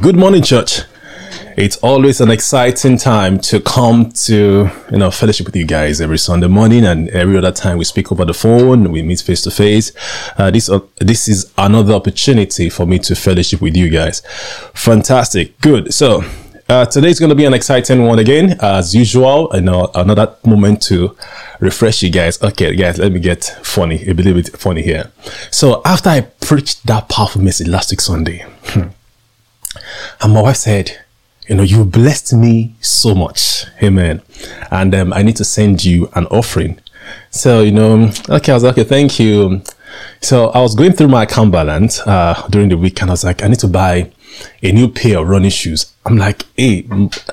Good 0.00 0.16
morning, 0.16 0.42
church. 0.42 0.80
It's 1.56 1.76
always 1.78 2.20
an 2.20 2.30
exciting 2.30 2.98
time 2.98 3.38
to 3.40 3.60
come 3.60 4.10
to, 4.26 4.68
you 4.90 4.98
know, 4.98 5.10
fellowship 5.10 5.46
with 5.46 5.56
you 5.56 5.64
guys 5.64 6.00
every 6.00 6.18
Sunday 6.18 6.48
morning 6.48 6.84
and 6.84 7.08
every 7.10 7.38
other 7.38 7.52
time 7.52 7.78
we 7.78 7.84
speak 7.84 8.10
over 8.10 8.24
the 8.24 8.34
phone, 8.34 8.90
we 8.90 9.02
meet 9.02 9.20
face 9.20 9.42
to 9.42 9.50
face. 9.50 9.92
Uh, 10.36 10.50
this, 10.50 10.68
uh, 10.68 10.80
this 10.98 11.28
is 11.28 11.52
another 11.56 11.94
opportunity 11.94 12.68
for 12.68 12.84
me 12.84 12.98
to 12.98 13.14
fellowship 13.14 13.60
with 13.60 13.76
you 13.76 13.88
guys. 13.88 14.22
Fantastic. 14.74 15.58
Good. 15.60 15.94
So, 15.94 16.24
uh, 16.68 16.84
today's 16.84 17.20
going 17.20 17.30
to 17.30 17.36
be 17.36 17.44
an 17.44 17.54
exciting 17.54 18.04
one 18.04 18.18
again, 18.18 18.58
as 18.60 18.92
usual. 18.92 19.50
Know 19.54 19.90
another 19.94 20.34
moment 20.44 20.82
to 20.84 21.16
refresh 21.60 22.02
you 22.02 22.10
guys. 22.10 22.42
Okay, 22.42 22.74
guys, 22.74 22.98
let 22.98 23.12
me 23.12 23.20
get 23.20 23.44
funny, 23.62 24.04
a 24.04 24.12
little 24.12 24.34
bit 24.34 24.48
funny 24.58 24.82
here. 24.82 25.12
So 25.52 25.80
after 25.84 26.10
I 26.10 26.22
preached 26.22 26.84
that 26.86 27.08
powerful 27.08 27.40
message 27.40 27.68
last 27.68 27.92
week 27.92 28.00
Sunday, 28.00 28.44
hmm, 28.64 28.88
and 30.20 30.32
my 30.32 30.42
wife 30.42 30.56
said, 30.56 30.98
you 31.48 31.54
know, 31.54 31.62
you 31.62 31.84
blessed 31.84 32.34
me 32.34 32.74
so 32.80 33.14
much. 33.14 33.64
Amen. 33.82 34.22
And 34.70 34.94
um, 34.94 35.12
I 35.12 35.22
need 35.22 35.36
to 35.36 35.44
send 35.44 35.84
you 35.84 36.10
an 36.14 36.26
offering. 36.26 36.80
So, 37.30 37.60
you 37.62 37.70
know, 37.70 38.10
okay, 38.28 38.52
I 38.52 38.54
was 38.54 38.64
like, 38.64 38.72
okay, 38.72 38.84
thank 38.84 39.20
you. 39.20 39.62
So 40.20 40.48
I 40.48 40.60
was 40.60 40.74
going 40.74 40.92
through 40.92 41.08
my 41.08 41.22
account 41.22 41.52
balance 41.52 42.00
uh, 42.00 42.46
during 42.50 42.68
the 42.68 42.76
week 42.76 43.00
and 43.00 43.10
I 43.10 43.12
was 43.12 43.24
like, 43.24 43.42
I 43.42 43.48
need 43.48 43.60
to 43.60 43.68
buy 43.68 44.10
a 44.62 44.72
new 44.72 44.88
pair 44.88 45.18
of 45.18 45.28
running 45.28 45.50
shoes. 45.50 45.94
I'm 46.04 46.16
like, 46.16 46.44
hey, 46.56 46.88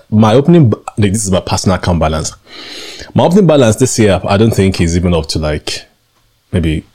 my 0.10 0.34
opening, 0.34 0.74
this 0.98 1.26
is 1.26 1.32
my 1.32 1.42
personal 1.42 1.78
account 1.78 2.00
balance. 2.00 2.32
My 3.14 3.24
opening 3.26 3.48
balance 3.48 3.78
this 3.78 3.98
year, 4.00 4.22
I 4.24 4.38
don't 4.38 4.54
think 4.54 4.80
is 4.80 4.96
even 4.96 5.14
up 5.14 5.28
to 5.28 5.40
like 5.40 5.86
maybe 6.52 6.86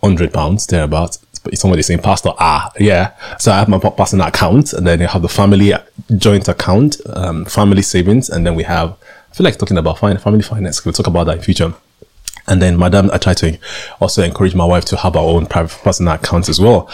100 0.00 0.32
pounds, 0.32 0.66
thereabouts. 0.66 1.18
Somebody 1.54 1.82
saying, 1.82 2.00
Pastor, 2.00 2.30
ah, 2.38 2.70
yeah. 2.78 3.14
So 3.38 3.52
I 3.52 3.58
have 3.58 3.68
my 3.68 3.78
personal 3.78 4.26
account 4.26 4.72
and 4.72 4.86
then 4.86 5.02
I 5.02 5.06
have 5.06 5.22
the 5.22 5.28
family 5.28 5.72
joint 6.16 6.48
account, 6.48 7.00
um, 7.06 7.44
family 7.44 7.82
savings. 7.82 8.30
And 8.30 8.46
then 8.46 8.54
we 8.54 8.62
have, 8.64 8.96
I 9.30 9.34
feel 9.34 9.44
like 9.44 9.58
talking 9.58 9.78
about 9.78 9.98
family 9.98 10.42
finance. 10.42 10.84
We'll 10.84 10.92
talk 10.92 11.06
about 11.06 11.24
that 11.24 11.38
in 11.38 11.42
future. 11.42 11.74
And 12.48 12.60
then, 12.60 12.76
madam, 12.76 13.08
I 13.12 13.18
try 13.18 13.34
to 13.34 13.56
also 14.00 14.22
encourage 14.22 14.54
my 14.54 14.64
wife 14.64 14.84
to 14.86 14.96
have 14.96 15.14
her 15.14 15.20
own 15.20 15.46
private 15.46 15.78
personal 15.82 16.14
accounts 16.14 16.48
as 16.48 16.58
well. 16.60 16.90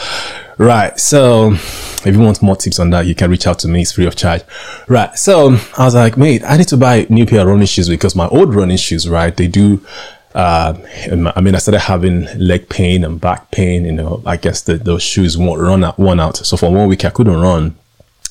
Right. 0.59 0.99
So 0.99 1.53
if 1.53 2.07
you 2.07 2.21
want 2.21 2.43
more 2.43 2.57
tips 2.57 2.79
on 2.79 2.91
that, 2.91 3.07
you 3.07 3.15
can 3.15 3.31
reach 3.31 3.47
out 3.47 3.59
to 3.61 3.69
me. 3.69 3.83
It's 3.83 3.93
free 3.93 4.07
of 4.07 4.17
charge. 4.17 4.43
Right. 4.89 5.17
So 5.17 5.57
I 5.79 5.85
was 5.85 5.95
like, 5.95 6.17
mate, 6.17 6.43
I 6.45 6.57
need 6.57 6.69
to 6.69 6.77
buy 6.77 7.07
new 7.09 7.25
pair 7.25 7.41
of 7.41 7.47
running 7.47 7.67
shoes 7.67 7.89
because 7.89 8.15
my 8.15 8.29
old 8.29 8.55
running 8.55 8.77
shoes, 8.77 9.09
right? 9.09 9.35
They 9.35 9.47
do, 9.47 9.81
uh, 10.35 10.75
I 11.37 11.41
mean, 11.41 11.55
I 11.55 11.59
started 11.59 11.81
having 11.81 12.27
leg 12.39 12.69
pain 12.69 13.05
and 13.05 13.21
back 13.21 13.51
pain, 13.51 13.85
you 13.85 13.93
know, 13.93 14.23
I 14.27 14.37
guess 14.37 14.63
the, 14.63 14.77
those 14.77 15.03
shoes 15.03 15.39
won't 15.39 15.61
run 15.61 15.85
out, 15.85 15.99
out. 15.99 16.37
So 16.37 16.57
for 16.57 16.73
one 16.73 16.89
week, 16.89 17.05
I 17.05 17.11
couldn't 17.11 17.41
run. 17.41 17.77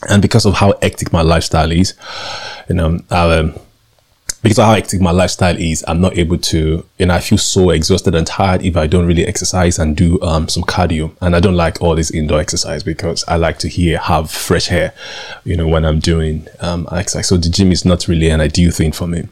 And 0.07 0.21
because 0.21 0.45
of 0.45 0.55
how 0.55 0.77
hectic 0.81 1.11
my 1.11 1.21
lifestyle 1.21 1.71
is, 1.71 1.95
you 2.69 2.75
know, 2.75 2.99
I, 3.09 3.37
um, 3.37 3.59
because 4.43 4.59
of 4.59 4.65
how 4.65 4.75
hectic 4.75 5.01
my 5.01 5.09
lifestyle 5.11 5.57
is, 5.57 5.83
I'm 5.87 5.99
not 5.99 6.17
able 6.17 6.37
to, 6.37 6.85
and 6.99 7.11
I 7.11 7.19
feel 7.19 7.39
so 7.39 7.71
exhausted 7.71 8.13
and 8.13 8.27
tired 8.27 8.61
if 8.61 8.77
I 8.77 8.85
don't 8.85 9.07
really 9.07 9.25
exercise 9.25 9.79
and 9.79 9.97
do 9.97 10.21
um, 10.21 10.47
some 10.47 10.63
cardio. 10.63 11.11
And 11.19 11.35
I 11.35 11.39
don't 11.39 11.55
like 11.55 11.81
all 11.81 11.95
this 11.95 12.11
indoor 12.11 12.39
exercise 12.39 12.83
because 12.83 13.23
I 13.27 13.37
like 13.37 13.57
to 13.59 13.67
hear, 13.67 13.97
have 13.97 14.29
fresh 14.29 14.71
air, 14.71 14.93
you 15.43 15.57
know, 15.57 15.67
when 15.67 15.83
I'm 15.83 15.99
doing 15.99 16.47
um, 16.59 16.87
exercise. 16.91 17.27
So 17.27 17.37
the 17.37 17.49
gym 17.49 17.71
is 17.71 17.83
not 17.83 18.07
really 18.07 18.29
an 18.29 18.39
ideal 18.39 18.71
thing 18.71 18.91
for 18.91 19.07
me. 19.07 19.27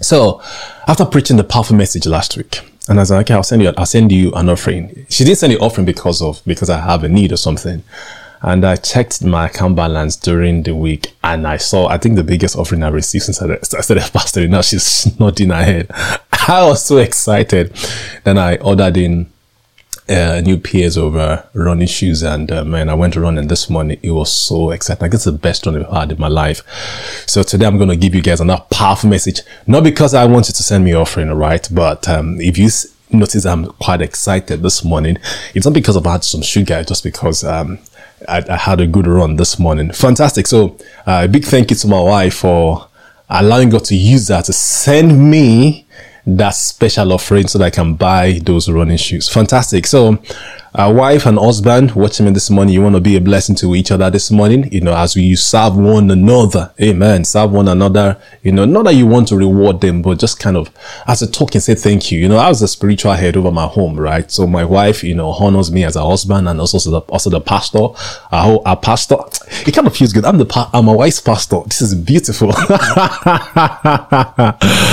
So 0.00 0.42
after 0.86 1.04
preaching 1.04 1.36
the 1.36 1.44
powerful 1.44 1.76
message 1.76 2.06
last 2.06 2.36
week, 2.36 2.60
and 2.88 2.98
I 2.98 3.02
was 3.02 3.10
like, 3.10 3.26
okay, 3.26 3.34
I'll 3.34 3.42
send 3.42 3.62
you, 3.62 3.72
I'll 3.76 3.86
send 3.86 4.10
you 4.10 4.32
an 4.32 4.48
offering. 4.48 5.06
She 5.08 5.24
didn't 5.24 5.38
send 5.38 5.52
the 5.52 5.58
offering 5.60 5.84
because 5.84 6.20
of, 6.20 6.42
because 6.44 6.70
I 6.70 6.80
have 6.80 7.04
a 7.04 7.08
need 7.08 7.32
or 7.32 7.36
something. 7.36 7.82
And 8.42 8.64
I 8.64 8.76
checked 8.76 9.22
my 9.22 9.46
account 9.46 9.76
balance 9.76 10.16
during 10.16 10.62
the 10.62 10.74
week 10.74 11.12
and 11.22 11.46
I 11.46 11.58
saw, 11.58 11.88
I 11.88 11.98
think 11.98 12.16
the 12.16 12.24
biggest 12.24 12.56
offering 12.56 12.82
I 12.82 12.88
received 12.88 13.24
since 13.24 13.42
I 13.42 13.58
started 13.60 14.02
pastoring. 14.12 14.48
Now 14.48 14.62
she's 14.62 15.16
nodding 15.20 15.50
her 15.50 15.62
head. 15.62 15.86
I 16.48 16.66
was 16.66 16.82
so 16.82 16.96
excited. 16.96 17.76
Then 18.24 18.38
I 18.38 18.56
ordered 18.56 18.96
in 18.96 19.30
uh, 20.10 20.40
new 20.40 20.60
of 20.96 21.16
uh, 21.16 21.42
running 21.54 21.86
shoes 21.86 22.22
and 22.22 22.50
uh, 22.50 22.64
man, 22.64 22.88
I 22.88 22.94
went 22.94 23.14
running 23.14 23.46
this 23.46 23.70
morning. 23.70 23.98
It 24.02 24.10
was 24.10 24.32
so 24.32 24.70
exciting. 24.70 25.04
I 25.04 25.08
guess 25.08 25.24
the 25.24 25.32
best 25.32 25.64
run 25.64 25.76
I've 25.76 25.90
had 25.90 26.12
in 26.12 26.18
my 26.18 26.28
life. 26.28 26.62
So 27.26 27.42
today 27.42 27.66
I'm 27.66 27.76
going 27.76 27.90
to 27.90 27.96
give 27.96 28.14
you 28.14 28.22
guys 28.22 28.40
another 28.40 28.64
powerful 28.70 29.08
message. 29.08 29.40
Not 29.66 29.84
because 29.84 30.12
I 30.12 30.26
want 30.26 30.48
you 30.48 30.54
to 30.54 30.62
send 30.62 30.84
me 30.84 30.94
offering, 30.94 31.30
right? 31.32 31.66
But 31.70 32.08
um, 32.08 32.40
if 32.40 32.58
you 32.58 32.68
notice 33.12 33.46
I'm 33.46 33.66
quite 33.66 34.02
excited 34.02 34.62
this 34.62 34.84
morning, 34.84 35.16
it's 35.54 35.64
not 35.64 35.74
because 35.74 35.96
I've 35.96 36.04
had 36.04 36.24
some 36.24 36.42
sugar, 36.42 36.82
just 36.82 37.04
because 37.04 37.44
um, 37.44 37.78
I, 38.28 38.42
I, 38.48 38.56
had 38.56 38.80
a 38.80 38.86
good 38.86 39.06
run 39.06 39.36
this 39.36 39.58
morning. 39.58 39.92
Fantastic. 39.92 40.46
So, 40.46 40.76
uh, 41.06 41.22
a 41.24 41.28
big 41.28 41.44
thank 41.44 41.70
you 41.70 41.76
to 41.76 41.88
my 41.88 42.00
wife 42.00 42.34
for 42.34 42.88
allowing 43.28 43.70
God 43.70 43.84
to 43.86 43.96
use 43.96 44.26
that 44.26 44.46
to 44.46 44.52
send 44.52 45.30
me 45.30 45.86
that 46.26 46.50
special 46.50 47.12
offering 47.12 47.46
so 47.48 47.58
that 47.58 47.66
I 47.66 47.70
can 47.70 47.94
buy 47.94 48.40
those 48.42 48.68
running 48.68 48.96
shoes. 48.96 49.28
Fantastic. 49.28 49.86
So, 49.86 50.22
a 50.72 50.92
wife 50.92 51.26
and 51.26 51.36
husband 51.36 51.92
watching 51.96 52.26
me 52.26 52.32
this 52.32 52.48
morning, 52.48 52.72
you 52.72 52.80
want 52.80 52.94
to 52.94 53.00
be 53.00 53.16
a 53.16 53.20
blessing 53.20 53.56
to 53.56 53.74
each 53.74 53.90
other 53.90 54.08
this 54.08 54.30
morning, 54.30 54.72
you 54.72 54.80
know, 54.80 54.94
as 54.96 55.16
we 55.16 55.34
serve 55.34 55.76
one 55.76 56.08
another. 56.12 56.72
Amen. 56.80 57.24
Serve 57.24 57.50
one 57.50 57.66
another, 57.66 58.16
you 58.42 58.52
know, 58.52 58.64
not 58.64 58.84
that 58.84 58.94
you 58.94 59.04
want 59.04 59.26
to 59.28 59.36
reward 59.36 59.80
them, 59.80 60.00
but 60.00 60.20
just 60.20 60.38
kind 60.38 60.56
of 60.56 60.70
as 61.08 61.22
a 61.22 61.30
token, 61.30 61.60
say 61.60 61.74
thank 61.74 62.12
you. 62.12 62.20
You 62.20 62.28
know, 62.28 62.36
I 62.36 62.48
was 62.48 62.60
the 62.60 62.68
spiritual 62.68 63.14
head 63.14 63.36
over 63.36 63.50
my 63.50 63.66
home, 63.66 63.98
right? 63.98 64.30
So 64.30 64.46
my 64.46 64.64
wife, 64.64 65.02
you 65.02 65.16
know, 65.16 65.30
honors 65.30 65.72
me 65.72 65.82
as 65.82 65.96
a 65.96 66.06
husband 66.06 66.48
and 66.48 66.60
also 66.60 66.78
the, 66.78 67.00
also 67.08 67.30
the 67.30 67.40
pastor, 67.40 67.88
our, 68.30 68.62
our 68.64 68.76
pastor. 68.76 69.16
It 69.66 69.74
kind 69.74 69.86
of 69.86 69.96
feels 69.96 70.12
good. 70.12 70.24
I'm 70.24 70.38
the, 70.38 70.46
pa- 70.46 70.70
I'm 70.72 70.84
my 70.86 70.94
wife's 70.94 71.20
pastor. 71.20 71.60
This 71.66 71.82
is 71.82 71.94
beautiful. 71.94 72.52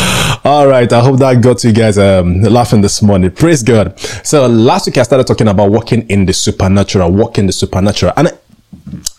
All 0.48 0.66
right. 0.66 0.90
I 0.94 1.02
hope 1.02 1.20
that 1.20 1.42
got 1.42 1.62
you 1.66 1.74
guys, 1.74 1.98
um, 1.98 2.40
laughing 2.40 2.80
this 2.80 3.02
morning. 3.02 3.32
Praise 3.32 3.62
God. 3.62 4.00
So 4.00 4.48
last 4.48 4.86
week 4.86 4.98
I 4.98 5.04
started 5.04 5.28
talking 5.28 5.50
about 5.50 5.72
walking 5.72 6.10
in 6.10 6.26
the 6.26 6.32
supernatural, 6.32 7.12
walking 7.12 7.48
the 7.48 7.52
supernatural. 7.52 8.14
And 8.16 8.30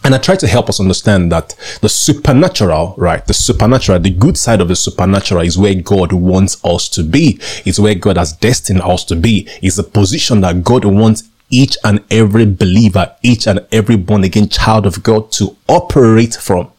and 0.05 0.15
I 0.15 0.19
try 0.19 0.37
to 0.37 0.47
help 0.47 0.71
us 0.71 0.81
understand 0.81 1.31
that 1.31 1.55
the 1.83 1.91
supernatural, 1.91 2.95
right? 2.97 3.27
The 3.27 3.35
supernatural, 3.35 3.99
the 3.99 4.09
good 4.09 4.39
side 4.39 4.63
of 4.63 4.69
the 4.69 4.77
supernatural 4.77 5.43
is 5.43 5.59
where 5.59 5.75
God 5.75 6.15
wants 6.15 6.65
us 6.65 6.89
to 6.89 7.03
be. 7.03 7.39
Is 7.67 7.79
where 7.79 7.95
God 7.95 8.17
has 8.17 8.33
destined 8.33 8.81
us 8.81 9.05
to 9.05 9.15
be. 9.15 9.47
Is 9.61 9.77
the 9.77 9.83
position 9.83 10.41
that 10.41 10.65
God 10.65 10.87
wants 10.87 11.25
each 11.51 11.77
and 11.85 12.03
every 12.11 12.47
believer, 12.47 13.15
each 13.23 13.47
and 13.47 13.67
every 13.71 13.97
born 13.97 14.25
again 14.25 14.49
child 14.49 14.87
of 14.87 15.03
God 15.03 15.31
to 15.33 15.55
operate 15.69 16.37
from. 16.37 16.73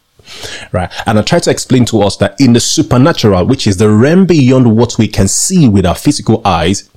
Right. 0.72 0.92
And 1.06 1.20
I 1.20 1.22
try 1.22 1.40
to 1.40 1.50
explain 1.50 1.86
to 1.86 2.02
us 2.02 2.18
that 2.18 2.40
in 2.40 2.54
the 2.54 2.60
supernatural, 2.60 3.46
which 3.46 3.68
is 3.68 3.78
the 3.78 3.90
realm 3.90 4.26
beyond 4.26 4.76
what 4.76 4.98
we 4.98 5.08
can 5.08 5.28
see 5.28 5.68
with 5.70 5.86
our 5.86 5.96
physical 5.96 6.42
eyes, 6.46 6.90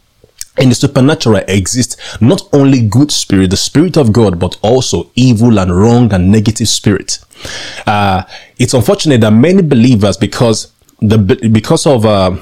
in 0.58 0.68
the 0.68 0.74
supernatural 0.74 1.42
exists 1.48 1.96
not 2.20 2.42
only 2.52 2.86
good 2.86 3.10
spirit, 3.10 3.50
the 3.50 3.56
spirit 3.56 3.96
of 3.96 4.12
God, 4.12 4.38
but 4.38 4.58
also 4.62 5.10
evil 5.14 5.58
and 5.58 5.74
wrong 5.74 6.12
and 6.12 6.30
negative 6.30 6.68
spirit. 6.68 7.18
Uh, 7.86 8.24
it's 8.58 8.74
unfortunate 8.74 9.22
that 9.22 9.30
many 9.32 9.62
believers, 9.62 10.16
because 10.18 10.70
the 11.00 11.18
because 11.50 11.86
of 11.86 12.04
uh, 12.04 12.36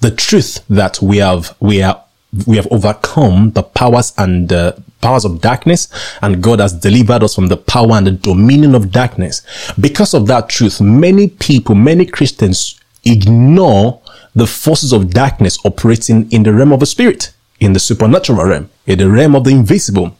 the 0.00 0.10
truth 0.10 0.64
that 0.68 1.00
we 1.00 1.16
have 1.16 1.56
we 1.60 1.82
are 1.82 2.04
we 2.46 2.56
have 2.56 2.68
overcome 2.70 3.52
the 3.52 3.62
powers 3.62 4.12
and 4.18 4.48
the 4.48 4.80
powers 5.04 5.24
of 5.24 5.40
darkness, 5.40 5.88
and 6.22 6.42
God 6.42 6.60
has 6.60 6.72
delivered 6.72 7.22
us 7.22 7.34
from 7.34 7.48
the 7.48 7.56
power 7.56 7.92
and 7.92 8.06
the 8.06 8.12
dominion 8.12 8.74
of 8.74 8.90
darkness. 8.90 9.42
Because 9.78 10.14
of 10.14 10.26
that 10.28 10.48
truth, 10.48 10.80
many 10.80 11.28
people, 11.28 11.74
many 11.74 12.06
Christians 12.06 12.80
ignore 13.04 14.00
the 14.34 14.46
forces 14.46 14.92
of 14.92 15.10
darkness 15.10 15.58
operating 15.64 16.30
in 16.32 16.42
the 16.42 16.52
realm 16.52 16.72
of 16.72 16.80
the 16.80 16.86
spirit 16.86 17.32
in 17.60 17.72
the 17.72 17.80
supernatural 17.80 18.44
realm, 18.44 18.70
in 18.86 18.98
the 18.98 19.10
realm 19.10 19.34
of 19.36 19.44
the 19.44 19.50
invisible, 19.50 20.16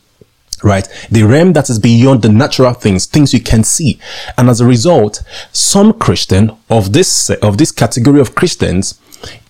right? 0.62 0.86
The 1.10 1.22
realm 1.22 1.52
that 1.54 1.68
is 1.68 1.78
beyond 1.78 2.22
the 2.22 2.28
natural 2.28 2.74
things, 2.74 3.06
things 3.06 3.34
you 3.34 3.40
can 3.40 3.64
see. 3.64 3.98
And 4.38 4.48
as 4.48 4.60
a 4.60 4.66
result, 4.66 5.22
some 5.52 5.92
Christian 5.92 6.56
of 6.70 6.92
this, 6.92 7.30
of 7.30 7.58
this 7.58 7.72
category 7.72 8.20
of 8.20 8.34
Christians 8.34 9.00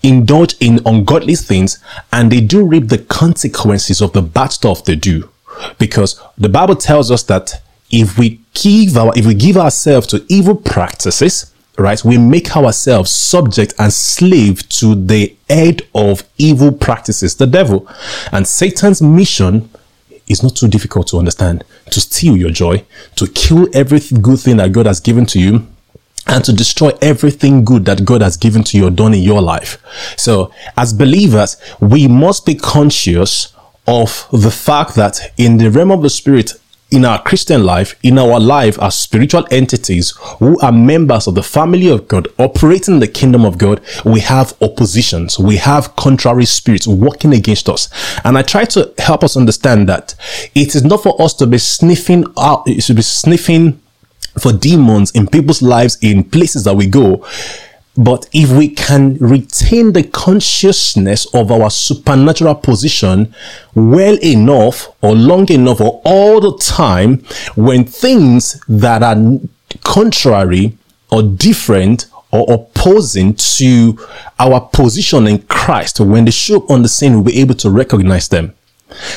indulge 0.03 0.55
in 0.59 0.79
ungodly 0.85 1.35
things 1.35 1.79
and 2.11 2.31
they 2.31 2.41
do 2.41 2.65
reap 2.65 2.87
the 2.87 2.97
consequences 2.97 4.01
of 4.01 4.13
the 4.13 4.21
bad 4.21 4.47
stuff 4.47 4.83
they 4.83 4.95
do. 4.95 5.29
Because 5.77 6.21
the 6.37 6.49
Bible 6.49 6.75
tells 6.75 7.11
us 7.11 7.23
that 7.23 7.61
if 7.91 8.17
we 8.17 8.41
give 8.53 8.97
our, 8.97 9.13
if 9.15 9.25
we 9.25 9.33
give 9.33 9.57
ourselves 9.57 10.07
to 10.07 10.25
evil 10.27 10.55
practices, 10.55 11.53
right? 11.77 12.03
We 12.03 12.17
make 12.17 12.55
ourselves 12.55 13.11
subject 13.11 13.73
and 13.79 13.91
slave 13.91 14.67
to 14.69 14.95
the 14.95 15.35
head 15.49 15.81
of 15.93 16.23
evil 16.37 16.71
practices, 16.71 17.35
the 17.35 17.47
devil. 17.47 17.87
And 18.31 18.47
Satan's 18.47 19.01
mission 19.01 19.69
is 20.27 20.41
not 20.41 20.55
too 20.55 20.67
difficult 20.67 21.07
to 21.07 21.17
understand 21.17 21.63
to 21.91 22.01
steal 22.01 22.35
your 22.35 22.49
joy, 22.49 22.83
to 23.15 23.27
kill 23.27 23.67
every 23.73 23.99
good 24.21 24.39
thing 24.39 24.57
that 24.57 24.71
God 24.71 24.85
has 24.85 24.99
given 24.99 25.25
to 25.27 25.39
you, 25.39 25.67
and 26.27 26.43
to 26.43 26.53
destroy 26.53 26.91
everything 27.01 27.63
good 27.63 27.85
that 27.85 28.05
God 28.05 28.21
has 28.21 28.37
given 28.37 28.63
to 28.65 28.77
you 28.77 28.87
or 28.87 28.91
done 28.91 29.13
in 29.13 29.21
your 29.21 29.41
life. 29.41 29.81
So, 30.17 30.51
as 30.75 30.93
believers, 30.93 31.57
we 31.79 32.07
must 32.07 32.45
be 32.45 32.55
conscious 32.55 33.53
of 33.87 34.27
the 34.31 34.51
fact 34.51 34.95
that 34.95 35.33
in 35.37 35.57
the 35.57 35.69
realm 35.69 35.91
of 35.91 36.01
the 36.01 36.09
spirit, 36.09 36.53
in 36.91 37.03
our 37.03 37.21
Christian 37.21 37.63
life, 37.63 37.95
in 38.03 38.17
our 38.17 38.39
life 38.39 38.79
as 38.81 38.97
spiritual 38.97 39.45
entities 39.51 40.13
who 40.39 40.59
are 40.59 40.71
members 40.71 41.27
of 41.27 41.35
the 41.35 41.43
family 41.43 41.89
of 41.89 42.07
God, 42.07 42.27
operating 42.37 42.95
in 42.95 42.99
the 42.99 43.07
kingdom 43.07 43.43
of 43.43 43.57
God, 43.57 43.81
we 44.05 44.19
have 44.21 44.55
oppositions. 44.61 45.37
We 45.37 45.57
have 45.57 45.95
contrary 45.95 46.45
spirits 46.45 46.87
working 46.87 47.33
against 47.33 47.69
us. 47.69 47.89
And 48.23 48.37
I 48.37 48.43
try 48.43 48.65
to 48.65 48.93
help 48.99 49.23
us 49.23 49.35
understand 49.35 49.89
that 49.89 50.15
it 50.53 50.75
is 50.75 50.83
not 50.83 51.03
for 51.03 51.19
us 51.21 51.33
to 51.35 51.47
be 51.47 51.57
sniffing 51.57 52.25
out, 52.37 52.67
it 52.67 52.81
should 52.81 52.95
be 52.95 53.01
sniffing 53.01 53.81
for 54.39 54.51
demons 54.51 55.11
in 55.11 55.27
people's 55.27 55.61
lives 55.61 55.97
in 56.01 56.23
places 56.23 56.63
that 56.63 56.75
we 56.75 56.87
go 56.87 57.25
but 57.97 58.27
if 58.33 58.51
we 58.51 58.67
can 58.67 59.15
retain 59.19 59.93
the 59.93 60.03
consciousness 60.03 61.33
of 61.33 61.51
our 61.51 61.69
supernatural 61.69 62.55
position 62.55 63.33
well 63.73 64.17
enough 64.21 64.89
or 65.01 65.15
long 65.15 65.49
enough 65.49 65.79
or 65.79 66.01
all 66.03 66.41
the 66.41 66.57
time, 66.57 67.19
when 67.55 67.85
things 67.85 68.61
that 68.67 69.01
are 69.01 69.39
contrary 69.83 70.77
or 71.09 71.23
different 71.23 72.07
or 72.31 72.45
opposing 72.53 73.33
to 73.35 73.97
our 74.39 74.59
position 74.59 75.27
in 75.27 75.41
Christ, 75.43 76.01
when 76.01 76.25
they 76.25 76.31
show 76.31 76.57
up 76.57 76.69
on 76.69 76.81
the 76.81 76.89
scene, 76.89 77.13
we'll 77.13 77.23
be 77.23 77.39
able 77.39 77.55
to 77.55 77.69
recognize 77.69 78.27
them. 78.27 78.53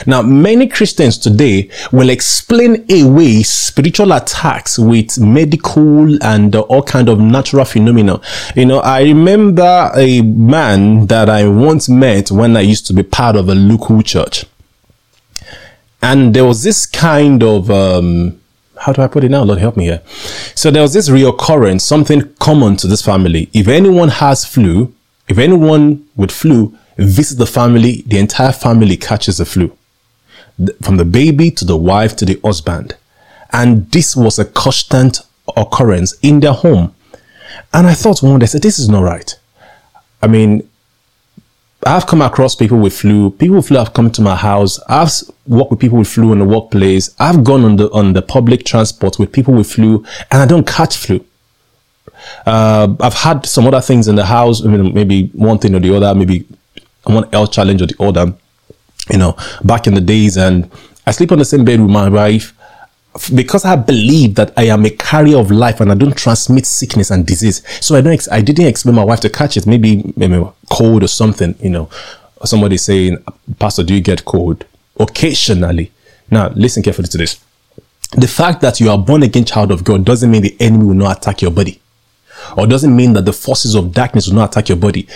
Now, 0.07 0.23
many 0.23 0.69
Christians 0.69 1.19
today 1.19 1.71
will 1.93 2.11
explain 2.11 2.85
away 2.91 3.43
spiritual 3.43 4.13
attacks 4.13 4.79
with 4.79 5.19
medical 5.19 6.23
and 6.23 6.55
all 6.57 6.83
kind 6.83 7.09
of 7.09 7.21
natural 7.21 7.65
phenomena. 7.65 8.21
You 8.55 8.67
know, 8.67 8.81
I 8.81 9.03
remember 9.03 9.91
a 9.95 10.23
man 10.23 11.07
that 11.07 11.29
I 11.29 11.49
once 11.49 11.89
met 11.89 12.31
when 12.31 12.57
I 12.57 12.61
used 12.61 12.87
to 12.89 12.93
be 12.93 13.03
part 13.03 13.37
of 13.37 13.49
a 13.49 13.55
local 13.55 14.03
church. 14.03 14.45
And 16.03 16.35
there 16.35 16.45
was 16.45 16.63
this 16.63 16.87
kind 16.87 17.43
of, 17.43 17.71
um, 17.71 18.41
how 18.79 18.93
do 18.93 19.03
I 19.03 19.09
put 19.09 19.25
it 19.25 19.31
now? 19.31 19.43
Lord 19.43 19.59
help 19.59 19.77
me 19.77 19.85
here. 19.85 20.03
So 20.55 20.71
there 20.71 20.83
was 20.83 20.93
this 20.93 21.09
reoccurrence, 21.09 21.81
something 21.81 22.35
common 22.39 22.77
to 22.77 22.87
this 22.87 23.03
family. 23.03 23.51
If 23.53 23.67
anyone 23.67 24.09
has 24.09 24.45
flu, 24.45 24.95
if 25.29 25.39
anyone 25.39 26.07
with 26.17 26.31
flu 26.31 26.77
visits 26.99 27.39
the 27.39 27.47
family, 27.47 28.03
the 28.07 28.19
entire 28.19 28.53
family 28.53 28.97
catches 28.97 29.39
the 29.39 29.45
flu. 29.45 29.77
From 30.83 30.97
the 30.97 31.05
baby 31.05 31.51
to 31.53 31.65
the 31.65 31.77
wife 31.77 32.17
to 32.17 32.25
the 32.25 32.41
husband. 32.45 32.97
And 33.53 33.91
this 33.93 34.17
was 34.17 34.39
a 34.39 34.45
constant 34.45 35.21
occurrence 35.57 36.15
in 36.21 36.41
their 36.41 36.53
home. 36.53 36.95
And 37.73 37.87
I 37.87 37.95
thought 37.95 38.23
one 38.23 38.39
day, 38.41 38.45
I 38.45 38.47
said, 38.47 38.63
this 38.63 38.79
is 38.79 38.89
not 38.89 39.03
right. 39.03 39.35
I 40.21 40.27
mean, 40.27 40.69
I've 41.87 42.07
come 42.07 42.23
across 42.23 42.55
people 42.55 42.79
with 42.79 42.99
flu. 42.99 43.31
People 43.31 43.57
with 43.57 43.69
flu 43.69 43.79
have 43.79 43.93
come 43.93 44.11
to 44.11 44.23
my 44.23 44.35
house. 44.35 44.81
I've 44.89 45.13
worked 45.47 45.71
with 45.71 45.81
people 45.81 45.99
with 45.99 46.09
flu 46.09 46.33
in 46.33 46.41
the 46.41 46.45
workplace. 46.45 47.15
I've 47.19 47.45
gone 47.45 47.65
on 47.65 47.77
the 47.77 47.91
on 47.93 48.15
the 48.15 48.23
public 48.23 48.65
transport 48.65 49.19
with 49.19 49.33
people 49.33 49.55
with 49.55 49.71
flu, 49.71 50.05
and 50.31 50.43
I 50.43 50.47
don't 50.47 50.67
catch 50.67 50.97
flu. 50.97 51.25
Uh, 52.45 52.95
I've 53.01 53.15
had 53.15 53.47
some 53.47 53.67
other 53.67 53.81
things 53.81 54.09
in 54.09 54.17
the 54.17 54.27
house. 54.27 54.65
I 54.65 54.69
mean, 54.69 54.93
maybe 54.93 55.29
one 55.29 55.59
thing 55.59 55.75
or 55.75 55.79
the 55.81 55.95
other. 55.97 56.15
Maybe 56.15 56.47
one 57.09 57.29
health 57.31 57.53
challenge 57.53 57.83
or 57.83 57.87
the 57.87 58.03
other, 58.03 58.35
you 59.11 59.19
know, 59.19 59.37
back 59.65 59.87
in 59.87 59.95
the 59.95 60.01
days. 60.01 60.37
And 60.37 60.71
I 61.07 61.11
sleep 61.13 61.33
on 61.33 61.39
the 61.39 61.45
same 61.45 61.65
bed 61.65 61.81
with 61.81 61.91
my 61.91 62.09
wife 62.09 62.55
because 63.35 63.65
I 63.65 63.77
believe 63.77 64.35
that 64.37 64.53
I 64.57 64.65
am 64.65 64.85
a 64.85 64.91
carrier 64.91 65.39
of 65.39 65.51
life 65.51 65.81
and 65.81 65.91
I 65.91 65.95
don't 65.95 66.17
transmit 66.17 66.67
sickness 66.67 67.11
and 67.11 67.27
disease. 67.27 67.63
So 67.85 67.97
I 67.97 68.01
don't, 68.01 68.13
ex- 68.13 68.31
I 68.31 68.41
didn't 68.41 68.67
expect 68.67 68.95
my 68.95 69.05
wife 69.05 69.21
to 69.21 69.31
catch 69.31 69.57
it. 69.57 69.67
Maybe, 69.67 70.13
maybe 70.17 70.47
cold 70.71 71.03
or 71.03 71.09
something, 71.09 71.55
you 71.61 71.71
know, 71.71 71.89
somebody 72.45 72.77
saying, 72.77 73.19
Pastor, 73.59 73.83
do 73.83 73.95
you 73.95 74.01
get 74.01 74.25
cold? 74.25 74.65
Occasionally. 75.01 75.91
Now, 76.31 76.49
listen 76.51 76.83
carefully 76.83 77.09
to 77.09 77.19
this. 77.19 77.41
The 78.13 78.29
fact 78.29 78.61
that 78.61 78.81
you 78.81 78.91
are 78.91 78.99
born 78.99 79.23
again 79.23 79.45
child 79.45 79.71
of 79.71 79.85
God 79.85 80.05
doesn't 80.05 80.31
mean 80.31 80.43
the 80.43 80.57
enemy 80.61 80.85
will 80.85 80.95
not 80.95 81.19
attack 81.19 81.43
your 81.43 81.51
body 81.51 81.81
or 82.57 82.67
doesn't 82.67 82.95
mean 82.95 83.13
that 83.15 83.25
the 83.25 83.33
forces 83.33 83.75
of 83.75 83.93
darkness 83.93 84.29
will 84.29 84.37
not 84.37 84.51
attack 84.51 84.69
your 84.69 84.79
body. 84.79 85.07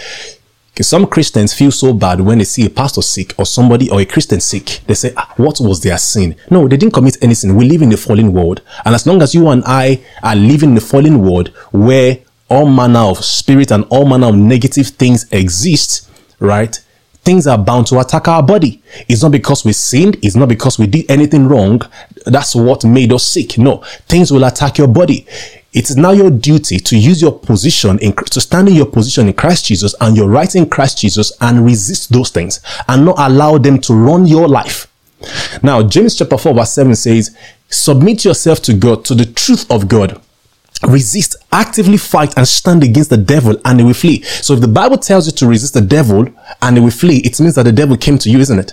Because 0.73 0.89
some 0.89 1.07
Christians 1.07 1.53
feel 1.53 1.71
so 1.71 1.93
bad 1.93 2.21
when 2.21 2.39
they 2.39 2.45
see 2.45 2.65
a 2.65 2.71
pastor 2.71 3.03
sick 3.03 3.35
or 3.39 3.45
somebody 3.45 3.91
or 3.91 4.01
a 4.01 4.07
Christian 4.07 4.41
sick. 4.41 4.81
They 4.87 4.95
say, 4.95 5.13
ah, 5.17 5.33
what 5.37 5.61
was 5.61 5.83
their 5.83 5.99
sin? 5.99 6.35
No, 6.51 6.67
they 6.67 6.79
didn't 6.79 6.95
commit 6.95 7.19
any 7.21 7.35
sin. 7.35 7.57
We 7.57 7.69
live 7.69 7.83
in 7.83 7.91
the 7.91 7.99
fallen 7.99 8.33
world. 8.33 8.63
And 8.87 8.95
as 8.95 9.07
long 9.07 9.21
as 9.21 9.35
you 9.35 9.49
and 9.49 9.63
I 9.67 10.03
are 10.23 10.35
living 10.35 10.71
in 10.71 10.75
the 10.75 10.81
fallen 10.81 11.21
world 11.21 11.49
where 11.73 12.21
all 12.49 12.67
manner 12.67 13.01
of 13.01 13.23
spirit 13.23 13.71
and 13.71 13.85
all 13.91 14.07
manner 14.07 14.29
of 14.29 14.35
negative 14.35 14.89
things 14.89 15.27
exist, 15.31 16.09
right? 16.39 16.79
Things 17.23 17.47
are 17.47 17.59
bound 17.59 17.87
to 17.89 18.01
attack 18.01 18.27
our 18.29 18.43
body. 18.43 18.83
It's 19.09 19.23
not 19.23 19.33
because 19.33 19.65
we 19.65 19.75
sinned. 19.75 20.17
It's 20.23 20.37
not 20.37 20.49
because 20.49 20.79
we 20.79 20.87
did 20.87 21.11
anything 21.11 21.49
wrong. 21.49 21.83
That's 22.27 22.55
what 22.55 22.85
made 22.85 23.13
us 23.13 23.25
sick. 23.27 23.59
No, 23.59 23.85
things 24.09 24.33
will 24.33 24.45
attack 24.45 24.79
your 24.79 24.89
body. 24.89 25.27
It 25.73 25.89
is 25.89 25.97
now 25.97 26.11
your 26.11 26.31
duty 26.31 26.79
to 26.79 26.99
use 26.99 27.23
your 27.23 27.33
position 27.33 27.99
in, 28.01 28.13
to 28.13 28.41
stand 28.41 28.69
in 28.69 28.75
your 28.75 28.87
position 28.87 29.27
in 29.29 29.33
Christ 29.33 29.67
Jesus 29.67 29.95
and 30.01 30.17
your 30.17 30.29
right 30.29 30.55
in 30.55 30.69
Christ 30.69 30.99
Jesus 30.99 31.33
and 31.41 31.65
resist 31.65 32.13
those 32.13 32.31
things 32.31 32.61
and 32.89 33.07
not 33.07 33.19
allow 33.19 33.57
them 33.57 33.79
to 33.81 33.95
run 33.95 34.27
your 34.27 34.49
life. 34.49 34.87
Now, 35.63 35.83
James 35.83 36.17
chapter 36.17 36.37
4 36.37 36.55
verse 36.55 36.73
7 36.73 36.95
says, 36.95 37.37
submit 37.71 38.25
yourself 38.25 38.61
to 38.63 38.75
God, 38.75 39.05
to 39.07 39.15
the 39.15 39.25
truth 39.25 39.71
of 39.71 39.89
God. 39.89 40.21
Resist, 40.87 41.37
actively 41.53 41.97
fight 41.97 42.37
and 42.37 42.47
stand 42.47 42.83
against 42.83 43.09
the 43.09 43.17
devil 43.17 43.57
and 43.65 43.79
he 43.79 43.87
will 43.87 43.95
flee. 43.95 44.23
So 44.23 44.53
if 44.55 44.61
the 44.61 44.69
Bible 44.69 44.99
tells 44.99 45.27
you 45.27 45.33
to 45.33 45.47
resist 45.47 45.75
the 45.75 45.81
devil 45.81 46.29
and 46.61 46.77
he 46.77 46.83
will 46.83 46.91
flee, 46.91 47.19
it 47.19 47.41
means 47.41 47.55
that 47.55 47.63
the 47.63 47.73
devil 47.73 47.97
came 47.97 48.19
to 48.19 48.29
you, 48.29 48.41
isn't 48.41 48.59
it? 48.59 48.73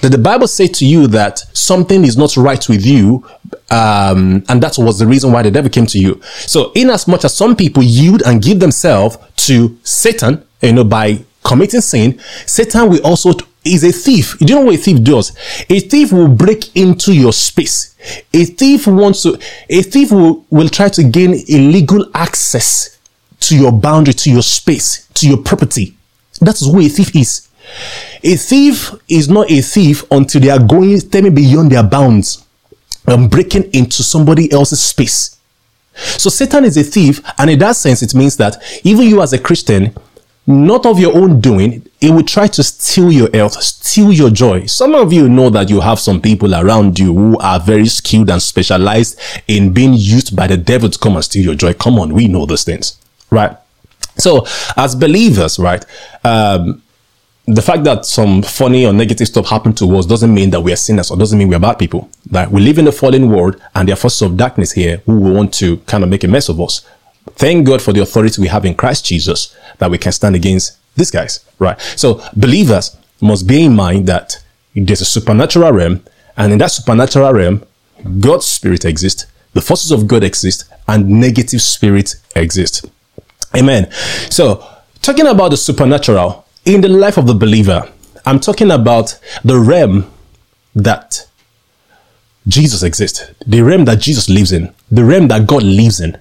Did 0.00 0.12
the 0.12 0.18
Bible 0.18 0.48
say 0.48 0.66
to 0.66 0.86
you 0.86 1.06
that 1.08 1.38
something 1.52 2.04
is 2.04 2.16
not 2.16 2.36
right 2.36 2.66
with 2.68 2.84
you, 2.86 3.24
um, 3.70 4.42
and 4.48 4.62
that 4.62 4.76
was 4.78 4.98
the 4.98 5.06
reason 5.06 5.30
why 5.32 5.42
the 5.42 5.50
devil 5.50 5.70
came 5.70 5.86
to 5.86 5.98
you? 5.98 6.20
So, 6.46 6.72
in 6.74 6.88
as 6.90 7.06
much 7.06 7.24
as 7.24 7.34
some 7.34 7.54
people 7.54 7.82
yield 7.82 8.22
and 8.22 8.42
give 8.42 8.60
themselves 8.60 9.18
to 9.46 9.78
Satan, 9.82 10.42
you 10.62 10.72
know, 10.72 10.84
by 10.84 11.24
committing 11.44 11.82
sin, 11.82 12.18
Satan 12.46 12.88
will 12.88 13.04
also 13.04 13.32
is 13.64 13.84
a 13.84 13.92
thief. 13.92 14.40
You 14.40 14.54
know 14.54 14.60
what 14.62 14.74
a 14.74 14.78
thief 14.78 15.02
does? 15.02 15.36
A 15.68 15.80
thief 15.80 16.12
will 16.12 16.28
break 16.28 16.74
into 16.76 17.12
your 17.12 17.32
space. 17.32 17.94
A 18.32 18.44
thief 18.44 18.86
wants 18.86 19.22
to. 19.22 19.38
A 19.68 19.82
thief 19.82 20.12
will 20.12 20.44
will 20.50 20.68
try 20.68 20.88
to 20.88 21.04
gain 21.04 21.34
illegal 21.48 22.10
access 22.14 22.98
to 23.40 23.56
your 23.56 23.72
boundary, 23.72 24.14
to 24.14 24.30
your 24.30 24.42
space, 24.42 25.08
to 25.14 25.28
your 25.28 25.38
property. 25.38 25.94
That's 26.40 26.64
who 26.64 26.80
a 26.80 26.88
thief 26.88 27.14
is. 27.14 27.48
A 28.22 28.36
thief 28.36 28.92
is 29.08 29.28
not 29.28 29.50
a 29.50 29.60
thief 29.60 30.04
until 30.10 30.40
they 30.40 30.50
are 30.50 30.62
going 30.62 30.98
stepping 31.00 31.34
beyond 31.34 31.72
their 31.72 31.82
bounds 31.82 32.44
and 33.06 33.30
breaking 33.30 33.72
into 33.72 34.02
somebody 34.02 34.50
else's 34.52 34.82
space. 34.82 35.38
So 35.94 36.30
Satan 36.30 36.64
is 36.64 36.76
a 36.76 36.82
thief, 36.82 37.20
and 37.38 37.50
in 37.50 37.58
that 37.58 37.76
sense, 37.76 38.02
it 38.02 38.14
means 38.14 38.36
that 38.36 38.62
even 38.84 39.06
you 39.06 39.20
as 39.22 39.32
a 39.32 39.38
Christian, 39.38 39.94
not 40.46 40.86
of 40.86 40.98
your 40.98 41.16
own 41.16 41.40
doing, 41.40 41.86
it 42.00 42.10
will 42.10 42.24
try 42.24 42.46
to 42.46 42.62
steal 42.62 43.12
your 43.12 43.28
health, 43.32 43.52
steal 43.62 44.12
your 44.12 44.30
joy. 44.30 44.66
Some 44.66 44.94
of 44.94 45.12
you 45.12 45.28
know 45.28 45.50
that 45.50 45.68
you 45.68 45.80
have 45.80 46.00
some 46.00 46.20
people 46.20 46.54
around 46.54 46.98
you 46.98 47.14
who 47.14 47.38
are 47.38 47.60
very 47.60 47.86
skilled 47.86 48.30
and 48.30 48.42
specialized 48.42 49.20
in 49.48 49.72
being 49.72 49.92
used 49.94 50.34
by 50.34 50.46
the 50.46 50.56
devil 50.56 50.88
to 50.88 50.98
come 50.98 51.16
and 51.16 51.24
steal 51.24 51.44
your 51.44 51.54
joy. 51.54 51.74
Come 51.74 51.98
on, 51.98 52.14
we 52.14 52.26
know 52.26 52.46
those 52.46 52.64
things, 52.64 52.98
right? 53.30 53.56
So, 54.16 54.46
as 54.76 54.94
believers, 54.94 55.58
right, 55.58 55.84
um, 56.24 56.82
the 57.46 57.62
fact 57.62 57.84
that 57.84 58.06
some 58.06 58.42
funny 58.42 58.86
or 58.86 58.92
negative 58.92 59.26
stuff 59.26 59.48
happened 59.48 59.76
to 59.78 59.96
us 59.96 60.06
doesn't 60.06 60.32
mean 60.32 60.50
that 60.50 60.60
we 60.60 60.72
are 60.72 60.76
sinners 60.76 61.10
or 61.10 61.16
doesn't 61.16 61.38
mean 61.38 61.48
we're 61.48 61.58
bad 61.58 61.78
people. 61.78 62.08
That 62.30 62.50
we 62.50 62.60
live 62.60 62.78
in 62.78 62.86
a 62.86 62.92
fallen 62.92 63.30
world 63.30 63.60
and 63.74 63.88
there 63.88 63.94
are 63.94 63.96
forces 63.96 64.22
of 64.22 64.36
darkness 64.36 64.72
here 64.72 64.98
who 65.06 65.18
will 65.18 65.34
want 65.34 65.52
to 65.54 65.78
kind 65.78 66.04
of 66.04 66.10
make 66.10 66.22
a 66.22 66.28
mess 66.28 66.48
of 66.48 66.60
us. 66.60 66.86
Thank 67.32 67.66
God 67.66 67.82
for 67.82 67.92
the 67.92 68.02
authority 68.02 68.40
we 68.40 68.48
have 68.48 68.64
in 68.64 68.74
Christ 68.74 69.06
Jesus 69.06 69.56
that 69.78 69.90
we 69.90 69.98
can 69.98 70.12
stand 70.12 70.36
against 70.36 70.78
these 70.96 71.10
guys, 71.10 71.44
right? 71.58 71.80
So 71.96 72.22
believers 72.36 72.96
must 73.20 73.46
bear 73.46 73.60
in 73.60 73.74
mind 73.74 74.06
that 74.06 74.42
there's 74.74 75.00
a 75.00 75.04
supernatural 75.04 75.72
realm 75.72 76.02
and 76.36 76.52
in 76.52 76.58
that 76.58 76.70
supernatural 76.70 77.32
realm, 77.32 77.66
God's 78.18 78.46
spirit 78.46 78.84
exists, 78.84 79.26
the 79.52 79.60
forces 79.60 79.90
of 79.90 80.06
God 80.06 80.24
exist, 80.24 80.64
and 80.88 81.08
negative 81.08 81.60
spirits 81.60 82.22
exist. 82.34 82.86
Amen. 83.54 83.90
So 84.30 84.66
talking 85.02 85.26
about 85.26 85.50
the 85.50 85.56
supernatural, 85.56 86.46
in 86.64 86.80
the 86.80 86.88
life 86.88 87.16
of 87.16 87.26
the 87.26 87.34
believer, 87.34 87.90
I'm 88.26 88.40
talking 88.40 88.70
about 88.70 89.18
the 89.44 89.58
realm 89.58 90.10
that 90.74 91.26
Jesus 92.46 92.82
exists, 92.82 93.30
the 93.46 93.62
realm 93.62 93.84
that 93.86 94.00
Jesus 94.00 94.28
lives 94.28 94.52
in, 94.52 94.72
the 94.90 95.04
realm 95.04 95.28
that 95.28 95.46
God 95.46 95.62
lives 95.62 96.00
in. 96.00 96.18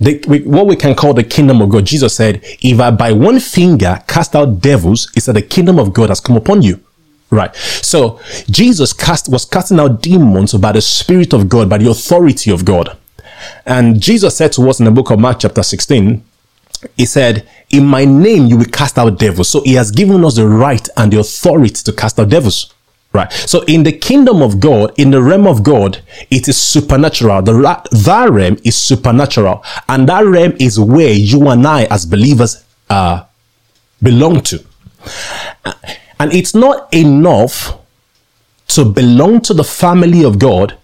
The, 0.00 0.24
we, 0.28 0.42
what 0.42 0.66
we 0.66 0.76
can 0.76 0.94
call 0.94 1.14
the 1.14 1.24
kingdom 1.24 1.60
of 1.60 1.70
God. 1.70 1.86
Jesus 1.86 2.14
said, 2.14 2.40
if 2.62 2.78
I 2.78 2.90
by 2.90 3.12
one 3.12 3.40
finger 3.40 4.02
cast 4.06 4.36
out 4.36 4.60
devils, 4.60 5.10
it's 5.16 5.26
that 5.26 5.32
the 5.32 5.42
kingdom 5.42 5.78
of 5.78 5.92
God 5.92 6.08
has 6.08 6.20
come 6.20 6.36
upon 6.36 6.62
you. 6.62 6.80
Right. 7.28 7.54
So 7.56 8.20
Jesus 8.48 8.92
cast, 8.92 9.28
was 9.28 9.44
casting 9.44 9.80
out 9.80 10.00
demons 10.00 10.54
by 10.54 10.70
the 10.72 10.80
Spirit 10.80 11.32
of 11.32 11.48
God, 11.48 11.68
by 11.68 11.78
the 11.78 11.90
authority 11.90 12.52
of 12.52 12.64
God. 12.64 12.96
And 13.64 14.00
Jesus 14.00 14.36
said 14.36 14.52
to 14.52 14.68
us 14.70 14.78
in 14.78 14.84
the 14.84 14.92
book 14.92 15.10
of 15.10 15.18
Mark 15.18 15.40
chapter 15.40 15.64
16, 15.64 16.22
he 16.96 17.06
said, 17.06 17.48
In 17.70 17.86
my 17.86 18.04
name 18.04 18.46
you 18.46 18.56
will 18.56 18.66
cast 18.66 18.98
out 18.98 19.18
devils. 19.18 19.48
So 19.48 19.62
he 19.62 19.74
has 19.74 19.90
given 19.90 20.24
us 20.24 20.36
the 20.36 20.46
right 20.46 20.86
and 20.96 21.12
the 21.12 21.20
authority 21.20 21.82
to 21.84 21.92
cast 21.92 22.18
out 22.18 22.28
devils. 22.28 22.72
Right. 23.12 23.32
So 23.32 23.62
in 23.62 23.82
the 23.82 23.92
kingdom 23.92 24.42
of 24.42 24.60
God, 24.60 24.92
in 24.98 25.10
the 25.10 25.22
realm 25.22 25.46
of 25.46 25.62
God, 25.62 26.02
it 26.30 26.48
is 26.48 26.58
supernatural. 26.58 27.40
The 27.40 27.52
that 27.90 28.30
realm 28.30 28.58
is 28.62 28.76
supernatural, 28.76 29.64
and 29.88 30.06
that 30.08 30.26
realm 30.26 30.54
is 30.60 30.78
where 30.78 31.12
you 31.12 31.48
and 31.48 31.66
I, 31.66 31.84
as 31.84 32.04
believers, 32.04 32.62
uh, 32.90 33.24
belong 34.02 34.42
to. 34.42 34.62
And 36.18 36.32
it's 36.32 36.54
not 36.54 36.92
enough 36.92 37.78
to 38.68 38.84
belong 38.84 39.40
to 39.42 39.54
the 39.54 39.64
family 39.64 40.22
of 40.24 40.38
God 40.38 40.76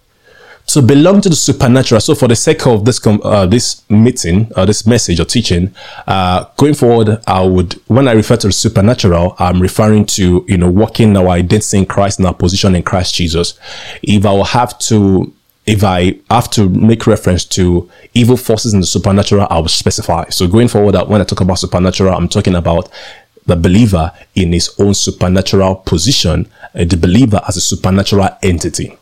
to 0.73 0.81
belong 0.81 1.21
to 1.21 1.29
the 1.29 1.35
supernatural. 1.35 2.01
So, 2.01 2.15
for 2.15 2.27
the 2.27 2.35
sake 2.35 2.65
of 2.65 2.83
this 2.83 2.99
uh, 3.05 3.45
this 3.45 3.87
meeting, 3.89 4.51
uh, 4.55 4.65
this 4.65 4.87
message 4.87 5.19
or 5.19 5.25
teaching, 5.25 5.73
uh, 6.07 6.45
going 6.57 6.73
forward, 6.73 7.21
I 7.27 7.43
would 7.43 7.73
when 7.87 8.07
I 8.07 8.13
refer 8.13 8.37
to 8.37 8.47
the 8.47 8.53
supernatural, 8.53 9.35
I'm 9.37 9.61
referring 9.61 10.05
to 10.17 10.43
you 10.47 10.57
know 10.57 10.69
walking 10.69 11.15
our 11.15 11.29
identity 11.29 11.77
in 11.77 11.85
Christ 11.85 12.17
and 12.17 12.27
our 12.27 12.33
position 12.33 12.73
in 12.73 12.81
Christ 12.81 13.13
Jesus. 13.13 13.53
If 14.01 14.25
I 14.25 14.31
will 14.31 14.45
have 14.45 14.77
to. 14.79 15.33
If 15.65 15.81
I 15.81 16.19
have 16.29 16.51
to 16.51 16.67
make 16.67 17.07
reference 17.07 17.45
to 17.45 17.89
evil 18.13 18.35
forces 18.35 18.73
in 18.73 18.81
the 18.81 18.85
supernatural, 18.85 19.47
I 19.49 19.59
will 19.59 19.69
specify. 19.69 20.27
So 20.27 20.45
going 20.45 20.67
forward, 20.67 20.93
when 21.07 21.21
I 21.21 21.23
talk 21.23 21.39
about 21.39 21.57
supernatural, 21.57 22.13
I'm 22.13 22.27
talking 22.27 22.55
about 22.55 22.89
the 23.45 23.55
believer 23.55 24.11
in 24.35 24.51
his 24.51 24.75
own 24.77 24.93
supernatural 24.93 25.75
position, 25.75 26.49
uh, 26.75 26.83
the 26.83 26.97
believer 26.97 27.39
as 27.47 27.55
a 27.55 27.61
supernatural 27.61 28.27
entity. 28.41 28.97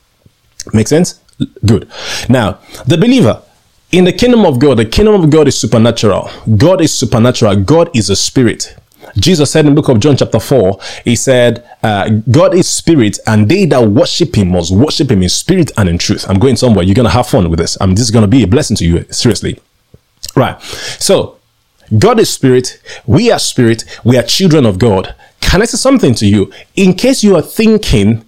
Make 0.72 0.88
sense? 0.88 1.20
Good. 1.66 1.90
Now, 2.30 2.60
the 2.86 2.98
believer 2.98 3.42
in 3.92 4.06
the 4.06 4.14
kingdom 4.14 4.46
of 4.46 4.60
God, 4.60 4.78
the 4.78 4.86
kingdom 4.86 5.22
of 5.22 5.30
God 5.30 5.48
is 5.48 5.60
supernatural. 5.60 6.30
God 6.58 6.82
is 6.82 6.94
supernatural. 6.94 7.58
God 7.58 7.90
is 7.96 8.10
a 8.10 8.16
spirit. 8.16 8.76
Jesus 9.18 9.52
said 9.52 9.66
in 9.66 9.76
the 9.76 9.82
book 9.82 9.90
of 9.90 10.00
John, 10.00 10.16
chapter 10.16 10.40
4, 10.40 10.80
He 11.04 11.16
said, 11.16 11.68
uh, 11.84 12.10
God 12.30 12.54
is 12.54 12.68
spirit, 12.70 13.20
and 13.28 13.50
they 13.50 13.66
that 13.66 13.90
worship 13.90 14.36
Him 14.36 14.52
must 14.52 14.72
worship 14.72 15.12
Him 15.12 15.24
in 15.24 15.30
spirit 15.30 15.72
and 15.78 15.90
in 15.90 15.98
truth. 15.98 16.30
I'm 16.30 16.40
going 16.40 16.56
somewhere. 16.56 16.86
You're 16.86 16.96
going 16.96 17.08
to 17.08 17.12
have 17.12 17.28
fun 17.28 17.50
with 17.50 17.60
this. 17.60 17.78
I 17.82 17.86
mean, 17.86 17.96
this 17.96 18.06
is 18.06 18.12
going 18.12 18.24
to 18.24 18.30
be 18.30 18.44
a 18.44 18.48
blessing 18.48 18.78
to 18.78 18.86
you, 18.86 19.06
seriously. 19.10 19.60
Right. 20.36 20.62
So, 20.62 21.38
God 21.98 22.20
is 22.20 22.30
spirit. 22.30 22.82
We 23.06 23.32
are 23.32 23.40
spirit. 23.40 23.84
We 24.06 24.18
are 24.18 24.24
children 24.24 24.66
of 24.66 24.80
God. 24.80 25.14
Can 25.42 25.62
I 25.62 25.66
say 25.66 25.78
something 25.78 26.16
to 26.16 26.26
you? 26.26 26.52
In 26.76 26.94
case 26.94 27.24
you 27.24 27.36
are 27.36 27.42
thinking 27.42 28.24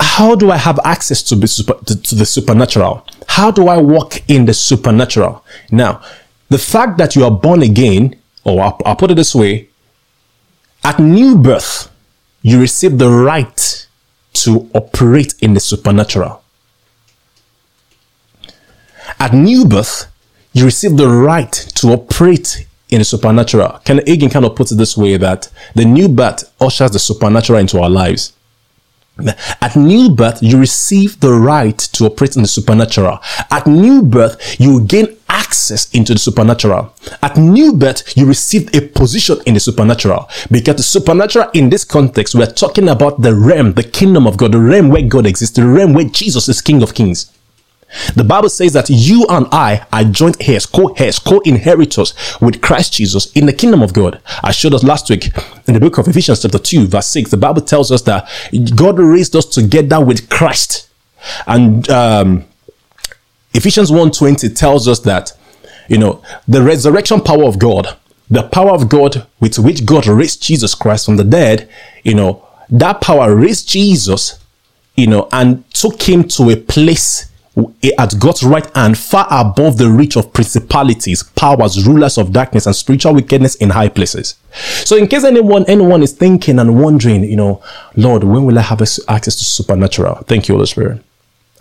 how 0.00 0.34
do 0.34 0.50
I 0.50 0.56
have 0.56 0.78
access 0.84 1.22
to 1.24 1.34
the, 1.34 1.48
super, 1.48 1.74
to, 1.84 2.00
to 2.00 2.14
the 2.14 2.26
supernatural? 2.26 3.06
How 3.28 3.50
do 3.50 3.68
I 3.68 3.76
walk 3.76 4.22
in 4.28 4.44
the 4.44 4.54
supernatural? 4.54 5.44
Now, 5.70 6.02
the 6.48 6.58
fact 6.58 6.98
that 6.98 7.16
you 7.16 7.24
are 7.24 7.30
born 7.30 7.62
again, 7.62 8.16
or 8.44 8.62
I'll, 8.62 8.80
I'll 8.84 8.96
put 8.96 9.10
it 9.10 9.14
this 9.14 9.34
way, 9.34 9.68
at 10.84 10.98
new 10.98 11.36
birth, 11.36 11.90
you 12.42 12.60
receive 12.60 12.98
the 12.98 13.10
right 13.10 13.88
to 14.34 14.70
operate 14.74 15.34
in 15.40 15.54
the 15.54 15.60
supernatural. 15.60 16.42
At 19.18 19.32
new 19.32 19.64
birth, 19.64 20.06
you 20.52 20.66
receive 20.66 20.96
the 20.96 21.08
right 21.08 21.52
to 21.52 21.88
operate 21.88 22.66
in 22.90 22.98
the 22.98 23.04
supernatural. 23.04 23.80
Ken 23.84 23.98
Hagin 23.98 24.30
kind 24.30 24.44
of 24.44 24.54
puts 24.54 24.72
it 24.72 24.76
this 24.76 24.96
way 24.96 25.16
that 25.16 25.50
the 25.74 25.84
new 25.84 26.08
birth 26.08 26.52
ushers 26.60 26.92
the 26.92 26.98
supernatural 26.98 27.58
into 27.58 27.80
our 27.80 27.90
lives. 27.90 28.33
At 29.60 29.76
new 29.76 30.10
birth, 30.10 30.42
you 30.42 30.58
receive 30.58 31.20
the 31.20 31.32
right 31.32 31.78
to 31.78 32.06
operate 32.06 32.34
in 32.36 32.42
the 32.42 32.48
supernatural. 32.48 33.20
At 33.50 33.66
new 33.66 34.02
birth, 34.02 34.60
you 34.60 34.82
gain 34.82 35.16
access 35.28 35.88
into 35.94 36.14
the 36.14 36.18
supernatural. 36.18 36.92
At 37.22 37.36
new 37.36 37.72
birth, 37.72 38.16
you 38.16 38.26
receive 38.26 38.74
a 38.74 38.80
position 38.80 39.38
in 39.46 39.54
the 39.54 39.60
supernatural. 39.60 40.28
Because 40.50 40.76
the 40.76 40.82
supernatural 40.82 41.50
in 41.54 41.70
this 41.70 41.84
context, 41.84 42.34
we're 42.34 42.46
talking 42.46 42.88
about 42.88 43.22
the 43.22 43.34
realm, 43.34 43.74
the 43.74 43.84
kingdom 43.84 44.26
of 44.26 44.36
God, 44.36 44.52
the 44.52 44.58
realm 44.58 44.88
where 44.88 45.02
God 45.02 45.26
exists, 45.26 45.54
the 45.54 45.66
realm 45.66 45.92
where 45.92 46.06
Jesus 46.06 46.48
is 46.48 46.60
King 46.60 46.82
of 46.82 46.94
Kings. 46.94 47.30
The 48.14 48.24
Bible 48.24 48.48
says 48.48 48.72
that 48.72 48.90
you 48.90 49.26
and 49.28 49.46
I 49.52 49.86
are 49.92 50.04
joint 50.04 50.48
heirs, 50.48 50.66
co-heirs, 50.66 51.18
co-inheritors 51.18 52.14
with 52.40 52.60
Christ 52.60 52.94
Jesus 52.94 53.30
in 53.32 53.46
the 53.46 53.52
kingdom 53.52 53.82
of 53.82 53.92
God. 53.92 54.20
I 54.42 54.50
showed 54.50 54.74
us 54.74 54.82
last 54.82 55.08
week 55.10 55.30
in 55.66 55.74
the 55.74 55.80
book 55.80 55.98
of 55.98 56.08
Ephesians 56.08 56.42
chapter 56.42 56.58
2 56.58 56.86
verse 56.86 57.06
6. 57.06 57.30
The 57.30 57.36
Bible 57.36 57.62
tells 57.62 57.92
us 57.92 58.02
that 58.02 58.28
God 58.74 58.98
raised 58.98 59.36
us 59.36 59.46
together 59.46 60.04
with 60.04 60.28
Christ. 60.28 60.88
And 61.46 61.88
um, 61.90 62.44
Ephesians 63.54 63.90
1.20 63.90 64.56
tells 64.56 64.88
us 64.88 65.00
that, 65.00 65.32
you 65.88 65.98
know, 65.98 66.22
the 66.48 66.62
resurrection 66.62 67.20
power 67.20 67.44
of 67.44 67.58
God, 67.58 67.96
the 68.28 68.42
power 68.42 68.72
of 68.72 68.88
God 68.88 69.26
with 69.40 69.58
which 69.58 69.86
God 69.86 70.06
raised 70.06 70.42
Jesus 70.42 70.74
Christ 70.74 71.06
from 71.06 71.16
the 71.16 71.24
dead, 71.24 71.70
you 72.02 72.14
know, 72.14 72.46
that 72.70 73.00
power 73.00 73.34
raised 73.34 73.68
Jesus, 73.68 74.40
you 74.96 75.06
know, 75.06 75.28
and 75.32 75.68
took 75.72 76.02
him 76.02 76.24
to 76.28 76.50
a 76.50 76.56
place 76.56 77.30
at 77.98 78.18
God's 78.18 78.42
right 78.42 78.68
hand, 78.74 78.98
far 78.98 79.26
above 79.30 79.78
the 79.78 79.88
reach 79.88 80.16
of 80.16 80.32
principalities, 80.32 81.22
powers, 81.22 81.86
rulers 81.86 82.18
of 82.18 82.32
darkness, 82.32 82.66
and 82.66 82.74
spiritual 82.74 83.14
wickedness 83.14 83.54
in 83.56 83.70
high 83.70 83.88
places. 83.88 84.36
So, 84.84 84.96
in 84.96 85.06
case 85.06 85.24
anyone 85.24 85.64
anyone 85.66 86.02
is 86.02 86.12
thinking 86.12 86.58
and 86.58 86.80
wondering, 86.80 87.22
you 87.22 87.36
know, 87.36 87.62
Lord, 87.96 88.24
when 88.24 88.44
will 88.44 88.58
I 88.58 88.62
have 88.62 88.80
access 88.80 89.36
to 89.36 89.44
supernatural? 89.44 90.16
Thank 90.26 90.48
you, 90.48 90.54
Holy 90.54 90.66
Spirit. 90.66 91.02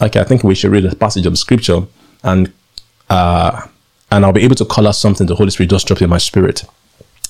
Okay, 0.01 0.19
I 0.19 0.23
think 0.23 0.43
we 0.43 0.55
should 0.55 0.71
read 0.71 0.85
a 0.85 0.95
passage 0.95 1.27
of 1.27 1.37
scripture, 1.37 1.81
and 2.23 2.51
uh, 3.09 3.67
and 4.11 4.25
I'll 4.25 4.33
be 4.33 4.43
able 4.43 4.55
to 4.55 4.65
call 4.65 4.87
out 4.87 4.95
something 4.95 5.27
the 5.27 5.35
Holy 5.35 5.51
Spirit 5.51 5.69
just 5.69 5.87
dropped 5.87 6.01
in 6.01 6.09
my 6.09 6.17
spirit. 6.17 6.63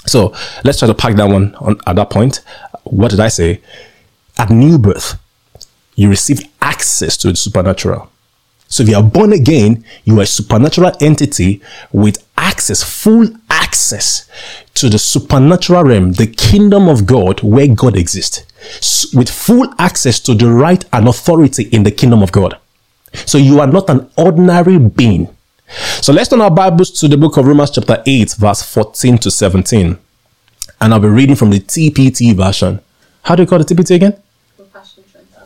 So 0.05 0.33
let's 0.63 0.79
try 0.79 0.87
to 0.87 0.93
pack 0.93 1.15
that 1.15 1.29
one 1.29 1.55
on 1.55 1.77
at 1.85 1.97
that 1.97 2.09
point. 2.09 2.41
What 2.83 3.11
did 3.11 3.19
I 3.19 3.27
say? 3.27 3.61
At 4.37 4.49
new 4.49 4.77
birth, 4.77 5.19
you 5.95 6.09
receive 6.09 6.41
access 6.61 7.17
to 7.17 7.29
the 7.29 7.35
supernatural. 7.35 8.09
So 8.73 8.81
if 8.81 8.89
you 8.89 8.95
are 8.95 9.03
born 9.03 9.33
again, 9.33 9.85
you 10.03 10.17
are 10.17 10.23
a 10.23 10.25
supernatural 10.25 10.93
entity 10.99 11.61
with 11.91 12.17
access, 12.35 12.81
full 12.81 13.29
access 13.47 14.27
to 14.73 14.89
the 14.89 14.97
supernatural 14.97 15.83
realm, 15.83 16.13
the 16.13 16.25
kingdom 16.25 16.89
of 16.89 17.05
God 17.05 17.43
where 17.43 17.67
God 17.67 17.95
exists, 17.95 18.43
with 19.13 19.29
full 19.29 19.71
access 19.77 20.19
to 20.21 20.33
the 20.33 20.49
right 20.49 20.83
and 20.91 21.07
authority 21.07 21.65
in 21.65 21.83
the 21.83 21.91
kingdom 21.91 22.23
of 22.23 22.31
God. 22.31 22.57
So 23.13 23.37
you 23.37 23.59
are 23.59 23.67
not 23.67 23.91
an 23.91 24.09
ordinary 24.17 24.79
being. 24.79 25.29
So 26.01 26.11
let's 26.11 26.29
turn 26.29 26.41
our 26.41 26.49
Bibles 26.49 26.89
to 26.99 27.07
the 27.07 27.15
book 27.15 27.37
of 27.37 27.45
Romans 27.45 27.69
chapter 27.69 28.01
8, 28.03 28.33
verse 28.39 28.63
14 28.63 29.19
to 29.19 29.29
17. 29.29 29.99
And 30.81 30.93
I'll 30.95 30.99
be 30.99 31.09
reading 31.09 31.35
from 31.35 31.51
the 31.51 31.59
TPT 31.59 32.35
version. 32.35 32.79
How 33.21 33.35
do 33.35 33.43
you 33.43 33.47
call 33.47 33.59
the 33.59 33.65
TPT 33.65 33.93
again? 33.93 34.19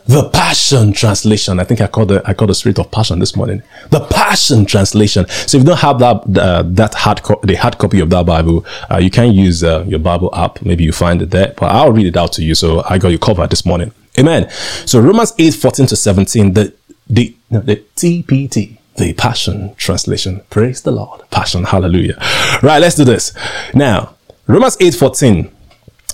The 0.08 0.30
Passion 0.30 0.94
Translation. 0.94 1.60
I 1.60 1.64
think 1.64 1.82
I 1.82 1.86
called 1.86 2.08
the 2.08 2.22
I 2.24 2.32
called 2.32 2.48
the 2.48 2.54
Spirit 2.54 2.78
of 2.78 2.90
Passion 2.90 3.18
this 3.18 3.36
morning. 3.36 3.62
The 3.90 4.00
Passion 4.00 4.64
Translation. 4.64 5.28
So 5.28 5.58
if 5.58 5.62
you 5.62 5.66
don't 5.68 5.78
have 5.78 5.98
that 5.98 6.38
uh, 6.38 6.62
that 6.64 6.94
hard 6.94 7.22
co- 7.22 7.40
the 7.44 7.56
hard 7.56 7.76
copy 7.76 8.00
of 8.00 8.08
that 8.08 8.24
Bible, 8.24 8.64
uh, 8.90 8.96
you 8.96 9.10
can 9.10 9.32
use 9.34 9.62
uh, 9.62 9.84
your 9.86 9.98
Bible 9.98 10.30
app. 10.34 10.62
Maybe 10.62 10.82
you 10.82 10.92
find 10.92 11.20
it 11.20 11.30
there, 11.30 11.52
but 11.58 11.66
I'll 11.66 11.92
read 11.92 12.06
it 12.06 12.16
out 12.16 12.32
to 12.32 12.42
you. 12.42 12.54
So 12.54 12.82
I 12.88 12.96
got 12.96 13.08
you 13.08 13.18
covered 13.18 13.50
this 13.50 13.66
morning. 13.66 13.92
Amen. 14.18 14.48
So 14.86 14.98
Romans 14.98 15.34
8, 15.38 15.52
14 15.54 15.86
to 15.88 15.96
17, 15.96 16.54
the 16.54 16.72
the 17.10 17.36
no, 17.50 17.60
the 17.60 17.76
TPT 17.94 18.78
the 18.96 19.12
Passion 19.12 19.74
Translation. 19.76 20.40
Praise 20.48 20.80
the 20.82 20.90
Lord. 20.90 21.20
Passion. 21.30 21.64
Hallelujah. 21.64 22.16
Right, 22.62 22.78
let's 22.80 22.96
do 22.96 23.04
this. 23.04 23.32
Now, 23.74 24.14
Romans 24.46 24.78
8 24.80 24.94
14 24.94 25.50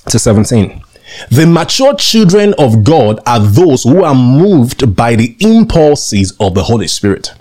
to 0.06 0.18
17. 0.18 0.82
The 1.30 1.47
mature 1.47 1.94
children 1.94 2.54
of 2.59 2.85
God 2.85 3.21
are 3.26 3.40
those 3.40 3.85
who 3.85 4.02
are 4.02 4.14
moved 4.14 4.97
by 4.97 5.16
the 5.16 5.37
impulses 5.40 6.33
of 6.40 6.54
the 6.54 6.64
Holy 6.64 6.88
Spirit. 6.88 7.33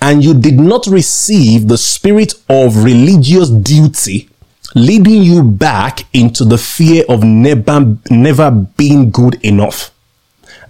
And 0.00 0.24
you 0.24 0.34
did 0.34 0.58
not 0.58 0.86
receive 0.86 1.68
the 1.68 1.78
spirit 1.78 2.34
of 2.48 2.84
religious 2.84 3.50
duty 3.50 4.30
leading 4.74 5.22
you 5.22 5.42
back 5.42 6.00
into 6.12 6.44
the 6.44 6.58
fear 6.58 7.04
of 7.08 7.22
never, 7.22 7.96
never 8.10 8.50
being 8.50 9.10
good 9.10 9.34
enough. 9.44 9.90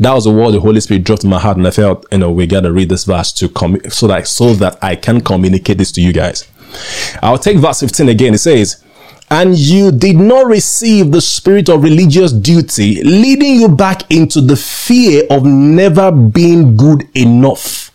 That 0.00 0.12
was 0.14 0.24
the 0.24 0.30
word 0.30 0.52
the 0.52 0.60
Holy 0.60 0.80
Spirit 0.80 1.04
dropped 1.04 1.24
in 1.24 1.30
my 1.30 1.40
heart, 1.40 1.56
and 1.56 1.66
I 1.66 1.72
felt, 1.72 2.06
you 2.12 2.18
know, 2.18 2.30
we 2.30 2.46
gotta 2.46 2.72
read 2.72 2.88
this 2.88 3.04
verse 3.04 3.32
to 3.34 3.48
come 3.48 3.78
so 3.88 4.06
that 4.06 4.28
so 4.28 4.54
that 4.54 4.78
I 4.82 4.94
can 4.94 5.20
communicate 5.20 5.78
this 5.78 5.90
to 5.92 6.00
you 6.00 6.12
guys. 6.12 6.48
I'll 7.22 7.38
take 7.38 7.58
verse 7.58 7.80
15 7.80 8.08
again. 8.08 8.34
It 8.34 8.38
says, 8.38 8.84
and 9.30 9.58
you 9.58 9.92
did 9.92 10.16
not 10.16 10.46
receive 10.46 11.12
the 11.12 11.20
spirit 11.20 11.68
of 11.68 11.82
religious 11.82 12.32
duty, 12.32 13.02
leading 13.02 13.54
you 13.60 13.68
back 13.68 14.10
into 14.10 14.40
the 14.40 14.56
fear 14.56 15.24
of 15.30 15.44
never 15.44 16.10
being 16.10 16.76
good 16.76 17.06
enough. 17.14 17.90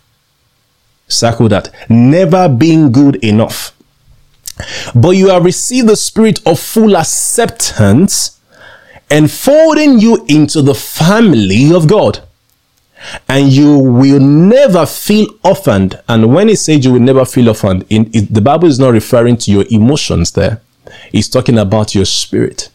Circle 1.08 1.48
that. 1.48 1.74
Never 1.88 2.48
being 2.48 2.92
good 2.92 3.16
enough. 3.16 3.72
But 4.94 5.10
you 5.10 5.28
have 5.28 5.44
received 5.44 5.88
the 5.88 5.96
spirit 5.96 6.40
of 6.46 6.60
full 6.60 6.96
acceptance, 6.96 8.40
enfolding 9.10 9.98
you 9.98 10.24
into 10.28 10.62
the 10.62 10.74
family 10.74 11.74
of 11.74 11.88
God. 11.88 12.20
And 13.28 13.52
you 13.52 13.78
will 13.78 14.20
never 14.20 14.86
feel 14.86 15.26
orphaned. 15.42 16.00
And 16.08 16.32
when 16.32 16.48
it 16.48 16.58
says 16.58 16.84
you 16.84 16.92
will 16.92 17.00
never 17.00 17.24
feel 17.24 17.48
orphaned, 17.48 17.84
in, 17.90 18.08
it, 18.14 18.32
the 18.32 18.40
Bible 18.40 18.68
is 18.68 18.78
not 18.78 18.90
referring 18.90 19.36
to 19.38 19.50
your 19.50 19.64
emotions 19.68 20.32
there 20.32 20.62
He's 21.12 21.28
talking 21.28 21.58
about 21.58 21.94
your 21.94 22.04
spirit. 22.04 22.70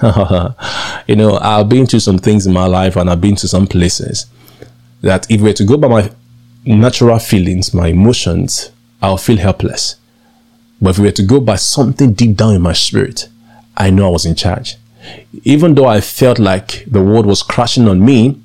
you 0.02 1.16
know, 1.16 1.38
I've 1.40 1.68
been 1.68 1.86
through 1.86 2.00
some 2.00 2.18
things 2.18 2.46
in 2.46 2.52
my 2.52 2.66
life 2.66 2.96
and 2.96 3.10
I've 3.10 3.20
been 3.20 3.36
to 3.36 3.48
some 3.48 3.66
places 3.66 4.26
that 5.00 5.30
if 5.30 5.40
we 5.40 5.48
were 5.48 5.54
to 5.54 5.64
go 5.64 5.76
by 5.76 5.88
my 5.88 6.10
natural 6.64 7.18
feelings, 7.18 7.74
my 7.74 7.88
emotions, 7.88 8.70
I'll 9.02 9.16
feel 9.16 9.38
helpless. 9.38 9.96
But 10.80 10.90
if 10.90 10.98
we 10.98 11.06
were 11.06 11.12
to 11.12 11.26
go 11.26 11.40
by 11.40 11.56
something 11.56 12.12
deep 12.12 12.36
down 12.36 12.54
in 12.54 12.62
my 12.62 12.72
spirit, 12.72 13.28
I 13.76 13.90
know 13.90 14.08
I 14.08 14.10
was 14.10 14.26
in 14.26 14.34
charge. 14.34 14.76
Even 15.44 15.74
though 15.74 15.86
I 15.86 16.00
felt 16.00 16.38
like 16.38 16.84
the 16.86 17.02
world 17.02 17.26
was 17.26 17.42
crashing 17.42 17.88
on 17.88 18.04
me, 18.04 18.40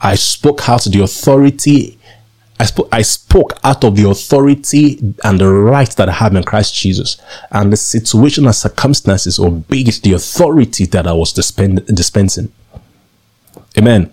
I 0.00 0.14
spoke 0.16 0.68
out 0.68 0.82
to 0.82 0.88
the 0.88 1.02
authority. 1.02 1.98
I 2.60 2.64
spoke, 2.66 2.88
I 2.92 3.02
spoke 3.02 3.52
out 3.64 3.82
of 3.82 3.96
the 3.96 4.08
authority 4.08 4.98
and 5.24 5.40
the 5.40 5.50
right 5.50 5.90
that 5.96 6.08
I 6.08 6.12
have 6.12 6.36
in 6.36 6.44
Christ 6.44 6.74
Jesus. 6.74 7.16
And 7.50 7.72
the 7.72 7.76
situation 7.76 8.46
and 8.46 8.54
circumstances 8.54 9.40
obeyed 9.40 9.94
the 10.02 10.12
authority 10.12 10.86
that 10.86 11.06
I 11.06 11.12
was 11.12 11.32
dispensing. 11.32 12.52
Amen. 13.76 14.12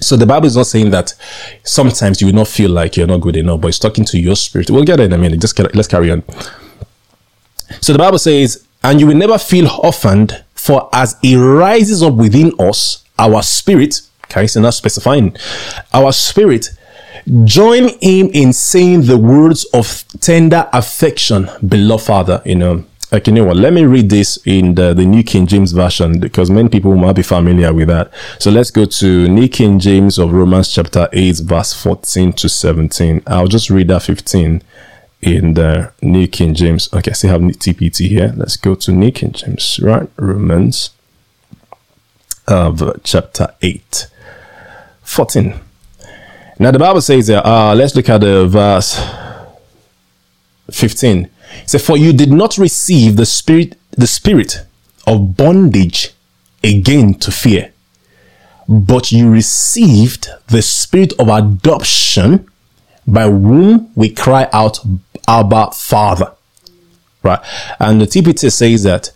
So 0.00 0.16
the 0.16 0.26
Bible 0.26 0.46
is 0.46 0.56
not 0.56 0.66
saying 0.66 0.90
that 0.90 1.14
sometimes 1.62 2.20
you 2.20 2.26
will 2.26 2.34
not 2.34 2.48
feel 2.48 2.70
like 2.70 2.96
you're 2.96 3.06
not 3.06 3.20
good 3.20 3.36
enough, 3.36 3.60
but 3.60 3.68
it's 3.68 3.78
talking 3.78 4.04
to 4.06 4.18
your 4.18 4.36
spirit. 4.36 4.70
We'll 4.70 4.84
get 4.84 5.00
it 5.00 5.04
in 5.04 5.12
a 5.12 5.18
minute. 5.18 5.40
Just 5.40 5.58
let's 5.58 5.88
carry 5.88 6.10
on. 6.10 6.22
So 7.80 7.92
the 7.92 7.98
Bible 7.98 8.18
says, 8.18 8.66
and 8.82 9.00
you 9.00 9.06
will 9.06 9.16
never 9.16 9.38
feel 9.38 9.68
orphaned, 9.82 10.42
for 10.54 10.88
as 10.92 11.16
it 11.22 11.36
rises 11.36 12.02
up 12.02 12.14
within 12.14 12.52
us, 12.58 13.04
our 13.18 13.42
spirit, 13.42 14.00
okay, 14.24 14.46
so 14.46 14.60
not 14.60 14.74
specifying, 14.74 15.36
our 15.92 16.12
spirit, 16.12 16.70
join 17.44 17.88
him 18.00 18.30
in 18.32 18.52
saying 18.52 19.02
the 19.02 19.18
words 19.18 19.64
of 19.72 20.04
tender 20.20 20.68
affection, 20.72 21.48
beloved 21.66 22.04
Father, 22.04 22.42
you 22.44 22.56
know. 22.56 22.84
Okay, 23.12 23.32
you 23.32 23.34
know 23.34 23.44
what? 23.44 23.56
Let 23.56 23.72
me 23.72 23.84
read 23.84 24.08
this 24.08 24.38
in 24.46 24.76
the, 24.76 24.94
the 24.94 25.04
New 25.04 25.24
King 25.24 25.44
James 25.46 25.72
Version 25.72 26.20
because 26.20 26.48
many 26.48 26.68
people 26.68 26.94
might 26.94 27.14
be 27.14 27.22
familiar 27.22 27.74
with 27.74 27.88
that. 27.88 28.12
So 28.38 28.52
let's 28.52 28.70
go 28.70 28.84
to 28.84 29.28
New 29.28 29.48
King 29.48 29.80
James 29.80 30.16
of 30.16 30.32
Romans 30.32 30.72
chapter 30.72 31.08
8, 31.12 31.38
verse 31.38 31.72
14 31.72 32.32
to 32.34 32.48
17. 32.48 33.22
I'll 33.26 33.48
just 33.48 33.68
read 33.68 33.88
that 33.88 34.02
15 34.02 34.62
in 35.22 35.54
the 35.54 35.92
New 36.02 36.28
King 36.28 36.54
James. 36.54 36.88
Okay, 36.92 37.10
I 37.10 37.14
still 37.14 37.30
have 37.30 37.40
TPT 37.40 38.08
here. 38.08 38.32
Let's 38.36 38.56
go 38.56 38.76
to 38.76 38.92
New 38.92 39.10
King 39.10 39.32
James, 39.32 39.80
right? 39.82 40.08
Romans 40.16 40.90
uh, 42.46 42.92
chapter 43.02 43.54
8, 43.60 44.06
14. 45.02 45.60
Now 46.60 46.70
the 46.70 46.78
Bible 46.78 47.00
says 47.00 47.28
there, 47.28 47.44
uh, 47.44 47.74
let's 47.74 47.96
look 47.96 48.10
at 48.10 48.20
the 48.20 48.46
verse 48.46 49.00
15. 50.70 51.24
It 51.62 51.70
says, 51.70 51.82
For 51.82 51.96
you 51.96 52.12
did 52.12 52.30
not 52.30 52.58
receive 52.58 53.16
the 53.16 53.24
spirit, 53.24 53.78
the 53.92 54.06
spirit 54.06 54.66
of 55.06 55.38
bondage 55.38 56.10
again 56.62 57.14
to 57.14 57.32
fear, 57.32 57.72
but 58.68 59.10
you 59.10 59.30
received 59.30 60.28
the 60.48 60.60
spirit 60.60 61.14
of 61.18 61.30
adoption 61.30 62.46
by 63.06 63.22
whom 63.22 63.90
we 63.94 64.10
cry 64.10 64.46
out, 64.52 64.80
Abba 65.26 65.70
Father. 65.70 66.34
Right. 67.22 67.40
And 67.78 68.02
the 68.02 68.06
TPT 68.06 68.52
says 68.52 68.82
that, 68.82 69.12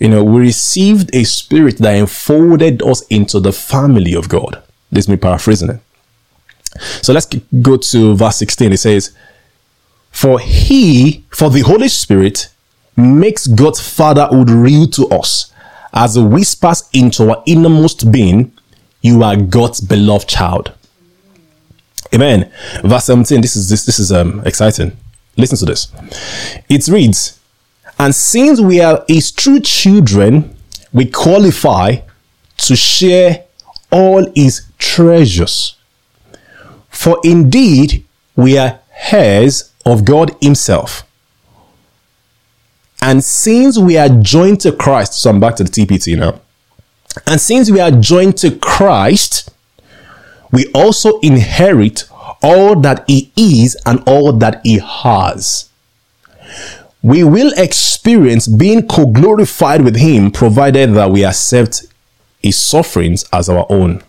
you 0.00 0.08
know, 0.08 0.24
we 0.24 0.40
received 0.40 1.14
a 1.14 1.22
spirit 1.22 1.78
that 1.78 1.94
enfolded 1.94 2.82
us 2.82 3.02
into 3.06 3.38
the 3.38 3.52
family 3.52 4.14
of 4.14 4.28
God. 4.28 4.60
This 4.90 5.04
is 5.04 5.08
me 5.08 5.16
paraphrasing 5.16 5.70
it. 5.70 5.80
So 7.02 7.12
let's 7.12 7.26
go 7.26 7.76
to 7.76 8.14
verse 8.14 8.36
16. 8.36 8.72
It 8.72 8.76
says, 8.78 9.16
For 10.10 10.38
he, 10.38 11.24
for 11.30 11.50
the 11.50 11.60
Holy 11.60 11.88
Spirit, 11.88 12.48
makes 12.96 13.46
God's 13.46 13.80
fatherhood 13.80 14.50
real 14.50 14.86
to 14.88 15.08
us 15.08 15.52
as 15.92 16.16
it 16.16 16.22
whispers 16.22 16.88
into 16.92 17.30
our 17.30 17.42
innermost 17.46 18.10
being, 18.12 18.52
You 19.02 19.22
are 19.22 19.36
God's 19.36 19.80
beloved 19.80 20.28
child. 20.28 20.72
Amen. 22.14 22.50
Verse 22.84 23.04
17. 23.04 23.40
This 23.40 23.56
is 23.56 23.68
this 23.68 23.84
this 23.84 23.98
is 23.98 24.12
um 24.12 24.42
exciting. 24.44 24.96
Listen 25.36 25.58
to 25.58 25.64
this. 25.64 25.88
It 26.68 26.86
reads, 26.88 27.40
And 27.98 28.14
since 28.14 28.60
we 28.60 28.80
are 28.80 29.04
his 29.08 29.30
true 29.30 29.60
children, 29.60 30.56
we 30.92 31.06
qualify 31.06 31.96
to 32.58 32.76
share 32.76 33.44
all 33.90 34.30
his 34.34 34.66
treasures. 34.78 35.76
For 37.00 37.18
indeed, 37.24 38.04
we 38.36 38.58
are 38.58 38.78
heirs 39.10 39.72
of 39.86 40.04
God 40.04 40.36
Himself. 40.42 41.02
And 43.00 43.24
since 43.24 43.78
we 43.78 43.96
are 43.96 44.10
joined 44.10 44.60
to 44.60 44.72
Christ, 44.72 45.14
so 45.14 45.30
I'm 45.30 45.40
back 45.40 45.56
to 45.56 45.64
the 45.64 45.70
TPT 45.70 46.18
now. 46.18 46.42
And 47.26 47.40
since 47.40 47.70
we 47.70 47.80
are 47.80 47.90
joined 47.90 48.36
to 48.44 48.54
Christ, 48.54 49.48
we 50.52 50.66
also 50.74 51.18
inherit 51.20 52.04
all 52.42 52.78
that 52.80 53.06
He 53.06 53.32
is 53.34 53.78
and 53.86 54.02
all 54.06 54.34
that 54.34 54.60
He 54.62 54.78
has. 54.80 55.70
We 57.02 57.24
will 57.24 57.54
experience 57.56 58.46
being 58.46 58.86
co 58.86 59.06
glorified 59.06 59.80
with 59.84 59.96
Him 59.96 60.30
provided 60.30 60.92
that 60.92 61.10
we 61.10 61.24
accept 61.24 61.86
His 62.42 62.58
sufferings 62.58 63.24
as 63.32 63.48
our 63.48 63.64
own. 63.70 64.02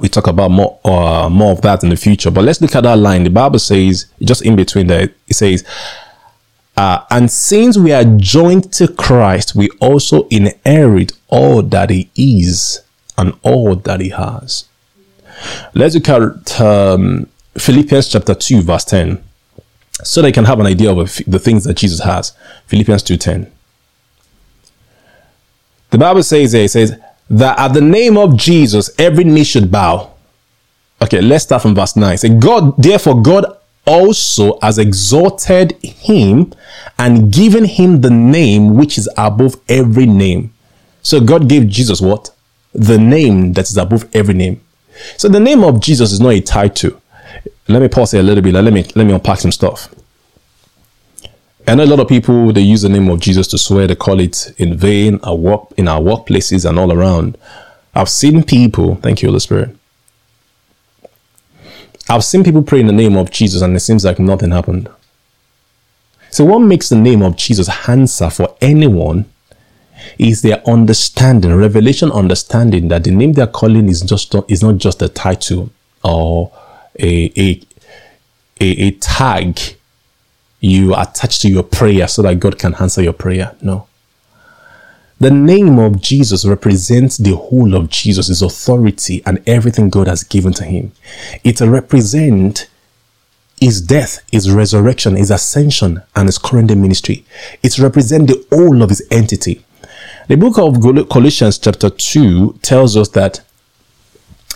We 0.00 0.08
talk 0.08 0.26
about 0.26 0.50
more 0.50 0.80
uh, 0.84 1.28
more 1.28 1.52
of 1.52 1.62
that 1.62 1.82
in 1.82 1.90
the 1.90 1.96
future, 1.96 2.30
but 2.30 2.44
let's 2.44 2.60
look 2.60 2.74
at 2.74 2.82
that 2.84 2.98
line. 2.98 3.24
The 3.24 3.30
Bible 3.30 3.58
says, 3.58 4.06
just 4.20 4.42
in 4.42 4.56
between 4.56 4.86
there, 4.86 5.10
it 5.28 5.34
says, 5.34 5.64
uh, 6.76 7.04
and 7.10 7.30
since 7.30 7.76
we 7.76 7.92
are 7.92 8.04
joined 8.04 8.72
to 8.72 8.88
Christ, 8.88 9.54
we 9.54 9.68
also 9.80 10.26
inherit 10.28 11.12
all 11.28 11.62
that 11.62 11.90
He 11.90 12.10
is 12.16 12.80
and 13.18 13.34
all 13.42 13.76
that 13.76 14.00
He 14.00 14.08
has. 14.10 14.64
Let's 15.74 15.94
look 15.94 16.08
at 16.08 16.60
um, 16.60 17.28
Philippians 17.56 18.08
chapter 18.08 18.34
2, 18.34 18.62
verse 18.62 18.84
10, 18.84 19.22
so 20.02 20.22
they 20.22 20.32
can 20.32 20.44
have 20.44 20.60
an 20.60 20.66
idea 20.66 20.90
of 20.90 21.20
the 21.26 21.38
things 21.38 21.64
that 21.64 21.76
Jesus 21.76 22.00
has. 22.00 22.32
Philippians 22.66 23.02
2:10. 23.02 23.50
The 25.90 25.98
Bible 25.98 26.22
says 26.22 26.54
it 26.54 26.70
says 26.70 26.98
that 27.30 27.58
at 27.58 27.72
the 27.72 27.80
name 27.80 28.18
of 28.18 28.36
Jesus, 28.36 28.90
every 28.98 29.24
knee 29.24 29.44
should 29.44 29.70
bow. 29.70 30.12
Okay, 31.02 31.20
let's 31.22 31.44
start 31.44 31.62
from 31.62 31.74
verse 31.74 31.96
9. 31.96 32.18
Say, 32.18 32.28
God, 32.28 32.76
therefore, 32.76 33.22
God 33.22 33.56
also 33.86 34.58
has 34.60 34.78
exalted 34.78 35.72
him 35.82 36.52
and 36.98 37.32
given 37.32 37.64
him 37.64 38.02
the 38.02 38.10
name 38.10 38.74
which 38.74 38.98
is 38.98 39.08
above 39.16 39.56
every 39.68 40.06
name. 40.06 40.52
So 41.02 41.20
God 41.20 41.48
gave 41.48 41.68
Jesus 41.68 42.00
what? 42.00 42.30
The 42.74 42.98
name 42.98 43.54
that 43.54 43.70
is 43.70 43.76
above 43.78 44.08
every 44.14 44.34
name. 44.34 44.60
So 45.16 45.28
the 45.28 45.40
name 45.40 45.64
of 45.64 45.80
Jesus 45.80 46.12
is 46.12 46.20
not 46.20 46.30
a 46.30 46.40
title. 46.40 47.00
Let 47.68 47.80
me 47.80 47.88
pause 47.88 48.10
here 48.10 48.20
a 48.20 48.24
little 48.24 48.42
bit. 48.42 48.52
Let 48.52 48.72
me 48.72 48.84
let 48.94 49.06
me 49.06 49.12
unpack 49.12 49.38
some 49.38 49.52
stuff. 49.52 49.88
I 51.70 51.76
know 51.76 51.84
a 51.84 51.86
lot 51.86 52.00
of 52.00 52.08
people 52.08 52.52
they 52.52 52.62
use 52.62 52.82
the 52.82 52.88
name 52.88 53.08
of 53.10 53.20
Jesus 53.20 53.46
to 53.46 53.56
swear. 53.56 53.86
They 53.86 53.94
call 53.94 54.18
it 54.18 54.52
in 54.58 54.76
vain. 54.76 55.20
Our 55.22 55.36
work 55.36 55.72
in 55.76 55.86
our 55.86 56.00
workplaces 56.00 56.68
and 56.68 56.76
all 56.76 56.92
around. 56.92 57.38
I've 57.94 58.08
seen 58.08 58.42
people. 58.42 58.96
Thank 58.96 59.22
you, 59.22 59.28
Holy 59.28 59.38
Spirit. 59.38 59.76
I've 62.08 62.24
seen 62.24 62.42
people 62.42 62.64
pray 62.64 62.80
in 62.80 62.88
the 62.88 62.92
name 62.92 63.16
of 63.16 63.30
Jesus, 63.30 63.62
and 63.62 63.76
it 63.76 63.80
seems 63.80 64.04
like 64.04 64.18
nothing 64.18 64.50
happened. 64.50 64.88
So, 66.30 66.44
what 66.44 66.58
makes 66.58 66.88
the 66.88 66.96
name 66.96 67.22
of 67.22 67.36
Jesus 67.36 67.68
answer 67.88 68.30
for 68.30 68.56
anyone 68.60 69.26
is 70.18 70.42
their 70.42 70.68
understanding, 70.68 71.54
revelation 71.54 72.10
understanding 72.10 72.88
that 72.88 73.04
the 73.04 73.12
name 73.12 73.34
they're 73.34 73.46
calling 73.46 73.88
is 73.88 74.00
just 74.00 74.34
is 74.48 74.60
not 74.60 74.78
just 74.78 75.02
a 75.02 75.08
title 75.08 75.70
or 76.02 76.50
a 76.98 77.26
a 77.40 77.62
a, 78.60 78.66
a 78.86 78.90
tag 78.90 79.76
you 80.60 80.94
attach 80.94 81.40
to 81.40 81.48
your 81.48 81.62
prayer 81.62 82.06
so 82.06 82.22
that 82.22 82.38
God 82.38 82.58
can 82.58 82.74
answer 82.76 83.02
your 83.02 83.14
prayer. 83.14 83.56
No. 83.62 83.86
The 85.18 85.30
name 85.30 85.78
of 85.78 86.00
Jesus 86.00 86.46
represents 86.46 87.18
the 87.18 87.36
whole 87.36 87.74
of 87.74 87.90
Jesus, 87.90 88.40
authority, 88.40 89.22
and 89.26 89.42
everything 89.46 89.90
God 89.90 90.06
has 90.06 90.22
given 90.24 90.52
to 90.54 90.64
him. 90.64 90.92
It 91.44 91.60
represents 91.60 92.66
his 93.60 93.82
death, 93.82 94.22
his 94.32 94.50
resurrection, 94.50 95.16
his 95.16 95.30
ascension, 95.30 96.02
and 96.16 96.28
his 96.28 96.38
current 96.38 96.74
ministry. 96.74 97.26
It 97.62 97.78
represents 97.78 98.32
the 98.32 98.46
whole 98.50 98.82
of 98.82 98.88
his 98.88 99.06
entity. 99.10 99.62
The 100.28 100.36
book 100.36 100.58
of 100.58 100.80
Colossians, 101.10 101.58
chapter 101.58 101.90
2, 101.90 102.60
tells 102.62 102.96
us 102.96 103.08
that 103.10 103.42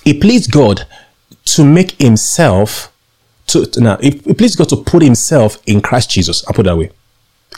it 0.06 0.22
pleased 0.22 0.50
God 0.50 0.86
to 1.44 1.64
make 1.64 2.00
himself 2.00 2.90
to, 3.46 3.68
now 3.80 3.96
it, 4.00 4.26
it 4.26 4.38
pleased 4.38 4.58
God 4.58 4.68
to 4.70 4.76
put 4.76 5.02
himself 5.02 5.58
in 5.66 5.80
Christ 5.80 6.10
Jesus. 6.10 6.46
I'll 6.46 6.54
put 6.54 6.64
that 6.64 6.76
way. 6.76 6.90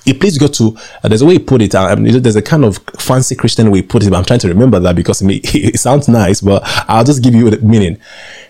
It 0.04 0.20
pleased 0.20 0.40
God 0.40 0.54
to 0.54 0.76
uh, 1.02 1.08
there's 1.08 1.22
a 1.22 1.26
way 1.26 1.34
he 1.34 1.38
put 1.38 1.62
it. 1.62 1.74
Uh, 1.74 1.86
I 1.86 1.94
mean, 1.96 2.22
there's 2.22 2.36
a 2.36 2.42
kind 2.42 2.64
of 2.64 2.78
fancy 2.98 3.34
Christian 3.34 3.70
way 3.70 3.78
he 3.78 3.82
put 3.82 4.04
it, 4.04 4.10
but 4.10 4.16
I'm 4.18 4.24
trying 4.24 4.40
to 4.40 4.48
remember 4.48 4.78
that 4.80 4.94
because 4.94 5.22
it, 5.22 5.30
it 5.54 5.80
sounds 5.80 6.08
nice, 6.08 6.40
but 6.40 6.62
I'll 6.88 7.04
just 7.04 7.22
give 7.22 7.34
you 7.34 7.50
the 7.50 7.58
meaning. 7.58 7.98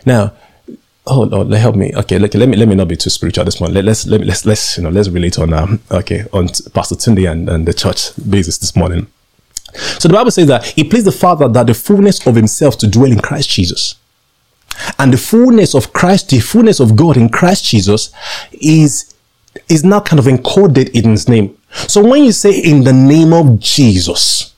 Now, 0.05 0.35
oh 1.07 1.23
Lord, 1.23 1.51
help 1.53 1.77
me. 1.77 1.93
Okay, 1.95 2.19
let, 2.19 2.35
let 2.35 2.49
me 2.49 2.57
let 2.57 2.69
me 2.69 2.75
not 2.75 2.89
be 2.89 2.97
too 2.97 3.11
spiritual 3.11 3.45
this 3.45 3.57
point. 3.57 3.73
Let, 3.73 3.85
let's 3.85 4.07
let 4.07 4.21
me 4.21 4.27
let's 4.27 4.45
let's 4.45 4.77
you 4.77 4.83
know 4.83 4.91
let's 4.91 5.09
relate 5.09 5.39
on 5.39 5.53
um 5.53 5.81
okay 5.91 6.25
on 6.33 6.49
Pastor 6.75 6.97
Tunde 6.97 7.31
and, 7.31 7.49
and 7.49 7.67
the 7.67 7.73
church 7.73 8.11
basis 8.31 8.59
this 8.59 8.77
morning. 8.77 9.07
So 9.99 10.09
the 10.09 10.15
Bible 10.15 10.31
says 10.31 10.49
that 10.49 10.65
he 10.65 10.85
pleased 10.85 11.07
the 11.07 11.13
Father 11.13 11.49
that 11.49 11.67
the 11.67 11.75
fullness 11.75 12.27
of 12.27 12.35
himself 12.35 12.79
to 12.79 12.89
dwell 12.89 13.11
in 13.11 13.21
Christ 13.21 13.51
Jesus. 13.51 13.95
And 14.99 15.13
the 15.13 15.19
fullness 15.19 15.75
of 15.75 15.93
Christ, 15.93 16.31
the 16.31 16.41
fullness 16.41 16.81
of 16.81 16.97
God 16.97 17.17
in 17.17 17.29
Christ 17.29 17.65
Jesus 17.65 18.11
is, 18.53 19.15
is 19.69 19.85
now 19.85 20.01
kind 20.01 20.19
of 20.19 20.27
encoded 20.27 20.91
in 20.91 21.11
his 21.11 21.29
name. 21.29 21.57
So 21.71 22.03
when 22.05 22.25
you 22.25 22.33
say 22.33 22.59
in 22.59 22.85
the 22.85 22.93
name 22.93 23.33
of 23.33 23.61
Jesus, 23.61 24.55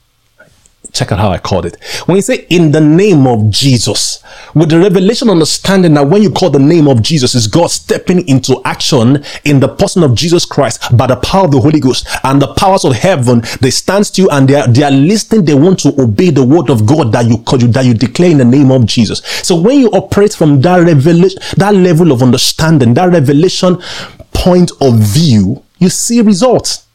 check 0.93 1.13
out 1.13 1.19
how 1.19 1.31
I 1.31 1.39
called 1.39 1.67
it. 1.67 1.83
When 2.07 2.17
you 2.17 2.23
say 2.23 2.47
in 2.51 2.73
the 2.73 2.81
name 2.81 3.27
of 3.27 3.51
Jesus, 3.51 4.23
with 4.55 4.71
the 4.71 4.79
revelation 4.79 5.29
understanding 5.29 5.95
that 5.95 6.09
when 6.09 6.23
you 6.23 6.31
call 6.31 6.51
the 6.51 6.59
name 6.59 6.89
of 6.89 7.03
Jesus, 7.03 7.35
is 7.35 7.47
God 7.47 7.71
stepping 7.71 8.27
into 8.29 8.61
action 8.65 9.25
in 9.45 9.61
the 9.61 9.69
person 9.69 10.03
of 10.03 10.15
Jesus 10.15 10.45
Christ 10.45 10.97
by 10.97 11.07
the 11.07 11.17
power 11.17 11.45
of 11.45 11.53
the 11.53 11.61
Holy 11.61 11.81
Ghost 11.81 12.07
and 12.25 12.41
the 12.41 12.55
powers 12.55 12.85
of 12.85 12.95
heaven, 12.95 13.43
they 13.61 13.71
stand 13.71 14.07
still 14.07 14.31
and 14.33 14.49
they 14.49 14.55
are, 14.55 14.67
they 14.67 14.83
are 14.83 14.91
listening. 14.91 15.45
They 15.45 15.55
want 15.55 15.79
to 15.81 16.01
obey 16.01 16.31
the 16.31 16.45
word 16.45 16.71
of 16.71 16.87
God 16.87 17.13
that 17.13 17.27
you 17.27 17.39
call 17.39 17.61
you, 17.61 17.69
that 17.69 17.85
you 17.85 17.95
declare 17.95 18.31
in 18.31 18.39
the 18.39 18.45
name 18.45 18.71
of 18.71 18.87
Jesus. 18.87 19.21
So 19.43 19.61
when 19.61 19.81
you 19.81 19.89
operate 19.91 20.33
from 20.33 20.61
that 20.63 20.79
revelation, 20.79 21.41
that 21.57 21.75
level 21.75 22.13
of 22.13 22.23
understanding, 22.23 22.95
that 22.95 23.11
revelation 23.11 23.79
point 24.33 24.73
of 24.81 24.99
view, 24.99 25.63
you 25.79 25.89
see 25.89 26.21
results 26.23 26.88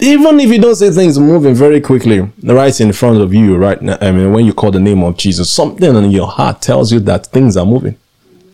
even 0.00 0.38
if 0.38 0.48
you 0.48 0.58
don't 0.60 0.76
see 0.76 0.90
things 0.90 1.18
moving 1.18 1.54
very 1.54 1.80
quickly 1.80 2.20
right 2.44 2.80
in 2.80 2.92
front 2.92 3.20
of 3.20 3.34
you 3.34 3.56
right 3.56 3.82
now 3.82 3.98
i 4.00 4.12
mean 4.12 4.32
when 4.32 4.46
you 4.46 4.52
call 4.52 4.70
the 4.70 4.80
name 4.80 5.02
of 5.02 5.16
jesus 5.16 5.50
something 5.50 5.96
in 5.96 6.10
your 6.10 6.28
heart 6.28 6.62
tells 6.62 6.92
you 6.92 7.00
that 7.00 7.26
things 7.26 7.56
are 7.56 7.66
moving 7.66 7.96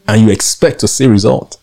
and 0.07 0.23
you 0.23 0.31
expect 0.31 0.81
to 0.81 0.89
see 0.89 1.07
result. 1.07 1.59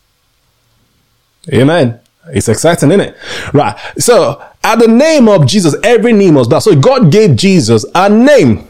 Amen. 1.54 2.00
It's 2.28 2.48
exciting 2.48 2.91
isn't 2.91 3.02
it? 3.02 3.17
Right. 3.54 3.78
So 3.98 4.44
at 4.63 4.78
the 4.78 4.88
name 4.88 5.28
of 5.28 5.48
jesus 5.48 5.76
every 5.84 6.13
knee 6.13 6.32
must 6.32 6.50
bow. 6.50 6.60
So 6.60 6.80
god 6.80 7.12
gave 7.12 7.36
jesus 7.36 7.86
a 7.96 8.10
name 8.10 8.67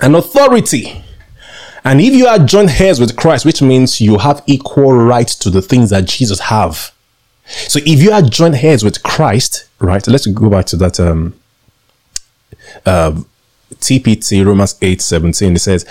an 0.00 0.14
authority. 0.14 1.04
And 1.84 2.00
if 2.00 2.12
you 2.12 2.26
are 2.26 2.38
joint 2.38 2.80
heirs 2.80 2.98
with 3.00 3.16
christ 3.16 3.44
which 3.44 3.62
means 3.62 4.00
you 4.00 4.18
have 4.18 4.42
equal 4.46 4.92
rights 4.92 5.34
to 5.36 5.50
the 5.50 5.62
things 5.62 5.90
that 5.90 6.06
jesus 6.06 6.40
have 6.40 6.92
so 7.48 7.80
if 7.84 8.02
you 8.02 8.12
are 8.12 8.22
joined 8.22 8.56
heirs 8.56 8.84
with 8.84 9.02
Christ, 9.02 9.68
right? 9.78 10.06
Let's 10.06 10.26
go 10.26 10.50
back 10.50 10.66
to 10.66 10.76
that 10.76 11.00
um, 11.00 11.34
uh, 12.84 13.20
TPT 13.76 14.44
Romans 14.44 14.76
eight 14.82 15.00
seventeen. 15.00 15.56
It 15.56 15.60
says, 15.60 15.86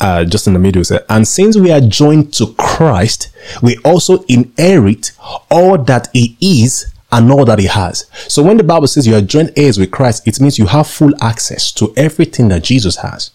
uh, 0.00 0.24
just 0.24 0.46
in 0.46 0.52
the 0.52 0.58
middle, 0.58 0.82
it 0.82 0.86
says, 0.86 1.02
and 1.08 1.26
since 1.26 1.56
we 1.56 1.70
are 1.70 1.80
joined 1.80 2.32
to 2.34 2.54
Christ, 2.54 3.28
we 3.62 3.78
also 3.84 4.22
inherit 4.24 5.12
all 5.50 5.78
that 5.78 6.08
He 6.12 6.36
is 6.40 6.92
and 7.12 7.30
all 7.30 7.44
that 7.44 7.58
He 7.58 7.66
has. 7.66 8.10
So 8.28 8.42
when 8.42 8.56
the 8.56 8.64
Bible 8.64 8.88
says 8.88 9.06
you 9.06 9.14
are 9.14 9.22
joined 9.22 9.52
heirs 9.56 9.78
with 9.78 9.90
Christ, 9.90 10.26
it 10.26 10.40
means 10.40 10.58
you 10.58 10.66
have 10.66 10.86
full 10.86 11.12
access 11.22 11.72
to 11.72 11.92
everything 11.96 12.48
that 12.48 12.64
Jesus 12.64 12.96
has 12.96 13.30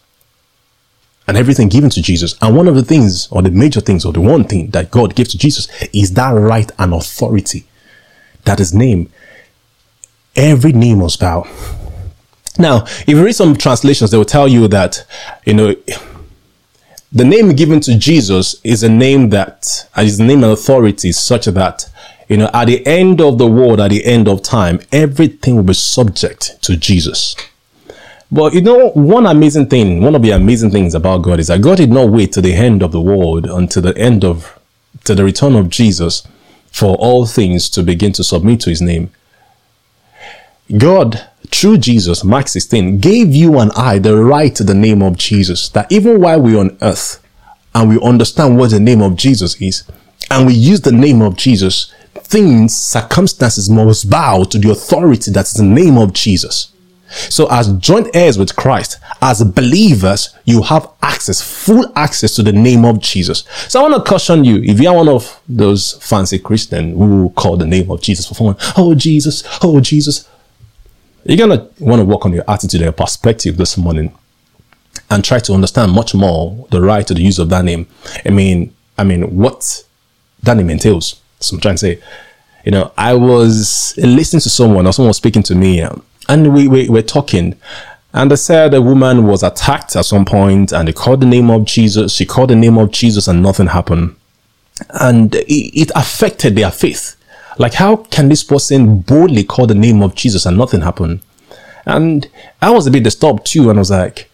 and 1.31 1.37
everything 1.37 1.69
given 1.69 1.89
to 1.89 2.01
Jesus. 2.01 2.35
And 2.41 2.57
one 2.57 2.67
of 2.67 2.75
the 2.75 2.83
things, 2.83 3.29
or 3.31 3.41
the 3.41 3.51
major 3.51 3.79
things, 3.79 4.03
or 4.03 4.11
the 4.11 4.19
one 4.19 4.43
thing 4.43 4.71
that 4.71 4.91
God 4.91 5.15
gives 5.15 5.31
to 5.31 5.37
Jesus 5.37 5.69
is 5.93 6.11
that 6.15 6.31
right 6.31 6.69
and 6.77 6.93
authority 6.93 7.65
that 8.43 8.59
is 8.59 8.73
name. 8.73 9.09
Every 10.35 10.73
name 10.73 10.97
must 10.97 11.21
bow. 11.21 11.47
Now, 12.59 12.83
if 12.83 13.07
you 13.07 13.23
read 13.23 13.31
some 13.31 13.55
translations, 13.55 14.11
they 14.11 14.17
will 14.17 14.25
tell 14.25 14.45
you 14.45 14.67
that, 14.67 15.05
you 15.45 15.53
know, 15.53 15.73
the 17.13 17.23
name 17.23 17.55
given 17.55 17.79
to 17.79 17.97
Jesus 17.97 18.59
is 18.65 18.83
a 18.83 18.89
name 18.89 19.29
that 19.29 19.87
is 19.97 20.19
a 20.19 20.23
name 20.25 20.43
and 20.43 20.51
authority 20.51 21.13
such 21.13 21.45
that, 21.45 21.89
you 22.27 22.35
know, 22.35 22.49
at 22.53 22.65
the 22.65 22.85
end 22.85 23.21
of 23.21 23.37
the 23.37 23.47
world, 23.47 23.79
at 23.79 23.91
the 23.91 24.03
end 24.03 24.27
of 24.27 24.41
time, 24.41 24.81
everything 24.91 25.55
will 25.55 25.63
be 25.63 25.73
subject 25.75 26.61
to 26.63 26.75
Jesus. 26.75 27.37
But 28.31 28.53
you 28.53 28.61
know, 28.61 28.91
one 28.91 29.25
amazing 29.25 29.67
thing, 29.67 30.01
one 30.01 30.15
of 30.15 30.21
the 30.21 30.31
amazing 30.31 30.71
things 30.71 30.95
about 30.95 31.21
God 31.21 31.39
is 31.39 31.47
that 31.47 31.61
God 31.61 31.77
did 31.77 31.91
not 31.91 32.09
wait 32.09 32.31
to 32.33 32.41
the 32.41 32.53
end 32.53 32.81
of 32.81 32.93
the 32.93 33.01
world 33.01 33.45
until 33.45 33.81
the 33.81 33.97
end 33.97 34.23
of, 34.23 34.57
to 35.03 35.13
the 35.13 35.25
return 35.25 35.55
of 35.55 35.69
Jesus 35.69 36.25
for 36.71 36.95
all 36.95 37.25
things 37.25 37.69
to 37.71 37.83
begin 37.83 38.13
to 38.13 38.23
submit 38.23 38.61
to 38.61 38.69
his 38.69 38.81
name. 38.81 39.11
God, 40.77 41.27
through 41.47 41.79
Jesus, 41.79 42.23
Mark 42.23 42.47
16, 42.47 42.99
gave 42.99 43.35
you 43.35 43.59
and 43.59 43.71
I 43.73 43.99
the 43.99 44.15
right 44.15 44.55
to 44.55 44.63
the 44.63 44.73
name 44.73 45.01
of 45.01 45.17
Jesus. 45.17 45.67
That 45.67 45.91
even 45.91 46.21
while 46.21 46.41
we're 46.41 46.59
on 46.59 46.77
earth 46.81 47.21
and 47.75 47.89
we 47.89 47.99
understand 48.01 48.57
what 48.57 48.71
the 48.71 48.79
name 48.79 49.01
of 49.01 49.17
Jesus 49.17 49.61
is, 49.61 49.83
and 50.29 50.47
we 50.47 50.53
use 50.53 50.79
the 50.79 50.93
name 50.93 51.21
of 51.21 51.35
Jesus, 51.35 51.93
things, 52.15 52.77
circumstances 52.77 53.69
must 53.69 54.09
bow 54.09 54.45
to 54.45 54.57
the 54.57 54.71
authority 54.71 55.31
that 55.31 55.45
is 55.47 55.53
the 55.53 55.63
name 55.63 55.97
of 55.97 56.13
Jesus. 56.13 56.70
So 57.11 57.47
as 57.51 57.71
joint 57.73 58.09
heirs 58.13 58.37
with 58.37 58.55
Christ, 58.55 58.97
as 59.21 59.43
believers, 59.43 60.35
you 60.45 60.61
have 60.63 60.89
access, 61.01 61.41
full 61.41 61.91
access 61.95 62.35
to 62.35 62.43
the 62.43 62.53
name 62.53 62.85
of 62.85 62.99
Jesus. 62.99 63.43
So 63.67 63.79
I 63.79 63.89
want 63.89 64.03
to 64.03 64.09
caution 64.09 64.43
you, 64.43 64.61
if 64.63 64.79
you 64.79 64.89
are 64.89 64.95
one 64.95 65.09
of 65.09 65.41
those 65.47 65.93
fancy 66.03 66.39
Christians 66.39 66.97
who 66.97 67.29
call 67.35 67.57
the 67.57 67.67
name 67.67 67.91
of 67.91 68.01
Jesus 68.01 68.27
for 68.27 68.35
fun, 68.35 68.55
oh 68.77 68.95
Jesus, 68.95 69.43
oh 69.63 69.79
Jesus, 69.79 70.27
you're 71.23 71.37
going 71.37 71.59
to 71.59 71.83
want 71.83 71.99
to 71.99 72.05
work 72.05 72.25
on 72.25 72.33
your 72.33 72.43
attitude 72.47 72.81
and 72.81 72.85
your 72.85 72.93
perspective 72.93 73.57
this 73.57 73.77
morning 73.77 74.17
and 75.09 75.23
try 75.23 75.39
to 75.39 75.53
understand 75.53 75.91
much 75.91 76.15
more 76.15 76.67
the 76.71 76.81
right 76.81 77.05
to 77.05 77.13
the 77.13 77.21
use 77.21 77.37
of 77.37 77.49
that 77.49 77.65
name. 77.65 77.87
I 78.25 78.29
mean, 78.29 78.73
I 78.97 79.03
mean, 79.03 79.35
what 79.35 79.83
that 80.43 80.57
name 80.57 80.69
entails. 80.69 81.21
So 81.39 81.55
I'm 81.55 81.61
trying 81.61 81.75
to 81.75 81.79
say, 81.79 82.01
you 82.65 82.71
know, 82.71 82.91
I 82.97 83.13
was 83.13 83.95
listening 83.97 84.41
to 84.41 84.49
someone 84.49 84.87
or 84.87 84.93
someone 84.93 85.09
was 85.09 85.17
speaking 85.17 85.43
to 85.43 85.55
me 85.55 85.81
um, 85.81 86.03
and 86.31 86.53
we, 86.53 86.67
we 86.67 86.89
were 86.89 87.01
talking 87.01 87.55
and 88.13 88.29
they 88.29 88.35
said 88.35 88.73
a 88.73 88.81
woman 88.81 89.25
was 89.25 89.41
attacked 89.43 89.95
at 89.95 90.05
some 90.05 90.25
point 90.25 90.71
and 90.71 90.87
they 90.87 90.93
called 90.93 91.21
the 91.21 91.25
name 91.25 91.49
of 91.49 91.65
Jesus. 91.65 92.13
She 92.13 92.25
called 92.25 92.49
the 92.49 92.55
name 92.55 92.77
of 92.77 92.91
Jesus 92.91 93.27
and 93.27 93.41
nothing 93.41 93.67
happened. 93.67 94.15
And 94.89 95.33
it, 95.35 95.81
it 95.81 95.91
affected 95.95 96.55
their 96.55 96.71
faith. 96.71 97.15
Like, 97.57 97.73
how 97.73 97.97
can 97.97 98.29
this 98.29 98.43
person 98.43 98.99
boldly 98.99 99.43
call 99.43 99.67
the 99.67 99.75
name 99.75 100.01
of 100.01 100.15
Jesus 100.15 100.45
and 100.45 100.57
nothing 100.57 100.81
happened? 100.81 101.21
And 101.85 102.27
I 102.61 102.69
was 102.71 102.85
a 102.85 102.91
bit 102.91 103.03
disturbed 103.03 103.45
too. 103.45 103.69
And 103.69 103.79
I 103.79 103.81
was 103.81 103.91
like, 103.91 104.29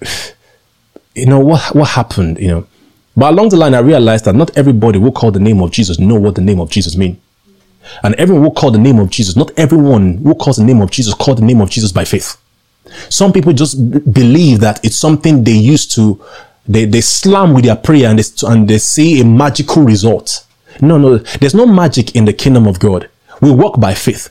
you 1.14 1.26
know, 1.26 1.40
what, 1.40 1.74
what 1.74 1.90
happened? 1.90 2.38
You 2.38 2.48
know, 2.48 2.66
but 3.16 3.32
along 3.32 3.48
the 3.48 3.56
line, 3.56 3.74
I 3.74 3.80
realized 3.80 4.26
that 4.26 4.36
not 4.36 4.56
everybody 4.56 5.00
who 5.00 5.10
call 5.10 5.32
the 5.32 5.40
name 5.40 5.60
of 5.60 5.72
Jesus 5.72 5.98
know 5.98 6.14
what 6.14 6.36
the 6.36 6.40
name 6.40 6.60
of 6.60 6.70
Jesus 6.70 6.96
means. 6.96 7.18
And 8.02 8.14
everyone 8.16 8.44
will 8.44 8.50
call 8.52 8.70
the 8.70 8.78
name 8.78 8.98
of 8.98 9.10
Jesus. 9.10 9.36
Not 9.36 9.50
everyone 9.58 10.18
who 10.18 10.34
calls 10.34 10.56
the 10.56 10.64
name 10.64 10.80
of 10.80 10.90
Jesus 10.90 11.14
call 11.14 11.34
the 11.34 11.44
name 11.44 11.60
of 11.60 11.70
Jesus 11.70 11.92
by 11.92 12.04
faith. 12.04 12.36
Some 13.08 13.32
people 13.32 13.52
just 13.52 13.90
b- 13.90 13.98
believe 13.98 14.60
that 14.60 14.84
it's 14.84 14.96
something 14.96 15.44
they 15.44 15.52
used 15.52 15.92
to, 15.92 16.22
they, 16.66 16.84
they 16.84 17.00
slam 17.00 17.52
with 17.54 17.64
their 17.64 17.76
prayer 17.76 18.08
and 18.08 18.18
they, 18.18 18.46
and 18.46 18.68
they 18.68 18.78
see 18.78 19.20
a 19.20 19.24
magical 19.24 19.82
result. 19.82 20.44
No, 20.80 20.96
no, 20.96 21.18
there's 21.18 21.54
no 21.54 21.66
magic 21.66 22.14
in 22.14 22.24
the 22.24 22.32
kingdom 22.32 22.66
of 22.66 22.78
God. 22.78 23.08
We 23.40 23.50
walk 23.50 23.80
by 23.80 23.94
faith. 23.94 24.30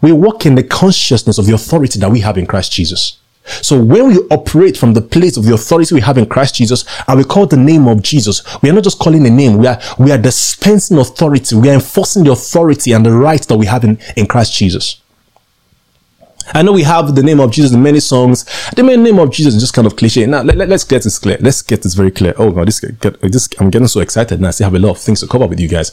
We 0.00 0.12
walk 0.12 0.44
in 0.44 0.54
the 0.54 0.62
consciousness 0.62 1.38
of 1.38 1.46
the 1.46 1.54
authority 1.54 1.98
that 1.98 2.10
we 2.10 2.20
have 2.20 2.36
in 2.36 2.46
Christ 2.46 2.72
Jesus. 2.72 3.18
So 3.44 3.82
when 3.82 4.08
we 4.08 4.16
operate 4.30 4.76
from 4.76 4.94
the 4.94 5.02
place 5.02 5.36
of 5.36 5.44
the 5.44 5.54
authority 5.54 5.94
we 5.94 6.00
have 6.00 6.18
in 6.18 6.26
Christ 6.26 6.54
Jesus 6.54 6.84
and 7.06 7.18
we 7.18 7.24
call 7.24 7.46
the 7.46 7.56
name 7.56 7.86
of 7.88 8.02
Jesus, 8.02 8.42
we 8.62 8.70
are 8.70 8.72
not 8.72 8.84
just 8.84 8.98
calling 8.98 9.26
a 9.26 9.30
name, 9.30 9.58
we 9.58 9.66
are, 9.66 9.78
we 9.98 10.10
are 10.12 10.18
dispensing 10.18 10.98
authority. 10.98 11.54
We 11.56 11.68
are 11.70 11.74
enforcing 11.74 12.24
the 12.24 12.32
authority 12.32 12.92
and 12.92 13.04
the 13.04 13.12
rights 13.12 13.46
that 13.46 13.58
we 13.58 13.66
have 13.66 13.84
in, 13.84 13.98
in 14.16 14.26
Christ 14.26 14.54
Jesus. 14.54 15.00
I 16.52 16.62
know 16.62 16.72
we 16.72 16.82
have 16.82 17.14
the 17.14 17.22
name 17.22 17.40
of 17.40 17.52
Jesus 17.52 17.72
in 17.72 17.82
many 17.82 18.00
songs. 18.00 18.44
The 18.76 18.82
name 18.82 19.18
of 19.18 19.30
Jesus 19.30 19.54
is 19.54 19.60
just 19.60 19.72
kind 19.72 19.86
of 19.86 19.96
cliche. 19.96 20.26
Now, 20.26 20.42
let, 20.42 20.60
us 20.60 20.68
let, 20.68 20.88
get 20.88 21.02
this 21.04 21.18
clear. 21.18 21.38
Let's 21.40 21.62
get 21.62 21.82
this 21.82 21.94
very 21.94 22.10
clear. 22.10 22.34
Oh 22.36 22.50
God, 22.50 22.68
this, 22.68 22.80
get, 22.80 23.20
this, 23.20 23.48
I'm 23.58 23.70
getting 23.70 23.88
so 23.88 24.00
excited 24.00 24.40
now. 24.40 24.48
I 24.48 24.50
still 24.50 24.66
have 24.66 24.74
a 24.74 24.78
lot 24.78 24.90
of 24.90 24.98
things 24.98 25.20
to 25.20 25.26
cover 25.26 25.46
with 25.46 25.58
you 25.58 25.68
guys. 25.68 25.92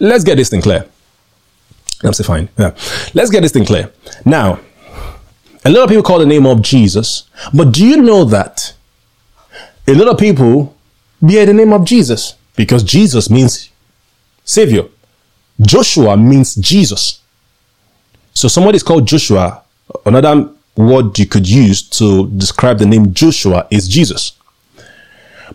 Let's 0.00 0.24
get 0.24 0.36
this 0.36 0.50
thing 0.50 0.62
clear. 0.62 0.86
I'm 2.02 2.12
saying 2.12 2.26
fine. 2.26 2.48
Yeah. 2.58 2.70
Let's 3.14 3.30
get 3.30 3.42
this 3.42 3.52
thing 3.52 3.64
clear. 3.64 3.92
Now, 4.24 4.60
a 5.68 5.70
lot 5.70 5.84
of 5.84 5.88
people 5.90 6.02
call 6.02 6.18
the 6.18 6.26
name 6.26 6.46
of 6.46 6.62
Jesus, 6.62 7.24
but 7.52 7.72
do 7.72 7.86
you 7.86 8.00
know 8.00 8.24
that 8.24 8.72
a 9.86 9.92
lot 9.92 10.08
of 10.08 10.18
people 10.18 10.74
bear 11.20 11.44
the 11.44 11.52
name 11.52 11.74
of 11.74 11.84
Jesus 11.84 12.36
because 12.56 12.82
Jesus 12.82 13.28
means 13.28 13.70
Savior. 14.44 14.84
Joshua 15.60 16.16
means 16.16 16.54
Jesus. 16.54 17.20
So 18.32 18.48
somebody 18.48 18.76
is 18.76 18.82
called 18.82 19.06
Joshua. 19.06 19.62
Another 20.06 20.50
word 20.74 21.18
you 21.18 21.26
could 21.26 21.46
use 21.46 21.82
to 21.82 22.28
describe 22.30 22.78
the 22.78 22.86
name 22.86 23.12
Joshua 23.12 23.66
is 23.70 23.88
Jesus. 23.88 24.32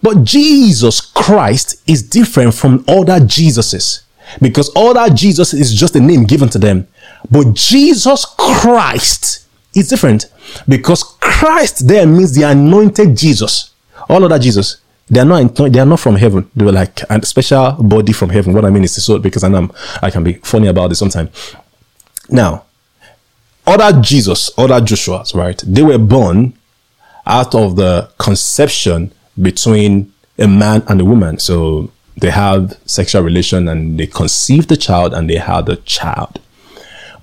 But 0.04 0.23
Jesus 0.23 1.02
Christ 1.02 1.82
is 1.88 2.08
different 2.08 2.54
from 2.54 2.86
other 2.88 3.19
Jesuses 3.19 4.04
because 4.39 4.69
other 4.76 5.12
Jesus 5.12 5.56
is 5.56 5.73
just 5.73 5.95
a 5.95 5.99
name 5.99 6.26
given 6.26 6.49
to 6.49 6.60
them. 6.60 6.88
But 7.32 7.54
Jesus 7.54 8.26
Christ 8.26 9.42
it's 9.74 9.90
different 9.90 10.26
because 10.68 11.04
Christ 11.20 11.88
there 11.88 12.06
means 12.06 12.34
the 12.34 12.44
anointed 12.44 13.18
Jesus. 13.18 13.72
All 14.10 14.24
other 14.24 14.40
Jesus, 14.40 14.78
they 15.08 15.20
are 15.20 15.26
not 15.26 15.56
they 15.56 15.80
are 15.80 15.86
not 15.86 16.00
from 16.00 16.16
heaven. 16.16 16.50
They 16.56 16.66
were 16.66 16.72
like 16.72 17.02
a 17.10 17.26
special 17.26 17.72
body 17.74 18.14
from 18.14 18.30
heaven. 18.30 18.54
What 18.54 18.66
I 18.66 18.70
mean 18.70 18.84
is 18.84 19.04
so 19.04 19.20
because 19.20 19.44
I 19.44 19.50
know 19.50 19.70
I 20.02 20.10
can 20.10 20.24
be 20.24 20.34
funny 20.34 20.68
about 20.68 20.90
this 20.90 21.00
sometimes. 21.00 21.56
Now, 22.30 22.66
other 23.66 24.00
Jesus, 24.02 24.52
other 24.58 24.82
Joshua's, 24.82 25.34
right? 25.34 25.62
They 25.66 25.84
were 25.84 25.98
born 25.98 26.54
out 27.26 27.56
of 27.56 27.76
the 27.76 28.10
conception 28.18 29.14
between 29.42 30.12
a 30.38 30.48
man 30.48 30.84
and 30.88 31.00
a 31.02 31.06
woman. 31.06 31.40
So 31.40 31.92
they 32.18 32.30
have 32.30 32.78
sexual 32.86 33.24
relation 33.24 33.68
and 33.68 34.00
they 34.00 34.08
conceive 34.08 34.68
the 34.68 34.78
child 34.78 35.14
and 35.14 35.30
they 35.30 35.38
have 35.38 35.66
the 35.66 35.78
child. 35.78 36.40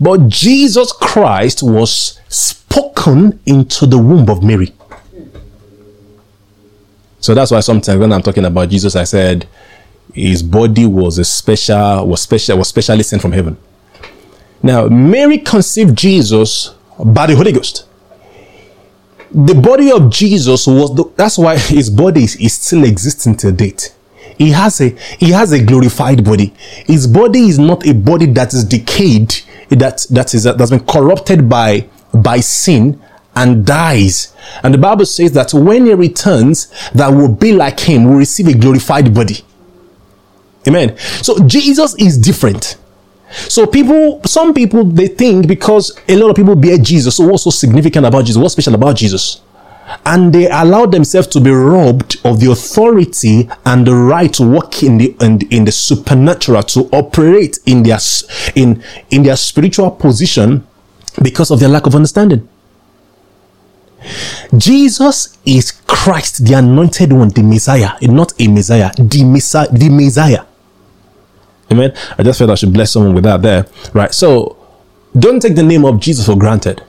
But 0.01 0.29
Jesus 0.29 0.93
Christ 0.93 1.63
was 1.63 2.19
spoken 2.29 3.39
into 3.45 3.87
the 3.87 3.99
womb 3.99 4.31
of 4.31 4.43
Mary. 4.43 4.73
So 7.21 7.35
that's 7.35 7.51
why 7.51 7.61
sometimes 7.61 7.99
when 8.01 8.13
I'm 8.13 8.23
talking 8.23 8.47
about 8.47 8.71
Jesus, 8.71 8.97
I 8.97 9.05
said 9.05 9.47
his 10.15 10.43
body 10.43 10.87
was 10.87 11.19
a 11.19 11.25
special, 11.25 12.07
was 12.07 12.23
special, 12.23 12.59
was 12.59 12.69
specially 12.69 13.03
sent 13.03 13.21
from 13.21 13.33
heaven. 13.33 13.59
Now, 14.63 14.87
Mary 14.89 15.39
conceived 15.39 15.97
Jesus 15.97 16.75
by 17.05 17.27
the 17.27 17.37
Holy 17.37 17.53
Ghost. 17.53 17.87
The 19.33 19.55
body 19.55 19.93
of 19.93 20.11
Jesus 20.11 20.67
was 20.67 20.95
the, 20.95 21.05
that's 21.15 21.39
why 21.39 21.57
his 21.57 21.89
body 21.89 22.25
is, 22.25 22.37
is 22.37 22.55
still 22.55 22.85
existing 22.85 23.37
to 23.37 23.53
date. 23.53 23.95
He 24.37 24.51
has 24.51 24.81
a 24.81 24.89
he 25.19 25.31
has 25.31 25.53
a 25.53 25.63
glorified 25.63 26.25
body. 26.25 26.55
His 26.87 27.07
body 27.07 27.41
is 27.41 27.59
not 27.59 27.87
a 27.87 27.93
body 27.93 28.27
that 28.27 28.55
is 28.55 28.65
decayed, 28.65 29.35
that 29.71 30.07
that 30.11 30.35
is 30.35 30.45
that's 30.45 30.71
been 30.71 30.87
corrupted 30.87 31.49
by 31.49 31.89
by 32.13 32.41
sin 32.41 33.01
and 33.37 33.65
dies. 33.65 34.35
And 34.63 34.75
the 34.75 34.79
Bible 34.79 35.07
says 35.07 35.33
that 35.33 35.55
when 35.55 35.87
he 35.87 35.95
returns, 35.95 36.73
that 36.93 37.09
will 37.09 37.33
be 37.33 37.53
like 37.53 37.79
him, 37.79 38.05
will 38.05 38.17
receive 38.17 38.49
a 38.49 38.55
glorified 38.55 39.15
body. 39.15 39.45
Amen. 40.67 40.97
So 40.99 41.39
Jesus 41.47 41.95
is 41.99 42.19
different. 42.19 42.77
So 43.31 43.67
people, 43.67 44.21
some 44.25 44.53
people, 44.53 44.85
they 44.85 45.07
think 45.07 45.47
because 45.47 45.97
a 46.09 46.17
lot 46.17 46.31
of 46.31 46.37
people 46.37 46.57
bear 46.57 46.77
Jesus. 46.79 47.17
So 47.17 47.29
what's 47.29 47.45
so 47.45 47.51
significant 47.51 48.05
about 48.05 48.25
Jesus? 48.25 48.41
What's 48.41 48.53
special 48.53 48.75
about 48.75 48.97
Jesus? 48.97 49.41
And 50.07 50.33
they 50.33 50.49
allow 50.49 50.87
themselves 50.87 51.27
to 51.29 51.41
be 51.41 51.51
robbed 51.51 52.21
of 52.25 52.41
the 52.41 52.51
authority 52.51 53.49
and 53.65 53.87
the 53.87 53.95
right 53.95 54.33
to 54.35 54.47
walk 54.47 54.83
in 54.83 54.99
the 54.99 55.17
in, 55.21 55.41
in 55.51 55.65
the 55.65 55.73
supernatural, 55.73 56.63
to 56.65 56.89
operate 56.93 57.59
in 57.67 57.83
their 57.83 57.99
in 58.55 58.83
in 59.11 59.23
their 59.23 59.37
spiritual 59.37 59.91
position 59.91 60.67
because 61.23 61.51
of 61.51 61.61
their 61.61 61.69
lack 61.69 61.87
of 61.87 61.95
understanding. 61.95 62.49
Jesus 64.57 65.39
is 65.45 65.73
Christ, 65.87 66.47
the 66.47 66.55
anointed 66.55 67.13
one, 67.13 67.29
the 67.29 67.43
Messiah, 67.43 67.93
not 68.03 68.33
a 68.41 68.49
Messiah, 68.49 68.91
the 68.97 69.25
Messiah, 69.25 69.69
the 69.71 69.89
Messiah. 69.91 70.45
Amen. 71.71 71.95
I 72.19 72.23
just 72.23 72.39
felt 72.39 72.51
I 72.51 72.55
should 72.55 72.73
bless 72.73 72.93
someone 72.93 73.15
with 73.15 73.25
that 73.25 73.43
there. 73.43 73.67
Right. 73.93 74.13
So 74.13 74.57
don't 75.17 75.41
take 75.41 75.55
the 75.55 75.63
name 75.63 75.85
of 75.85 76.01
Jesus 76.01 76.27
for 76.27 76.37
granted. 76.37 76.83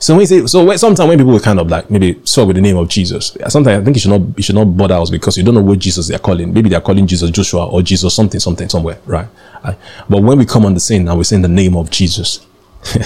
So 0.00 0.14
when 0.14 0.22
you 0.22 0.26
say, 0.26 0.46
so 0.46 0.76
sometimes 0.76 1.08
when 1.08 1.18
people 1.18 1.36
are 1.36 1.40
kind 1.40 1.60
of 1.60 1.68
like 1.68 1.90
maybe 1.90 2.18
swap 2.24 2.46
with 2.46 2.56
the 2.56 2.62
name 2.62 2.78
of 2.78 2.88
Jesus, 2.88 3.36
sometimes 3.48 3.82
I 3.82 3.84
think 3.84 3.96
you 3.96 4.00
should 4.00 4.10
not 4.10 4.22
you 4.36 4.42
should 4.42 4.54
not 4.54 4.64
bother 4.64 4.94
us 4.94 5.10
because 5.10 5.36
you 5.36 5.44
don't 5.44 5.54
know 5.54 5.60
what 5.60 5.78
Jesus 5.78 6.08
they're 6.08 6.18
calling. 6.18 6.52
Maybe 6.54 6.70
they're 6.70 6.80
calling 6.80 7.06
Jesus 7.06 7.30
Joshua 7.30 7.66
or 7.66 7.82
Jesus 7.82 8.14
something 8.14 8.40
something 8.40 8.68
somewhere, 8.70 8.98
right? 9.04 9.28
But 9.62 10.22
when 10.22 10.38
we 10.38 10.46
come 10.46 10.64
on 10.64 10.72
the 10.72 10.80
scene 10.80 11.06
and 11.06 11.18
we 11.18 11.24
say 11.24 11.36
in 11.36 11.42
the 11.42 11.48
name 11.48 11.76
of 11.76 11.90
Jesus, 11.90 12.46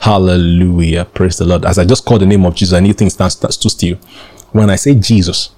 Hallelujah, 0.00 1.06
praise 1.06 1.38
the 1.38 1.46
Lord. 1.46 1.64
As 1.64 1.78
I 1.78 1.86
just 1.86 2.04
called 2.04 2.20
the 2.20 2.26
name 2.26 2.44
of 2.44 2.54
Jesus, 2.54 2.74
I 2.74 2.80
need 2.80 2.98
things 2.98 3.16
that 3.16 3.30
stood 3.30 3.70
still. 3.70 3.96
When 4.52 4.68
I 4.68 4.76
say 4.76 4.94
Jesus, 4.94 5.48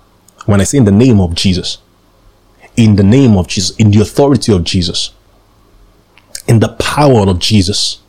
when 0.47 0.61
I 0.61 0.65
say 0.65 0.79
in 0.79 0.85
the 0.85 0.93
name 0.93 1.21
of 1.21 1.35
Jesus, 1.35 1.79
in 2.77 2.95
the 2.95 3.03
name 3.03 3.37
of 3.37 3.49
Jesus, 3.49 3.77
in 3.77 3.91
the 3.91 4.03
authority 4.03 4.53
of 4.53 4.63
Jesus, 4.63 5.11
in 6.47 6.61
the 6.61 6.69
power 6.69 7.29
of 7.29 7.39
Jesus. 7.39 8.01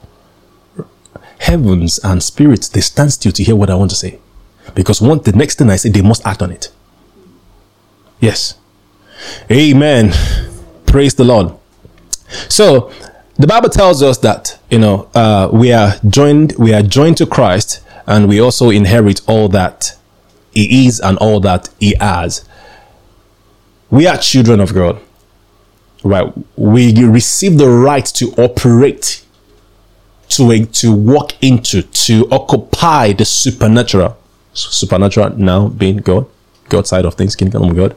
Heavens 1.48 2.00
and 2.04 2.22
spirits, 2.22 2.68
they 2.70 2.82
stand 2.82 3.14
still 3.14 3.32
to 3.32 3.44
hear 3.44 3.56
what 3.56 3.70
I 3.70 3.76
want 3.76 3.92
to 3.92 3.96
say. 3.96 4.20
Because 4.76 5.02
one, 5.02 5.20
the 5.20 5.32
next 5.32 5.58
thing 5.58 5.70
I 5.70 5.78
say, 5.78 5.90
they 5.90 6.02
must 6.02 6.26
act 6.26 6.42
on 6.42 6.52
it. 6.52 6.72
Yes. 8.20 8.56
Amen. 9.50 10.12
Praise 10.86 11.16
the 11.16 11.24
Lord. 11.24 11.54
So 12.50 12.92
the 13.36 13.48
Bible 13.48 13.70
tells 13.70 14.04
us 14.04 14.18
that 14.20 14.60
you 14.70 14.80
know 14.80 15.10
uh, 15.16 15.50
we 15.52 15.72
are 15.72 15.94
joined, 16.08 16.54
we 16.58 16.74
are 16.74 16.82
joined 16.84 17.18
to 17.18 17.26
Christ, 17.26 17.82
and 18.06 18.28
we 18.28 18.40
also 18.40 18.70
inherit 18.70 19.22
all 19.28 19.48
that 19.50 19.98
He 20.52 20.88
is 20.88 21.00
and 21.00 21.18
all 21.18 21.40
that 21.42 21.70
He 21.80 21.96
has 22.00 22.48
we 23.90 24.08
are 24.08 24.18
children 24.18 24.60
of 24.60 24.74
God, 24.74 25.00
right? 26.04 26.32
We 26.56 27.06
receive 27.06 27.58
the 27.58 27.70
right 27.70 28.06
to 28.06 28.32
operate, 28.38 29.24
to 30.30 30.66
to 30.66 30.94
walk 30.94 31.34
into, 31.42 31.82
to 31.84 32.28
occupy 32.32 33.14
the 33.14 33.26
supernatural. 33.26 34.18
Supernatural 34.54 35.38
now 35.38 35.68
being 35.68 35.98
God, 35.98 36.26
God 36.70 36.88
side 36.88 37.06
of 37.06 37.16
things, 37.16 37.36
kingdom 37.36 37.64
of 37.64 37.76
God, 37.76 37.94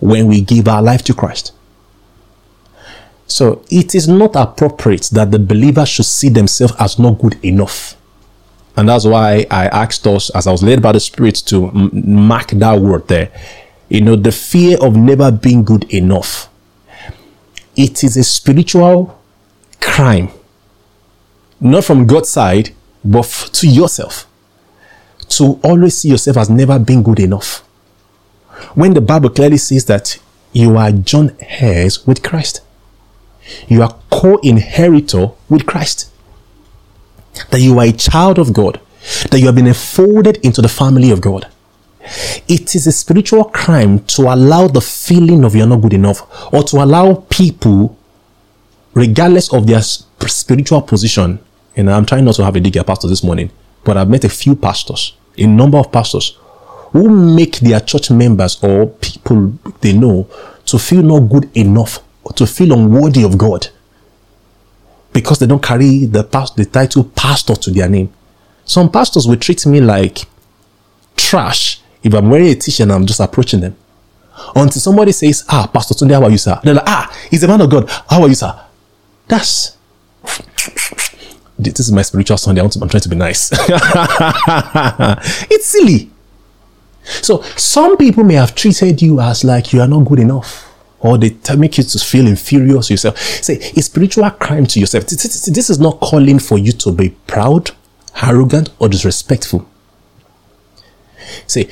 when 0.00 0.26
we 0.26 0.40
give 0.40 0.68
our 0.68 0.82
life 0.82 1.02
to 1.04 1.14
Christ. 1.14 1.52
So 3.26 3.64
it 3.70 3.94
is 3.94 4.06
not 4.06 4.36
appropriate 4.36 5.08
that 5.12 5.30
the 5.30 5.38
believer 5.38 5.86
should 5.86 6.04
see 6.04 6.28
themselves 6.28 6.74
as 6.78 6.98
not 6.98 7.18
good 7.18 7.42
enough. 7.44 7.96
And 8.76 8.88
that's 8.88 9.04
why 9.04 9.46
I 9.50 9.68
asked 9.68 10.06
us, 10.06 10.30
as 10.30 10.46
I 10.46 10.52
was 10.52 10.62
led 10.62 10.82
by 10.82 10.92
the 10.92 11.00
Spirit, 11.00 11.36
to 11.46 11.70
mark 11.72 12.50
that 12.50 12.80
word 12.80 13.06
there 13.08 13.30
you 13.88 14.00
know, 14.00 14.16
the 14.16 14.32
fear 14.32 14.76
of 14.80 14.96
never 14.96 15.30
being 15.30 15.64
good 15.64 15.84
enough. 15.92 16.48
It 17.76 18.04
is 18.04 18.16
a 18.16 18.24
spiritual 18.24 19.20
crime, 19.80 20.30
not 21.64 21.84
from 21.84 22.06
God's 22.06 22.28
side, 22.28 22.70
but 23.04 23.24
to 23.54 23.68
yourself. 23.68 24.26
To 25.30 25.58
always 25.64 25.98
see 25.98 26.10
yourself 26.10 26.36
as 26.36 26.50
never 26.50 26.78
being 26.78 27.02
good 27.02 27.18
enough. 27.18 27.60
When 28.74 28.94
the 28.94 29.00
Bible 29.00 29.30
clearly 29.30 29.56
says 29.56 29.84
that 29.86 30.18
you 30.52 30.76
are 30.76 30.92
joint 30.92 31.32
heirs 31.40 32.06
with 32.06 32.22
Christ, 32.22 32.60
you 33.68 33.82
are 33.82 33.96
co 34.10 34.36
inheritor 34.38 35.32
with 35.48 35.66
Christ, 35.66 36.10
that 37.50 37.60
you 37.60 37.78
are 37.78 37.86
a 37.86 37.92
child 37.92 38.38
of 38.38 38.52
God, 38.52 38.80
that 39.30 39.40
you 39.40 39.46
have 39.46 39.56
been 39.56 39.66
enfolded 39.66 40.36
into 40.38 40.62
the 40.62 40.68
family 40.68 41.10
of 41.10 41.20
God 41.20 41.48
it 42.48 42.74
is 42.74 42.86
a 42.86 42.92
spiritual 42.92 43.44
crime 43.44 44.00
to 44.04 44.22
allow 44.22 44.68
the 44.68 44.80
feeling 44.80 45.44
of 45.44 45.54
you're 45.54 45.66
not 45.66 45.80
good 45.80 45.94
enough 45.94 46.52
or 46.52 46.62
to 46.64 46.76
allow 46.82 47.14
people, 47.30 47.96
regardless 48.92 49.52
of 49.52 49.66
their 49.66 49.82
spiritual 49.82 50.82
position. 50.82 51.38
And 51.76 51.90
I'm 51.90 52.06
trying 52.06 52.24
not 52.24 52.36
to 52.36 52.44
have 52.44 52.56
a 52.56 52.60
dig 52.60 52.76
at 52.76 52.86
pastor 52.86 53.08
this 53.08 53.24
morning, 53.24 53.50
but 53.84 53.96
I've 53.96 54.08
met 54.08 54.24
a 54.24 54.28
few 54.28 54.54
pastors, 54.54 55.16
a 55.36 55.46
number 55.46 55.78
of 55.78 55.90
pastors 55.90 56.38
who 56.92 57.08
make 57.08 57.56
their 57.58 57.80
church 57.80 58.10
members 58.10 58.62
or 58.62 58.86
people 58.86 59.54
they 59.80 59.92
know 59.92 60.28
to 60.66 60.78
feel 60.78 61.02
not 61.02 61.20
good 61.28 61.50
enough 61.56 61.98
or 62.22 62.32
to 62.34 62.46
feel 62.46 62.72
unworthy 62.72 63.24
of 63.24 63.36
God 63.36 63.68
because 65.12 65.38
they 65.38 65.46
don't 65.46 65.62
carry 65.62 66.04
the 66.04 66.24
past, 66.24 66.56
the 66.56 66.64
title 66.64 67.04
pastor 67.04 67.54
to 67.54 67.70
their 67.70 67.88
name. 67.88 68.12
Some 68.64 68.90
pastors 68.90 69.26
will 69.26 69.36
treat 69.36 69.66
me 69.66 69.80
like 69.80 70.26
trash 71.16 71.80
if 72.04 72.12
I'm 72.14 72.30
wearing 72.30 72.48
a 72.48 72.54
t-shirt 72.54 72.84
and 72.84 72.92
I'm 72.92 73.06
just 73.06 73.20
approaching 73.20 73.60
them, 73.60 73.76
until 74.54 74.80
somebody 74.80 75.12
says, 75.12 75.44
ah, 75.48 75.68
Pastor 75.72 75.94
Tunde, 75.94 76.12
how 76.12 76.22
are 76.22 76.30
you, 76.30 76.38
sir? 76.38 76.60
They're 76.62 76.74
like, 76.74 76.84
ah, 76.86 77.16
he's 77.30 77.42
a 77.42 77.48
man 77.48 77.60
of 77.62 77.70
God. 77.70 77.88
How 78.08 78.22
are 78.22 78.28
you, 78.28 78.34
sir? 78.34 78.54
That's, 79.26 79.76
this 81.70 81.86
is 81.86 81.92
my 81.92 82.02
spiritual 82.02 82.36
Sunday. 82.36 82.60
I 82.60 82.64
am 82.64 82.70
trying 82.70 82.88
to 82.88 83.08
be 83.08 83.16
nice. 83.16 83.50
it's 85.50 85.66
silly. 85.66 86.10
So 87.02 87.42
some 87.56 87.96
people 87.96 88.24
may 88.24 88.34
have 88.34 88.54
treated 88.54 89.02
you 89.02 89.20
as 89.20 89.44
like 89.44 89.72
you 89.72 89.80
are 89.80 89.88
not 89.88 90.06
good 90.06 90.20
enough. 90.20 90.70
Or 91.00 91.18
they 91.18 91.36
make 91.56 91.76
you 91.76 91.84
to 91.84 91.98
feel 91.98 92.26
inferior 92.26 92.80
to 92.80 92.92
yourself. 92.94 93.18
Say, 93.18 93.56
it's 93.56 93.86
spiritual 93.86 94.30
crime 94.30 94.64
to 94.66 94.80
yourself. 94.80 95.06
This 95.06 95.68
is 95.68 95.78
not 95.78 96.00
calling 96.00 96.38
for 96.38 96.56
you 96.56 96.72
to 96.72 96.92
be 96.92 97.10
proud, 97.26 97.72
arrogant, 98.22 98.70
or 98.78 98.88
disrespectful. 98.88 99.68
Say, 101.46 101.68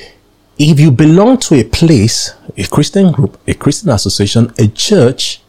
if 0.59 0.79
you 0.79 0.91
belong 0.91 1.37
to 1.39 1.55
a 1.55 1.63
place, 1.63 2.33
a 2.55 2.65
Christian 2.65 3.11
group, 3.11 3.39
a 3.47 3.55
Christian 3.55 3.89
association, 3.89 4.53
a 4.59 4.67
church 4.67 5.41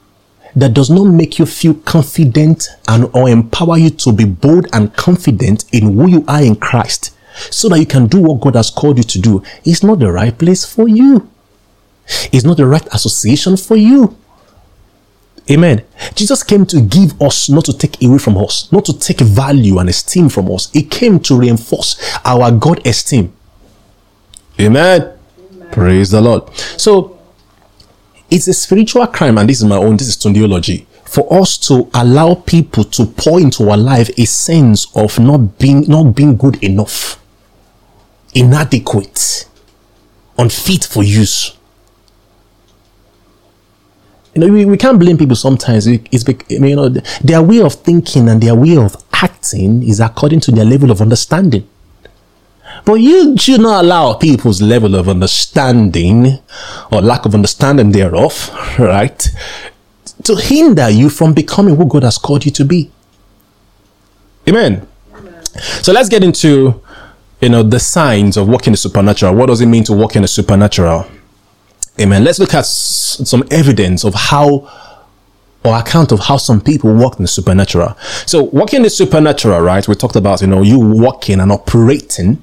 that 0.57 0.75
does 0.75 0.91
not 0.91 1.05
make 1.05 1.39
you 1.39 1.47
feel 1.47 1.75
confident 1.75 2.69
and 2.89 3.11
or 3.15 3.29
empower 3.29 3.77
you 3.77 3.91
to 3.91 4.13
be 4.13 4.25
bold 4.25 4.67
and 4.73 4.95
confident 4.95 5.65
in 5.73 5.95
who 5.95 6.09
you 6.09 6.25
are 6.29 6.43
in 6.43 6.57
Christ 6.57 7.17
so 7.51 7.69
that 7.69 7.81
you 7.81 7.87
can 7.87 8.07
do 8.07 8.21
what 8.21 8.41
God 8.41 8.55
has 8.55 8.71
called 8.71 8.99
you 8.99 9.05
to 9.05 9.19
do, 9.19 9.43
it's 9.65 9.83
not 9.83 9.99
the 9.99 10.11
right 10.11 10.37
place 10.37 10.65
for 10.65 10.89
you. 10.89 11.29
It's 12.33 12.45
not 12.45 12.57
the 12.57 12.67
right 12.67 12.87
association 12.93 13.57
for 13.57 13.77
you. 13.77 14.17
Amen. 15.51 15.85
Jesus 16.15 16.43
came 16.43 16.65
to 16.67 16.81
give 16.81 17.21
us, 17.21 17.51
not 17.51 17.65
to 17.67 17.77
take 17.77 18.03
away 18.03 18.19
from 18.19 18.39
us, 18.39 18.71
not 18.73 18.85
to 18.87 18.99
take 18.99 19.21
value 19.21 19.79
and 19.79 19.91
esteem 19.91 20.29
from 20.29 20.51
us. 20.51 20.71
He 20.73 20.83
came 20.83 21.21
to 21.21 21.39
reinforce 21.39 22.01
our 22.25 22.51
God 22.51 22.87
esteem. 22.87 23.33
Amen. 24.59 25.13
Amen. 25.53 25.71
Praise 25.71 26.11
the 26.11 26.21
Lord. 26.21 26.55
So 26.57 27.14
it's 28.31 28.49
a 28.49 28.55
spiritual 28.55 29.07
crime, 29.09 29.39
and 29.39 29.49
this 29.49 29.59
is 29.59 29.65
my 29.65 29.77
own, 29.77 29.97
this 29.97 30.09
is 30.09 30.17
tundiology, 30.17 30.87
for 31.05 31.33
us 31.33 31.57
to 31.59 31.89
allow 31.95 32.35
people 32.35 32.85
to 32.85 33.07
pour 33.07 33.41
into 33.41 33.69
our 33.71 33.77
life 33.77 34.11
a 34.19 34.25
sense 34.25 34.87
of 34.97 35.19
not 35.19 35.59
being 35.59 35.83
not 35.83 36.15
being 36.15 36.37
good 36.37 36.63
enough, 36.63 37.21
inadequate, 38.35 39.49
unfit 40.39 40.85
for 40.85 41.03
use. 41.03 41.57
You 44.35 44.41
know, 44.41 44.53
we, 44.53 44.65
we 44.65 44.77
can't 44.77 44.99
blame 44.99 45.17
people 45.17 45.37
sometimes. 45.37 45.87
It's, 45.87 46.25
you 46.49 46.75
know, 46.75 46.89
their 47.23 47.41
way 47.41 47.61
of 47.61 47.75
thinking 47.75 48.29
and 48.29 48.43
their 48.43 48.57
way 48.57 48.77
of 48.77 48.97
acting 49.13 49.85
is 49.89 50.01
according 50.01 50.41
to 50.41 50.51
their 50.51 50.65
level 50.65 50.91
of 50.91 51.01
understanding. 51.01 51.69
But 52.85 52.95
you 52.95 53.37
should 53.39 53.61
not 53.61 53.85
allow 53.85 54.15
people's 54.15 54.61
level 54.61 54.95
of 54.95 55.09
understanding 55.09 56.39
or 56.93 57.01
lack 57.01 57.25
of 57.25 57.35
understanding 57.35 57.93
thereof, 57.93 58.51
right, 58.79 59.27
to 60.23 60.37
hinder 60.37 60.91
you 60.91 61.09
from 61.09 61.33
becoming 61.33 61.77
who 61.77 61.87
God 61.87 62.03
has 62.03 62.19
called 62.19 62.45
you 62.45 62.51
to 62.53 62.65
be. 62.65 62.91
Amen. 64.47 64.87
Amen. 65.15 65.45
So 65.83 65.93
let's 65.93 66.11
get 66.11 66.23
into, 66.23 66.83
you 67.41 67.49
know, 67.49 67.63
the 67.63 67.81
signs 67.81 68.37
of 68.37 68.49
walking 68.49 68.75
the 68.75 68.77
supernatural. 68.77 69.35
What 69.35 69.47
does 69.47 69.63
it 69.63 69.67
mean 69.67 69.85
to 69.85 69.95
walk 69.95 70.17
in 70.17 70.23
the 70.23 70.29
supernatural? 70.29 71.07
Amen. 71.99 72.23
Let's 72.23 72.39
look 72.39 72.53
at 72.53 72.67
some 72.67 73.45
evidence 73.51 74.05
of 74.05 74.15
how 74.15 74.71
or 75.65 75.79
account 75.79 76.13
of 76.13 76.21
how 76.21 76.37
some 76.37 76.61
people 76.61 76.93
walk 76.93 77.17
in 77.17 77.23
the 77.23 77.29
supernatural. 77.29 77.97
So 78.27 78.43
walking 78.43 78.79
in 78.79 78.83
the 78.83 78.91
supernatural, 78.91 79.61
right? 79.61 79.87
We 79.89 79.95
talked 79.95 80.17
about, 80.17 80.43
you 80.43 80.47
know, 80.47 80.61
you 80.61 80.79
walking 80.79 81.41
and 81.41 81.51
operating 81.51 82.43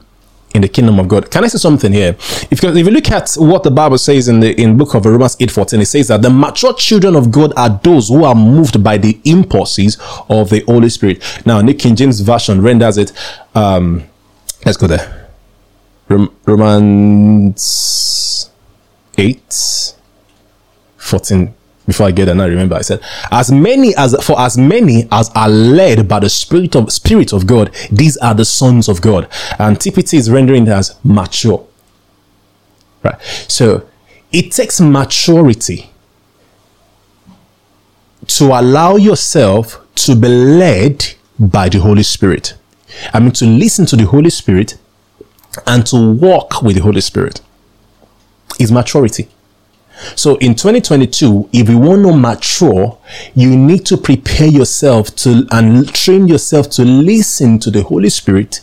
in 0.53 0.61
the 0.61 0.67
kingdom 0.67 0.99
of 0.99 1.07
God. 1.07 1.31
Can 1.31 1.43
I 1.43 1.47
say 1.47 1.57
something 1.57 1.91
here? 1.91 2.09
If, 2.49 2.63
if 2.63 2.63
you 2.63 2.91
look 2.91 3.09
at 3.11 3.33
what 3.37 3.63
the 3.63 3.71
Bible 3.71 3.97
says 3.97 4.27
in 4.27 4.39
the 4.39 4.59
in 4.61 4.77
book 4.77 4.93
of 4.93 5.05
Romans 5.05 5.35
8:14, 5.37 5.81
it 5.81 5.85
says 5.85 6.07
that 6.09 6.21
the 6.21 6.29
mature 6.29 6.73
children 6.73 7.15
of 7.15 7.31
God 7.31 7.53
are 7.55 7.79
those 7.83 8.09
who 8.09 8.23
are 8.23 8.35
moved 8.35 8.83
by 8.83 8.97
the 8.97 9.19
impulses 9.25 9.97
of 10.29 10.49
the 10.49 10.63
Holy 10.67 10.89
Spirit. 10.89 11.23
Now, 11.45 11.61
New 11.61 11.73
King 11.73 11.95
James 11.95 12.19
Version 12.19 12.61
renders 12.61 12.97
it. 12.97 13.11
Um, 13.55 14.03
let's 14.65 14.77
go 14.77 14.87
there. 14.87 15.29
Romans 16.45 17.61
8 19.17 19.93
14 20.97 21.53
before 21.85 22.07
I 22.07 22.11
get 22.11 22.25
there, 22.25 22.39
I 22.39 22.45
remember 22.45 22.75
I 22.75 22.81
said, 22.81 23.01
as 23.31 23.51
many 23.51 23.95
as 23.95 24.15
for 24.23 24.39
as 24.39 24.57
many 24.57 25.07
as 25.11 25.29
are 25.35 25.49
led 25.49 26.07
by 26.07 26.19
the 26.19 26.29
spirit 26.29 26.75
of 26.75 26.91
spirit 26.91 27.33
of 27.33 27.47
God, 27.47 27.75
these 27.91 28.17
are 28.17 28.33
the 28.33 28.45
sons 28.45 28.87
of 28.87 29.01
God. 29.01 29.27
And 29.57 29.77
TPT 29.77 30.15
is 30.15 30.29
rendering 30.29 30.67
as 30.67 30.97
mature. 31.03 31.65
Right. 33.03 33.19
So 33.47 33.87
it 34.31 34.51
takes 34.51 34.79
maturity 34.79 35.89
to 38.27 38.45
allow 38.45 38.95
yourself 38.95 39.85
to 39.95 40.15
be 40.15 40.27
led 40.27 41.05
by 41.39 41.67
the 41.69 41.79
Holy 41.79 42.03
Spirit. 42.03 42.53
I 43.13 43.19
mean 43.19 43.31
to 43.33 43.45
listen 43.45 43.85
to 43.87 43.95
the 43.95 44.05
Holy 44.05 44.29
Spirit 44.29 44.77
and 45.65 45.85
to 45.87 46.13
walk 46.13 46.61
with 46.61 46.75
the 46.75 46.83
Holy 46.83 47.01
Spirit 47.01 47.41
is 48.59 48.71
maturity. 48.71 49.27
So 50.15 50.35
in 50.37 50.55
2022, 50.55 51.49
if 51.53 51.69
you 51.69 51.77
want 51.77 52.03
to 52.03 52.15
mature, 52.15 52.97
you 53.35 53.55
need 53.55 53.85
to 53.87 53.97
prepare 53.97 54.47
yourself 54.47 55.15
to 55.17 55.45
and 55.51 55.93
train 55.93 56.27
yourself 56.27 56.69
to 56.71 56.83
listen 56.83 57.59
to 57.59 57.71
the 57.71 57.83
Holy 57.83 58.09
Spirit 58.09 58.61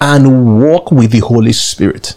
and 0.00 0.62
walk 0.62 0.90
with 0.90 1.10
the 1.10 1.20
Holy 1.20 1.52
Spirit. 1.52 2.16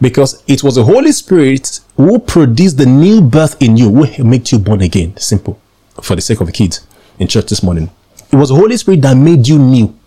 Because 0.00 0.42
it 0.46 0.62
was 0.62 0.76
the 0.76 0.84
Holy 0.84 1.12
Spirit 1.12 1.80
who 1.96 2.18
produced 2.18 2.78
the 2.78 2.86
new 2.86 3.20
birth 3.20 3.60
in 3.62 3.76
you, 3.76 3.90
who 3.90 4.24
made 4.24 4.50
you 4.50 4.58
born 4.58 4.82
again. 4.82 5.16
Simple. 5.16 5.60
For 6.02 6.14
the 6.14 6.22
sake 6.22 6.40
of 6.40 6.46
the 6.46 6.52
kids 6.52 6.86
in 7.18 7.26
church 7.28 7.46
this 7.46 7.62
morning. 7.62 7.90
It 8.30 8.36
was 8.36 8.50
the 8.50 8.54
Holy 8.54 8.76
Spirit 8.76 9.02
that 9.02 9.16
made 9.16 9.48
you 9.48 9.58
new. 9.58 9.98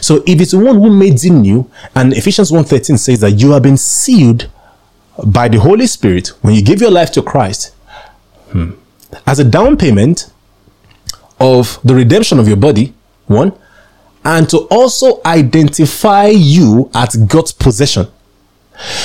So 0.00 0.22
if 0.26 0.40
it's 0.40 0.52
the 0.52 0.58
one 0.58 0.76
who 0.76 0.90
made 0.90 1.22
you 1.22 1.32
new, 1.32 1.70
and 1.94 2.12
Ephesians 2.12 2.50
1.13 2.50 2.98
says 2.98 3.20
that 3.20 3.32
you 3.32 3.52
have 3.52 3.62
been 3.62 3.76
sealed 3.76 4.48
by 5.22 5.48
the 5.48 5.60
Holy 5.60 5.86
Spirit 5.86 6.28
when 6.42 6.54
you 6.54 6.62
give 6.62 6.80
your 6.80 6.90
life 6.90 7.10
to 7.12 7.22
Christ 7.22 7.74
hmm, 8.50 8.72
as 9.26 9.38
a 9.38 9.44
down 9.44 9.76
payment 9.76 10.30
of 11.40 11.78
the 11.84 11.94
redemption 11.94 12.38
of 12.38 12.48
your 12.48 12.56
body, 12.56 12.94
one, 13.26 13.52
and 14.24 14.48
to 14.50 14.58
also 14.70 15.20
identify 15.26 16.26
you 16.26 16.90
as 16.94 17.16
God's 17.16 17.52
possession. 17.52 18.06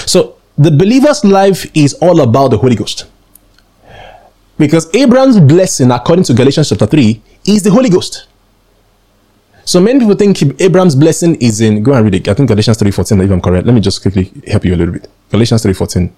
So 0.05 0.37
the 0.57 0.71
believer's 0.71 1.23
life 1.23 1.69
is 1.75 1.93
all 1.95 2.21
about 2.21 2.49
the 2.49 2.57
Holy 2.57 2.75
Ghost. 2.75 3.05
Because 4.57 4.93
Abraham's 4.93 5.39
blessing, 5.39 5.91
according 5.91 6.25
to 6.25 6.33
Galatians 6.33 6.69
chapter 6.69 6.85
3, 6.85 7.21
is 7.45 7.63
the 7.63 7.71
Holy 7.71 7.89
Ghost. 7.89 8.27
So 9.69 9.79
many 9.79 9.99
people 9.99 10.15
think 10.15 10.41
Abraham's 10.59 10.95
blessing 10.95 11.35
is 11.35 11.61
in 11.61 11.83
go 11.83 11.93
and 11.93 12.03
read 12.03 12.15
it. 12.15 12.27
I 12.27 12.33
think 12.33 12.49
Galatians 12.49 12.75
3:14, 12.79 13.23
if 13.23 13.29
I'm 13.29 13.39
correct. 13.39 13.67
Let 13.67 13.75
me 13.75 13.81
just 13.81 14.01
quickly 14.01 14.33
help 14.47 14.65
you 14.65 14.73
a 14.73 14.77
little 14.77 14.93
bit. 14.93 15.07
Galatians 15.29 15.61
3:14. 15.61 16.09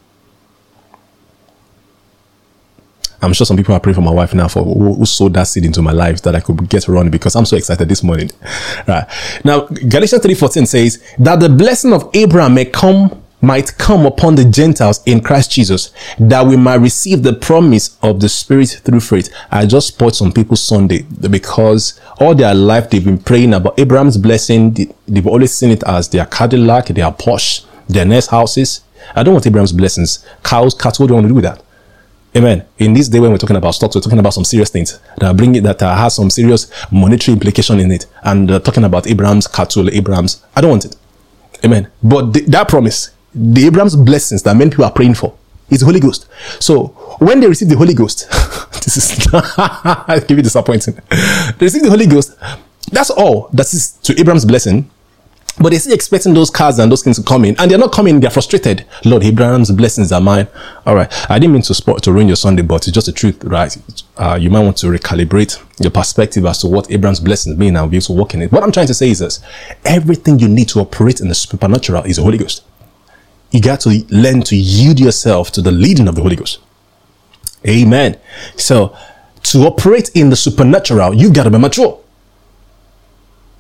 I'm 3.22 3.34
sure 3.34 3.46
some 3.46 3.58
people 3.58 3.76
are 3.76 3.82
praying 3.82 3.96
for 3.96 4.02
my 4.02 4.12
wife 4.14 4.34
now 4.34 4.48
for 4.48 4.64
who, 4.64 4.94
who, 4.94 5.06
sowed 5.06 5.34
that 5.34 5.44
seed 5.44 5.66
into 5.66 5.82
my 5.82 5.92
life 5.92 6.22
that 6.22 6.34
I 6.34 6.40
could 6.40 6.70
get 6.70 6.88
running 6.88 7.12
because 7.12 7.36
I'm 7.36 7.46
so 7.46 7.58
excited 7.58 7.90
this 7.90 8.04
morning. 8.04 8.32
Right. 8.88 9.06
Now, 9.44 9.68
Galatians 9.96 10.24
3:14 10.24 10.66
says 10.66 11.04
that 11.20 11.42
the 11.42 11.50
blessing 11.50 11.92
of 11.92 12.10
Abraham 12.14 12.54
may 12.54 12.66
come 12.66 13.21
might 13.42 13.78
come 13.78 14.06
upon 14.06 14.36
the 14.36 14.46
Gentiles 14.46 15.02
in 15.06 15.22
Christ 15.22 15.52
Jesus, 15.52 15.92
that 16.20 16.46
we 16.46 16.56
might 16.56 16.76
receive 16.76 17.24
the 17.24 17.34
promise 17.34 17.98
of 18.02 18.20
the 18.20 18.30
Spirit 18.30 18.82
through 18.84 19.00
faith. 19.00 19.34
I 19.50 19.66
just 19.66 19.88
spoiled 19.90 20.16
some 20.16 20.32
people 20.32 20.56
Sunday 20.56 21.04
because 21.30 22.00
all 22.20 22.36
their 22.36 22.54
life 22.54 22.90
they've 22.90 23.04
been 23.04 23.18
praying 23.18 23.54
about 23.54 23.80
Abraham's 23.80 24.18
blessing. 24.18 24.94
They've 25.08 25.28
always 25.28 25.54
seen 25.54 25.72
it 25.72 25.84
as 25.84 26.10
their 26.10 26.26
Cadillac, 26.26 26.88
their 26.88 27.12
Porsche, 27.12 27.66
their 27.88 28.06
nice 28.06 28.28
houses. 28.28 28.82
I 29.16 29.24
don't 29.24 29.34
want 29.34 29.48
Abraham's 29.48 29.74
blessings. 29.74 30.26
Cows, 30.44 30.74
cattle, 30.74 31.04
what 31.04 31.08
don't 31.08 31.16
want 31.16 31.26
to 31.26 31.30
do 31.30 31.36
with 31.36 31.44
that. 31.44 31.64
Amen. 32.34 32.66
In 32.78 32.94
this 32.94 33.10
day 33.10 33.20
when 33.20 33.32
we're 33.32 33.38
talking 33.38 33.58
about 33.58 33.72
stocks, 33.72 33.96
we're 33.96 34.02
talking 34.02 34.20
about 34.20 34.34
some 34.34 34.46
serious 34.46 34.70
things 34.70 35.00
that 35.18 35.28
are 35.28 35.34
bringing 35.34 35.64
that 35.64 35.82
uh, 35.82 35.94
has 35.96 36.16
some 36.16 36.30
serious 36.30 36.72
monetary 36.90 37.34
implication 37.34 37.80
in 37.80 37.92
it. 37.92 38.06
And 38.24 38.50
uh, 38.50 38.60
talking 38.60 38.86
about 38.86 39.08
Abraham's 39.08 39.48
cattle, 39.48 39.90
Abraham's, 39.90 40.42
I 40.56 40.62
don't 40.62 40.72
want 40.72 40.86
it. 40.86 40.96
Amen. 41.66 41.92
But 42.02 42.34
th- 42.34 42.46
that 42.48 42.70
promise, 42.70 43.12
the 43.34 43.66
Abraham's 43.66 43.96
blessings 43.96 44.44
that 44.44 44.56
many 44.56 44.70
people 44.70 44.86
are 44.86 44.92
praying 44.92 45.16
for 45.16 45.36
is 45.70 45.80
the 45.80 45.86
Holy 45.86 46.00
Ghost. 46.00 46.28
So 46.60 46.88
when 47.20 47.40
they 47.40 47.48
receive 47.48 47.70
the 47.70 47.78
Holy 47.78 47.94
Ghost, 47.94 48.30
this 48.84 48.98
is 48.98 49.28
give 50.28 50.38
you 50.38 50.44
disappointing. 50.44 50.96
They 50.96 51.66
receive 51.66 51.84
the 51.84 51.90
Holy 51.90 52.08
Ghost. 52.08 52.36
That's 52.92 53.10
all 53.10 53.50
that 53.54 53.74
is 53.74 53.94
to 54.04 54.20
Abraham's 54.20 54.46
blessing. 54.46 54.90
But 55.60 55.72
they're 55.72 55.80
still 55.80 55.94
expecting 55.94 56.34
those 56.34 56.50
cars 56.50 56.80
and 56.80 56.90
those 56.92 57.04
things 57.04 57.18
to 57.18 57.24
come 57.24 57.44
in, 57.44 57.60
and 57.60 57.70
they're 57.70 57.78
not 57.78 57.92
coming. 57.92 58.20
They're 58.22 58.32
frustrated. 58.32 58.86
Lord, 59.04 59.22
Abraham's 59.22 59.70
blessings 59.70 60.12
are 60.12 60.22
mine. 60.22 60.48
All 60.86 60.96
right, 60.96 61.12
I 61.30 61.40
didn't 61.40 61.54
mean 61.54 61.62
to 61.64 61.74
sport 61.74 62.02
to 62.04 62.14
ruin 62.14 62.28
your 62.28 62.38
Sunday, 62.38 62.64
but 62.64 62.88
it's 62.88 62.96
just 62.96 63.08
the 63.08 63.12
truth, 63.12 63.44
right? 63.44 63.78
Uh, 64.18 64.40
you 64.42 64.50
might 64.50 64.62
want 64.62 64.78
to 64.78 64.88
recalibrate 64.88 65.62
your 65.80 65.92
perspective 65.92 66.46
as 66.46 66.60
to 66.60 66.68
what 66.68 66.90
Abraham's 66.90 67.20
blessings 67.20 67.58
mean 67.58 67.76
and 67.76 67.92
be 67.92 67.98
able 67.98 68.06
to 68.06 68.14
walk 68.14 68.34
in 68.34 68.42
it. 68.42 68.52
What 68.52 68.64
I'm 68.64 68.72
trying 68.72 68.88
to 68.88 68.94
say 68.94 69.10
is 69.10 69.20
this: 69.20 69.42
everything 69.84 70.40
you 70.40 70.48
need 70.48 70.70
to 70.70 70.80
operate 70.80 71.20
in 71.20 71.28
the 71.28 71.36
supernatural 71.36 72.06
is 72.06 72.16
the 72.16 72.24
Holy 72.24 72.38
Ghost 72.38 72.64
you 73.52 73.62
got 73.62 73.82
to 73.82 74.06
learn 74.10 74.42
to 74.44 74.56
yield 74.56 75.00
yourself 75.00 75.52
to 75.52 75.62
the 75.62 75.72
leading 75.72 76.08
of 76.08 76.16
the 76.16 76.22
Holy 76.22 76.36
Ghost. 76.36 76.60
Amen. 77.68 78.18
So 78.56 78.96
to 79.44 79.60
operate 79.60 80.10
in 80.16 80.30
the 80.30 80.36
supernatural, 80.36 81.14
you 81.14 81.32
got 81.32 81.44
to 81.44 81.52
be 81.52 81.58
mature, 81.58 82.00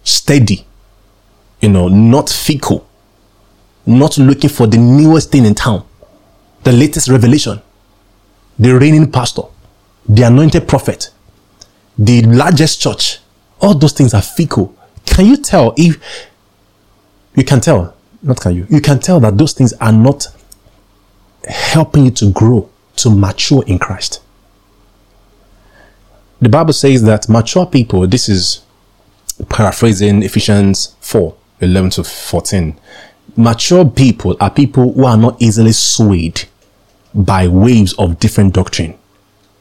steady, 0.03 0.65
you 1.59 1.69
know, 1.69 1.87
not 1.87 2.29
fickle, 2.29 2.87
not 3.85 4.17
looking 4.17 4.49
for 4.49 4.67
the 4.67 4.77
newest 4.77 5.31
thing 5.31 5.45
in 5.45 5.55
town, 5.55 5.85
the 6.63 6.71
latest 6.71 7.09
revelation, 7.09 7.61
the 8.57 8.71
reigning 8.77 9.11
pastor, 9.11 9.43
the 10.07 10.23
anointed 10.23 10.67
prophet, 10.67 11.11
the 11.97 12.21
largest 12.23 12.81
church. 12.81 13.19
All 13.59 13.75
those 13.75 13.93
things 13.93 14.13
are 14.13 14.21
fickle. 14.21 14.75
Can 15.05 15.25
you 15.25 15.37
tell 15.37 15.73
if 15.77 16.01
you 17.35 17.43
can 17.43 17.59
tell 17.61 17.95
not 18.23 18.39
can 18.39 18.55
you, 18.55 18.67
you 18.69 18.81
can 18.81 18.99
tell 18.99 19.19
that 19.19 19.37
those 19.37 19.53
things 19.53 19.73
are 19.73 19.91
not 19.91 20.27
helping 21.47 22.05
you 22.05 22.11
to 22.11 22.31
grow, 22.31 22.69
to 22.97 23.09
mature 23.09 23.63
in 23.65 23.79
Christ. 23.79 24.21
The 26.41 26.49
Bible 26.49 26.73
says 26.73 27.03
that 27.03 27.29
mature 27.29 27.65
people, 27.65 28.07
this 28.07 28.27
is 28.27 28.63
paraphrasing 29.49 30.23
Ephesians 30.23 30.95
4 31.01 31.35
11 31.61 31.89
to 31.91 32.03
14. 32.03 32.75
Mature 33.37 33.85
people 33.85 34.35
are 34.39 34.49
people 34.49 34.93
who 34.93 35.05
are 35.05 35.17
not 35.17 35.39
easily 35.41 35.71
swayed 35.71 36.43
by 37.13 37.47
waves 37.47 37.93
of 37.93 38.19
different 38.19 38.53
doctrine. 38.53 38.97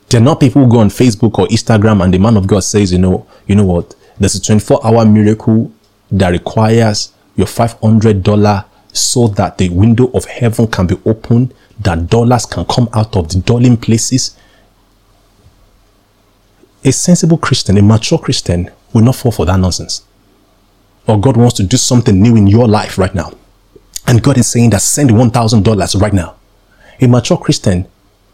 They're 0.08 0.20
not 0.20 0.40
people 0.40 0.64
who 0.64 0.70
go 0.70 0.78
on 0.78 0.88
Facebook 0.88 1.38
or 1.38 1.46
Instagram 1.48 2.02
and 2.02 2.12
the 2.12 2.18
man 2.18 2.36
of 2.36 2.46
God 2.46 2.60
says, 2.60 2.92
you 2.92 2.98
know, 2.98 3.26
you 3.46 3.54
know 3.54 3.64
what? 3.64 3.94
There's 4.18 4.34
a 4.34 4.42
24 4.42 4.84
hour 4.84 5.04
miracle 5.04 5.72
that 6.10 6.30
requires 6.30 7.12
your 7.36 7.46
$500 7.46 8.64
so 8.92 9.28
that 9.28 9.58
the 9.58 9.68
window 9.68 10.10
of 10.12 10.24
heaven 10.24 10.66
can 10.66 10.86
be 10.86 10.96
opened, 11.04 11.54
that 11.80 12.08
dollars 12.08 12.46
can 12.46 12.64
come 12.64 12.88
out 12.92 13.16
of 13.16 13.28
the 13.28 13.40
dwelling 13.40 13.76
places. 13.76 14.36
a 16.84 16.92
sensible 16.92 17.38
Christian, 17.38 17.76
a 17.78 17.82
mature 17.82 18.18
Christian, 18.18 18.70
will 18.92 19.02
not 19.02 19.16
fall 19.16 19.32
for 19.32 19.46
that 19.46 19.58
nonsense. 19.58 20.04
Or 21.06 21.20
God 21.20 21.36
wants 21.36 21.56
to 21.56 21.62
do 21.62 21.76
something 21.76 22.20
new 22.20 22.36
in 22.36 22.46
your 22.46 22.68
life 22.68 22.98
right 22.98 23.14
now. 23.14 23.32
And 24.06 24.22
God 24.22 24.38
is 24.38 24.46
saying 24.46 24.70
that 24.70 24.82
send 24.82 25.10
$1,000 25.10 26.00
right 26.00 26.12
now. 26.12 26.36
A 27.00 27.06
mature 27.06 27.38
Christian 27.38 27.86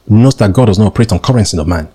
knows 0.07 0.37
that 0.37 0.53
God 0.53 0.67
does 0.67 0.79
not 0.79 0.89
operate 0.89 1.13
on 1.13 1.19
currency 1.19 1.59
of 1.59 1.67
man. 1.67 1.89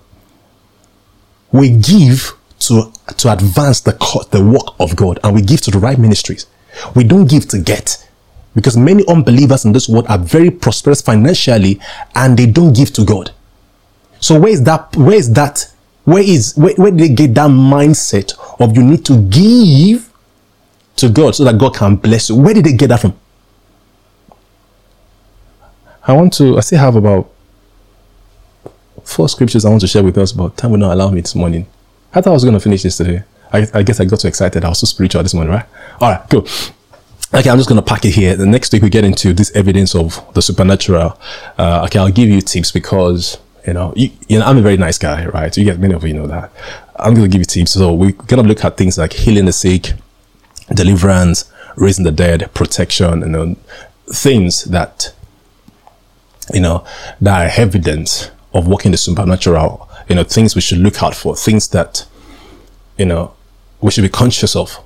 We 1.50 1.70
give 1.70 2.32
to, 2.60 2.92
to 3.16 3.32
advance 3.32 3.80
the, 3.80 3.92
the 4.30 4.44
work 4.44 4.74
of 4.78 4.96
God 4.96 5.18
and 5.24 5.34
we 5.34 5.42
give 5.42 5.60
to 5.62 5.70
the 5.70 5.78
right 5.78 5.98
ministries. 5.98 6.46
We 6.94 7.04
don't 7.04 7.28
give 7.28 7.48
to 7.48 7.58
get 7.58 8.08
because 8.54 8.76
many 8.76 9.04
unbelievers 9.08 9.64
in 9.64 9.72
this 9.72 9.88
world 9.88 10.06
are 10.08 10.18
very 10.18 10.50
prosperous 10.50 11.00
financially 11.00 11.80
and 12.14 12.36
they 12.36 12.46
don't 12.46 12.74
give 12.74 12.92
to 12.94 13.04
God. 13.04 13.30
So 14.20 14.38
where 14.38 14.52
is 14.52 14.62
that? 14.64 14.94
Where 14.96 15.16
is 15.16 15.32
that? 15.32 15.72
Where 16.04 16.22
is, 16.22 16.54
where, 16.56 16.74
where 16.74 16.90
did 16.90 17.00
they 17.00 17.14
get 17.14 17.34
that 17.34 17.50
mindset 17.50 18.32
of 18.60 18.76
you 18.76 18.82
need 18.82 19.04
to 19.06 19.20
give 19.22 20.12
to 20.96 21.08
God 21.08 21.34
so 21.34 21.44
that 21.44 21.58
God 21.58 21.74
can 21.74 21.96
bless 21.96 22.28
you? 22.28 22.36
Where 22.36 22.54
did 22.54 22.64
they 22.64 22.74
get 22.74 22.88
that 22.88 23.00
from? 23.00 23.18
I 26.04 26.12
want 26.12 26.32
to, 26.34 26.56
I 26.56 26.60
still 26.60 26.80
have 26.80 26.96
about 26.96 27.30
four 29.04 29.28
scriptures 29.28 29.64
I 29.64 29.70
want 29.70 29.80
to 29.82 29.86
share 29.86 30.02
with 30.02 30.18
us, 30.18 30.32
but 30.32 30.56
time 30.56 30.72
will 30.72 30.78
not 30.78 30.92
allow 30.92 31.10
me 31.10 31.20
this 31.20 31.34
morning. 31.34 31.66
I 32.12 32.20
thought 32.20 32.30
I 32.30 32.34
was 32.34 32.44
going 32.44 32.54
to 32.54 32.60
finish 32.60 32.82
this 32.82 32.96
today. 32.96 33.22
I, 33.52 33.66
I 33.74 33.82
guess 33.82 34.00
I 34.00 34.04
got 34.04 34.20
too 34.20 34.28
excited. 34.28 34.64
I 34.64 34.68
was 34.68 34.78
so 34.78 34.86
spiritual 34.86 35.22
this 35.22 35.34
morning, 35.34 35.52
right? 35.52 35.66
All 36.00 36.10
right, 36.10 36.22
cool. 36.30 36.46
Okay, 37.34 37.48
I'm 37.48 37.56
just 37.56 37.68
going 37.68 37.80
to 37.80 37.86
pack 37.86 38.04
it 38.04 38.10
here. 38.10 38.36
The 38.36 38.46
next 38.46 38.72
week 38.72 38.82
we 38.82 38.90
get 38.90 39.04
into 39.04 39.32
this 39.32 39.50
evidence 39.52 39.94
of 39.94 40.22
the 40.34 40.42
supernatural. 40.42 41.18
Uh, 41.58 41.84
okay, 41.86 41.98
I'll 41.98 42.10
give 42.10 42.28
you 42.28 42.40
tips 42.40 42.70
because, 42.72 43.38
you 43.66 43.72
know, 43.72 43.92
you, 43.96 44.10
you 44.28 44.38
know, 44.38 44.44
I'm 44.44 44.58
a 44.58 44.62
very 44.62 44.76
nice 44.76 44.98
guy, 44.98 45.26
right? 45.26 45.56
You 45.56 45.64
get 45.64 45.78
many 45.78 45.94
of 45.94 46.04
you 46.06 46.12
know 46.12 46.26
that. 46.26 46.52
I'm 46.96 47.14
going 47.14 47.30
to 47.30 47.32
give 47.32 47.40
you 47.40 47.46
tips. 47.46 47.72
So 47.72 47.92
we're 47.92 48.12
going 48.12 48.42
to 48.42 48.48
look 48.48 48.64
at 48.64 48.76
things 48.76 48.98
like 48.98 49.14
healing 49.14 49.46
the 49.46 49.52
sick, 49.52 49.92
deliverance, 50.74 51.50
raising 51.76 52.04
the 52.04 52.12
dead, 52.12 52.50
protection, 52.54 53.20
you 53.20 53.28
know, 53.28 53.56
things 54.08 54.64
that 54.64 55.14
you 56.52 56.60
know, 56.60 56.84
that 57.20 57.46
are 57.46 57.60
evidence 57.60 58.30
of 58.52 58.66
working 58.66 58.92
the 58.92 58.98
supernatural, 58.98 59.88
you 60.08 60.14
know, 60.14 60.24
things 60.24 60.54
we 60.54 60.60
should 60.60 60.78
look 60.78 61.02
out 61.02 61.14
for, 61.14 61.36
things 61.36 61.68
that, 61.68 62.06
you 62.98 63.06
know, 63.06 63.34
we 63.82 63.90
should 63.90 64.02
be 64.02 64.08
conscious 64.08 64.56
of 64.56 64.78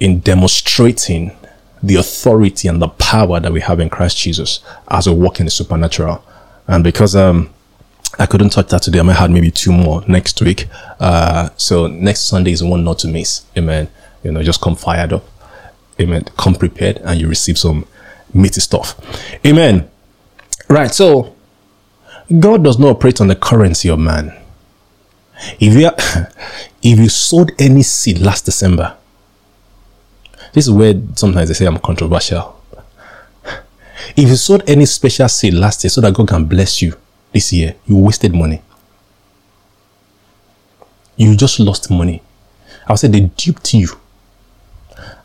in 0.00 0.20
demonstrating 0.20 1.36
the 1.82 1.96
authority 1.96 2.68
and 2.68 2.82
the 2.82 2.88
power 2.88 3.38
that 3.38 3.52
we 3.52 3.60
have 3.60 3.80
in 3.80 3.88
Christ 3.88 4.18
Jesus 4.18 4.60
as 4.88 5.08
we 5.08 5.14
walk 5.14 5.40
in 5.40 5.46
the 5.46 5.50
supernatural. 5.50 6.24
And 6.66 6.82
because, 6.82 7.14
um, 7.14 7.50
I 8.18 8.26
couldn't 8.26 8.50
touch 8.50 8.68
that 8.68 8.82
today. 8.82 8.98
I 8.98 9.02
might 9.02 9.16
have 9.16 9.30
maybe 9.30 9.50
two 9.50 9.72
more 9.72 10.02
next 10.08 10.40
week. 10.42 10.66
Uh, 10.98 11.50
so 11.56 11.86
next 11.86 12.22
Sunday 12.22 12.52
is 12.52 12.62
one 12.62 12.82
not 12.84 12.98
to 13.00 13.08
miss. 13.08 13.46
Amen. 13.56 13.88
You 14.22 14.32
know, 14.32 14.42
just 14.42 14.60
come 14.60 14.76
fired 14.76 15.12
up. 15.12 15.24
Amen. 16.00 16.24
Come 16.36 16.54
prepared 16.54 16.98
and 16.98 17.20
you 17.20 17.28
receive 17.28 17.58
some 17.58 17.86
meaty 18.34 18.60
stuff. 18.60 18.98
Amen. 19.46 19.88
Right. 20.68 20.92
So 20.92 21.36
God 22.38 22.64
does 22.64 22.78
not 22.78 22.96
operate 22.96 23.20
on 23.20 23.28
the 23.28 23.36
currency 23.36 23.88
of 23.88 23.98
man. 23.98 24.36
If 25.58 25.74
you, 25.74 25.90
if 26.82 26.98
you 26.98 27.08
sowed 27.08 27.52
any 27.58 27.82
seed 27.82 28.18
last 28.20 28.44
December, 28.44 28.96
this 30.52 30.66
is 30.66 30.72
where 30.72 30.94
sometimes 31.14 31.48
they 31.48 31.54
say 31.54 31.66
I'm 31.66 31.78
controversial. 31.78 32.56
If 34.16 34.28
you 34.28 34.36
sowed 34.36 34.68
any 34.68 34.86
special 34.86 35.28
seed 35.28 35.54
last 35.54 35.84
year 35.84 35.90
so 35.90 36.00
that 36.00 36.14
God 36.14 36.28
can 36.28 36.44
bless 36.44 36.82
you 36.82 36.94
this 37.32 37.52
year, 37.52 37.76
you 37.86 37.96
wasted 37.96 38.34
money. 38.34 38.62
You 41.16 41.36
just 41.36 41.60
lost 41.60 41.90
money. 41.90 42.22
I 42.86 42.92
would 42.92 42.98
say 42.98 43.08
they 43.08 43.20
duped 43.20 43.74
you 43.74 43.88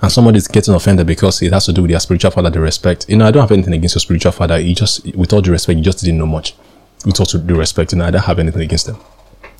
and 0.02 0.12
somebody 0.12 0.38
is 0.38 0.48
getting 0.48 0.74
offended 0.74 1.08
because 1.08 1.42
it 1.42 1.54
has 1.54 1.66
to 1.66 1.74
do 1.74 1.82
with 1.82 1.92
their 1.92 2.00
spiritual 2.00 2.32
father 2.32 2.50
they 2.50 2.60
respect. 2.60 3.10
You 3.10 3.18
know, 3.18 3.28
I 3.28 3.32
don't 3.32 3.42
have 3.42 3.52
anything 3.52 3.74
against 3.74 3.96
your 3.96 4.02
spiritual 4.02 4.34
father. 4.34 4.60
You 4.60 4.76
just, 4.76 5.06
with 5.16 5.34
all 5.34 5.42
due 5.42 5.52
respect, 5.52 5.78
you 5.78 5.84
just 5.84 6.00
didn't 6.00 6.20
know 6.20 6.26
much. 6.26 6.56
With 7.06 7.20
all 7.20 7.26
due 7.26 7.58
respect, 7.58 7.92
you 7.92 7.98
know, 7.98 8.06
I 8.06 8.12
don't 8.12 8.24
have 8.24 8.40
anything 8.40 8.62
against 8.62 8.86
them. 8.88 8.98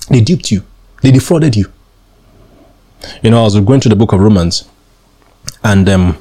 They 0.08 0.20
duped 0.20 0.50
you. 0.50 0.62
They 1.02 1.10
defrauded 1.10 1.56
you. 1.56 1.72
You 3.22 3.30
know, 3.30 3.40
I 3.40 3.44
was 3.44 3.58
going 3.60 3.80
through 3.80 3.90
the 3.90 3.96
book 3.96 4.12
of 4.12 4.20
Romans, 4.20 4.68
and 5.62 5.88
um, 5.88 6.18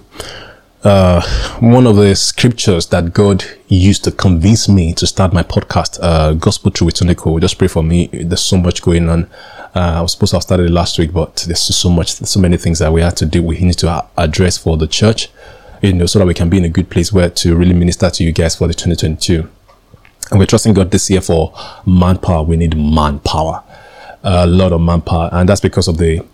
uh, 0.84 1.22
one 1.60 1.88
of 1.88 1.96
the 1.96 2.16
scriptures 2.16 2.88
that 2.88 3.14
God 3.14 3.44
used 3.68 4.04
to 4.04 4.12
convince 4.12 4.70
me 4.70 4.94
to 4.94 5.08
start 5.08 5.34
my 5.34 5.42
podcast, 5.42 5.98
uh, 6.02 6.34
Gospel 6.34 6.70
True 6.72 6.86
with 6.86 6.96
Tunico. 6.96 7.40
Just 7.42 7.58
pray 7.58 7.68
for 7.68 7.84
me. 7.84 8.08
There's 8.14 8.44
so 8.44 8.58
much 8.58 8.82
going 8.82 9.10
on. 9.10 9.24
Uh, 9.76 9.96
I 9.98 10.02
was 10.02 10.12
supposed 10.14 10.32
to 10.32 10.38
have 10.38 10.44
started 10.44 10.68
it 10.68 10.72
last 10.72 11.00
week, 11.00 11.12
but 11.12 11.44
there's 11.48 11.60
so 11.60 11.90
much, 11.90 12.12
so 12.12 12.40
many 12.40 12.58
things 12.58 12.80
that 12.80 12.94
we 12.94 13.02
have 13.02 13.16
to 13.16 13.26
do. 13.26 13.42
We 13.42 13.58
need 13.60 13.78
to 13.80 14.08
address 14.16 14.58
for 14.58 14.78
the 14.78 14.88
church, 14.88 15.30
you 15.82 15.92
know, 15.92 16.06
so 16.06 16.20
that 16.20 16.26
we 16.26 16.34
can 16.34 16.50
be 16.50 16.58
in 16.58 16.66
a 16.66 16.70
good 16.70 16.90
place 16.90 17.12
where 17.12 17.30
to 17.30 17.56
really 17.56 17.74
minister 17.74 18.10
to 18.10 18.24
you 18.24 18.32
guys 18.32 18.56
for 18.56 18.68
the 18.68 18.74
2022. 18.74 19.50
And 20.32 20.40
we're 20.40 20.46
trusting 20.46 20.74
God 20.74 20.92
this 20.92 21.10
year 21.10 21.22
for 21.22 21.54
manpower. 21.86 22.44
We 22.44 22.58
need 22.58 22.78
manpower, 22.78 23.64
a 24.26 24.46
lot 24.46 24.74
of 24.74 24.82
manpower, 24.82 25.30
and 25.32 25.48
that's 25.48 25.62
because 25.62 25.88
of 25.88 25.98
the 25.98 26.26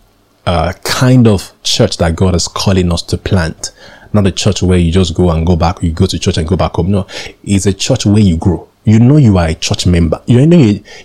uh, 0.46 0.74
kind 0.84 1.28
of 1.28 1.54
church 1.62 1.98
that 1.98 2.16
God 2.16 2.34
is 2.36 2.48
calling 2.48 2.92
us 2.92 3.04
to 3.04 3.18
plant. 3.18 3.72
Not 4.14 4.26
a 4.26 4.32
church 4.32 4.64
where 4.64 4.80
you 4.80 4.92
just 4.92 5.14
go 5.14 5.30
and 5.30 5.46
go 5.46 5.56
back, 5.56 5.84
you 5.84 5.92
go 5.92 6.06
to 6.06 6.18
church 6.18 6.38
and 6.38 6.48
go 6.48 6.58
back 6.58 6.74
home. 6.74 6.92
No, 6.92 7.06
it's 7.44 7.66
a 7.66 7.74
church 7.74 8.06
where 8.06 8.22
you 8.22 8.38
grow. 8.38 8.68
You 8.84 9.00
know 9.00 9.18
you 9.18 9.38
are 9.38 9.48
a 9.48 9.54
church 9.54 9.86
member. 9.86 10.22
You 10.26 10.46
know 10.48 10.58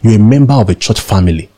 you're 0.03 0.15
a 0.15 0.19
member 0.19 0.55
of 0.55 0.71
a 0.71 0.75
church 0.75 1.01
family 1.01 1.51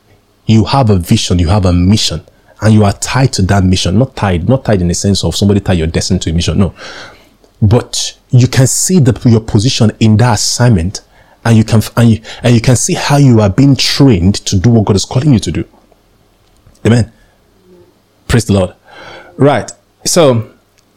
you 0.48 0.64
have 0.64 0.90
a 0.90 0.96
vision, 0.96 1.38
you 1.38 1.48
have 1.48 1.66
a 1.66 1.72
mission, 1.72 2.24
and 2.60 2.74
you 2.74 2.82
are 2.84 2.94
tied 2.94 3.32
to 3.34 3.42
that 3.42 3.62
mission. 3.62 3.98
Not 3.98 4.16
tied, 4.16 4.48
not 4.48 4.64
tied 4.64 4.80
in 4.80 4.88
the 4.88 4.94
sense 4.94 5.22
of 5.22 5.36
somebody 5.36 5.60
tied 5.60 5.78
your 5.78 5.86
destiny 5.86 6.18
to 6.20 6.30
a 6.30 6.32
mission. 6.32 6.58
No. 6.58 6.74
But 7.60 8.18
you 8.30 8.48
can 8.48 8.66
see 8.66 8.98
the, 8.98 9.16
your 9.28 9.40
position 9.40 9.92
in 10.00 10.16
that 10.16 10.34
assignment 10.34 11.02
and 11.48 11.56
you 11.56 11.64
can, 11.64 11.80
and 11.96 12.10
you, 12.10 12.20
and 12.42 12.54
you 12.54 12.60
can 12.60 12.76
see 12.76 12.92
how 12.92 13.16
you 13.16 13.40
are 13.40 13.48
being 13.48 13.74
trained 13.74 14.34
to 14.34 14.54
do 14.58 14.68
what 14.68 14.84
God 14.84 14.96
is 14.96 15.06
calling 15.06 15.32
you 15.32 15.38
to 15.38 15.50
do. 15.50 15.64
Amen. 16.84 17.10
Praise 18.26 18.44
the 18.44 18.52
Lord. 18.52 18.74
Right. 19.38 19.72
So, 20.04 20.50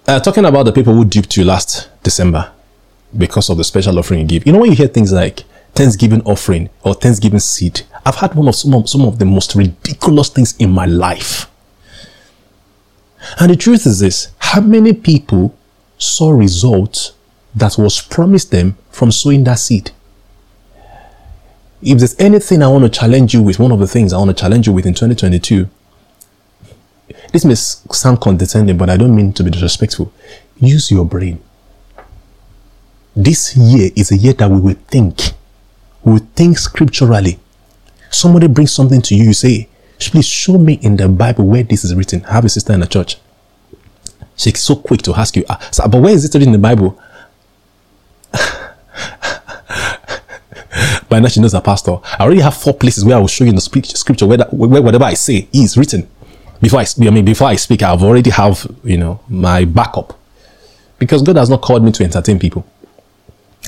uh, 0.10 0.20
talking 0.20 0.44
about 0.44 0.64
the 0.64 0.74
people 0.74 0.94
who 0.94 1.06
duped 1.06 1.38
you 1.38 1.46
last 1.46 1.88
December 2.04 2.52
because 3.18 3.50
of 3.50 3.58
the 3.58 3.64
special 3.64 3.98
offering 3.98 4.20
you 4.20 4.28
give. 4.28 4.46
You 4.46 4.52
know, 4.52 4.60
when 4.60 4.72
you 4.72 4.76
hear 4.76 4.90
things 4.90 5.14
like 5.14 5.46
Thanksgiving 5.74 6.22
offering 6.24 6.70
or 6.84 6.96
Thanksgiving 6.96 7.40
seed, 7.40 7.84
I've 8.06 8.16
had 8.16 8.36
one 8.36 8.50
of 8.50 8.56
some, 8.56 8.74
of 8.74 8.90
some 8.90 9.04
of 9.04 9.20
the 9.20 9.26
most 9.26 9.56
ridiculous 9.56 10.28
things 10.28 10.58
in 10.58 10.70
my 10.70 10.86
life. 10.86 11.50
And 13.40 13.52
the 13.52 13.56
truth 13.56 13.86
is 13.86 14.00
this 14.00 14.34
how 14.40 14.60
many 14.60 14.92
people 14.92 15.56
saw 15.98 16.32
results 16.32 17.14
that 17.56 17.78
was 17.78 18.02
promised 18.02 18.52
them 18.52 18.76
from 18.90 19.14
sowing 19.14 19.46
that 19.46 19.60
seed? 19.60 19.92
If 21.82 21.98
there's 21.98 22.20
anything 22.20 22.62
I 22.62 22.68
want 22.68 22.84
to 22.84 22.90
challenge 22.90 23.34
you 23.34 23.42
with, 23.42 23.60
one 23.60 23.72
of 23.72 23.80
the 23.80 23.88
things 23.88 24.14
I 24.14 24.18
want 24.18 24.30
to 24.30 24.36
challenge 24.36 24.68
you 24.68 24.74
with 24.74 24.86
in 24.86 24.94
2022, 24.94 25.68
this 27.34 27.44
may 27.46 27.56
sound 27.56 28.22
condescending, 28.22 28.78
but 28.78 28.90
I 28.90 28.98
don't 28.98 29.16
mean 29.16 29.34
to 29.34 29.44
be 29.44 29.50
disrespectful. 29.50 30.14
Use 30.60 30.92
your 30.92 31.06
brain. 31.06 31.42
This 33.16 33.58
year 33.58 33.90
is 33.96 34.12
a 34.12 34.18
year 34.18 34.34
that 34.34 34.50
we 34.50 34.60
will 34.60 34.76
think. 34.88 35.20
We 36.04 36.14
will 36.14 36.28
think 36.36 36.58
scripturally. 36.58 37.40
Somebody 38.10 38.48
brings 38.48 38.72
something 38.72 39.02
to 39.04 39.16
you, 39.16 39.26
you 39.26 39.34
say, 39.34 39.68
please 40.00 40.28
show 40.28 40.58
me 40.58 40.74
in 40.82 40.98
the 40.98 41.08
Bible 41.08 41.46
where 41.46 41.64
this 41.64 41.84
is 41.84 41.96
written. 41.96 42.26
I 42.26 42.34
have 42.34 42.46
a 42.46 42.50
sister 42.50 42.74
in 42.74 42.82
the 42.82 42.88
church. 42.88 43.18
She's 44.36 44.60
so 44.60 44.76
quick 44.76 45.02
to 45.04 45.14
ask 45.16 45.36
you, 45.36 45.46
ah, 45.50 45.60
so, 45.72 45.88
but 45.88 46.02
where 46.02 46.14
is 46.14 46.26
it 46.26 46.34
written 46.34 46.54
in 46.54 46.62
the 46.62 46.68
Bible? 46.68 47.00
By 51.12 51.20
now 51.20 51.28
she 51.28 51.42
knows 51.42 51.54
a 51.54 51.62
pastor. 51.62 51.98
I 52.18 52.24
already 52.24 52.42
have 52.42 52.56
four 52.56 52.74
places 52.74 53.06
where 53.06 53.18
I 53.18 53.20
will 53.20 53.28
show 53.28 53.44
you 53.44 53.50
in 53.50 53.56
the 53.56 53.62
scripture 53.62 54.26
where, 54.26 54.38
that, 54.38 54.54
where 54.54 54.82
whatever 54.82 55.04
I 55.04 55.14
say 55.14 55.48
is 55.54 55.78
written. 55.78 56.10
Before 56.62 56.80
I, 56.80 56.86
I 57.02 57.10
mean, 57.10 57.26
before 57.26 57.48
I 57.48 57.56
speak, 57.58 57.84
I've 57.84 58.02
already 58.02 58.30
have, 58.30 58.66
you 58.84 58.98
know, 58.98 59.20
my 59.28 59.66
backup. 59.66 60.18
Because 61.00 61.22
God 61.22 61.36
has 61.36 61.50
not 61.50 61.62
called 61.62 61.84
me 61.84 61.92
to 61.92 62.04
entertain 62.04 62.40
people 62.40 62.66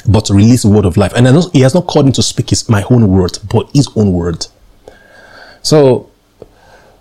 but 0.07 0.25
to 0.25 0.33
release 0.33 0.63
the 0.63 0.69
word 0.69 0.85
of 0.85 0.97
life. 0.97 1.13
And 1.15 1.25
know, 1.25 1.49
he 1.53 1.61
has 1.61 1.73
not 1.73 1.87
called 1.87 2.05
me 2.05 2.11
to 2.13 2.23
speak 2.23 2.49
his, 2.49 2.67
my 2.67 2.83
own 2.89 3.07
word, 3.09 3.37
but 3.51 3.69
his 3.73 3.89
own 3.95 4.11
word. 4.11 4.47
So, 5.61 6.09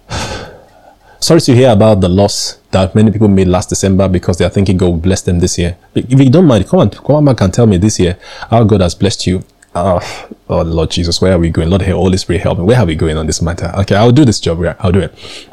sorry 1.20 1.40
to 1.40 1.54
hear 1.54 1.70
about 1.70 2.00
the 2.00 2.08
loss 2.08 2.58
that 2.70 2.94
many 2.94 3.10
people 3.10 3.28
made 3.28 3.48
last 3.48 3.68
December 3.68 4.08
because 4.08 4.38
they 4.38 4.44
are 4.44 4.50
thinking 4.50 4.76
God 4.76 4.86
will 4.86 4.96
bless 4.96 5.22
them 5.22 5.40
this 5.40 5.58
year. 5.58 5.76
If 5.94 6.18
you 6.18 6.30
don't 6.30 6.46
mind, 6.46 6.68
come 6.68 6.80
on, 6.80 6.90
come 6.90 7.16
on 7.16 7.24
back 7.24 7.40
and 7.40 7.52
tell 7.52 7.66
me 7.66 7.76
this 7.76 7.98
year 7.98 8.18
how 8.50 8.64
God 8.64 8.80
has 8.80 8.94
blessed 8.94 9.26
you. 9.26 9.44
Uh, 9.74 10.00
oh, 10.48 10.62
Lord 10.62 10.90
Jesus, 10.90 11.20
where 11.20 11.32
are 11.32 11.38
we 11.38 11.48
going? 11.48 11.70
Lord, 11.70 11.82
Holy 11.82 12.18
Spirit, 12.18 12.42
help 12.42 12.58
me. 12.58 12.64
Where 12.64 12.78
are 12.78 12.84
we 12.86 12.94
going 12.94 13.16
on 13.16 13.26
this 13.26 13.40
matter? 13.40 13.72
Okay, 13.78 13.94
I'll 13.94 14.12
do 14.12 14.24
this 14.24 14.38
job. 14.38 14.62
I'll 14.80 14.92
do 14.92 15.00
it. 15.00 15.48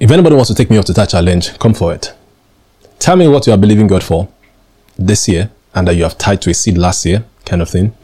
If 0.00 0.10
anybody 0.10 0.34
wants 0.34 0.48
to 0.48 0.54
take 0.54 0.70
me 0.70 0.78
off 0.78 0.86
to 0.86 0.92
that 0.94 1.10
challenge, 1.10 1.58
come 1.58 1.74
for 1.74 1.94
it. 1.94 2.14
Tell 2.98 3.16
me 3.16 3.28
what 3.28 3.46
you 3.46 3.52
are 3.52 3.58
believing 3.58 3.86
God 3.86 4.02
for 4.02 4.28
this 4.98 5.28
year 5.28 5.50
and 5.74 5.86
that 5.88 5.94
you 5.94 6.04
have 6.04 6.16
tied 6.16 6.40
to 6.42 6.50
a 6.50 6.54
seed 6.54 6.78
last 6.78 7.04
year, 7.04 7.24
kind 7.44 7.60
of 7.60 7.68
thing. 7.68 7.94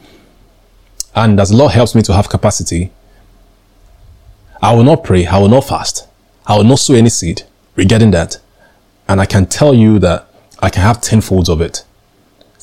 And 1.15 1.39
as 1.39 1.49
the 1.49 1.57
Lord 1.57 1.71
helps 1.71 1.95
me 1.95 2.01
to 2.03 2.13
have 2.13 2.29
capacity, 2.29 2.91
I 4.61 4.73
will 4.75 4.83
not 4.83 5.03
pray. 5.03 5.25
I 5.25 5.39
will 5.39 5.49
not 5.49 5.65
fast. 5.65 6.07
I 6.45 6.55
will 6.55 6.63
not 6.63 6.79
sow 6.79 6.93
any 6.93 7.09
seed 7.09 7.43
regarding 7.75 8.11
that. 8.11 8.37
And 9.07 9.19
I 9.19 9.25
can 9.25 9.45
tell 9.47 9.73
you 9.73 9.99
that 9.99 10.27
I 10.59 10.69
can 10.69 10.83
have 10.83 11.01
tenfolds 11.01 11.49
of 11.49 11.61
it. 11.61 11.83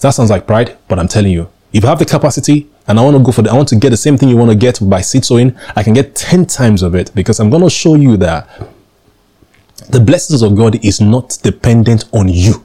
That 0.01 0.11
sounds 0.11 0.30
like 0.30 0.46
pride, 0.46 0.78
but 0.86 0.99
I'm 0.99 1.09
telling 1.09 1.32
you, 1.32 1.51
if 1.73 1.85
I 1.85 1.89
have 1.89 1.99
the 1.99 2.07
capacity 2.07 2.69
and 2.87 2.99
I 2.99 3.03
want 3.03 3.16
to 3.16 3.23
go 3.23 3.33
for 3.33 3.43
the, 3.43 3.51
I 3.51 3.55
want 3.55 3.69
to 3.69 3.77
get 3.77 3.91
the 3.91 3.97
same 3.97 4.16
thing 4.16 4.29
you 4.29 4.37
want 4.37 4.51
to 4.51 4.57
get 4.57 4.79
by 4.83 5.01
seed 5.01 5.25
sowing, 5.25 5.57
I 5.77 5.83
can 5.83 5.93
get 5.93 6.14
10 6.14 6.47
times 6.47 6.83
of 6.83 6.95
it 6.95 7.12
because 7.14 7.41
I'm 7.41 7.51
going 7.51 7.62
to 7.62 7.71
show 7.71 7.95
you 7.95 8.16
that 8.19 8.49
the 9.91 10.01
blessings 10.01 10.43
of 10.43 10.57
God 10.57 10.83
is 10.85 11.01
not 11.01 11.39
dependent 11.43 12.05
on 12.12 12.29
you. 12.29 12.64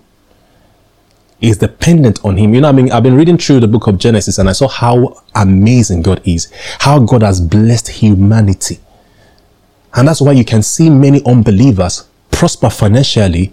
It's 1.42 1.58
dependent 1.58 2.24
on 2.24 2.38
Him. 2.38 2.54
You 2.54 2.62
know, 2.62 2.70
I 2.70 2.72
mean, 2.72 2.90
I've 2.92 3.04
been 3.04 3.16
reading 3.16 3.38
through 3.38 3.60
the 3.60 3.68
book 3.68 3.88
of 3.88 3.98
Genesis 3.98 4.38
and 4.38 4.48
I 4.48 4.54
saw 4.54 4.70
how 4.70 5.22
amazing 5.36 6.02
God 6.02 6.22
is, 6.26 6.50
how 6.80 7.00
God 7.00 7.22
has 7.22 7.42
blessed 7.42 7.90
humanity. 7.90 8.80
And 9.94 10.08
that's 10.08 10.22
why 10.22 10.32
you 10.32 10.46
can 10.46 10.64
see 10.64 10.90
many 10.90 11.24
unbelievers 11.26 12.08
prosper 12.32 12.70
financially 12.70 13.52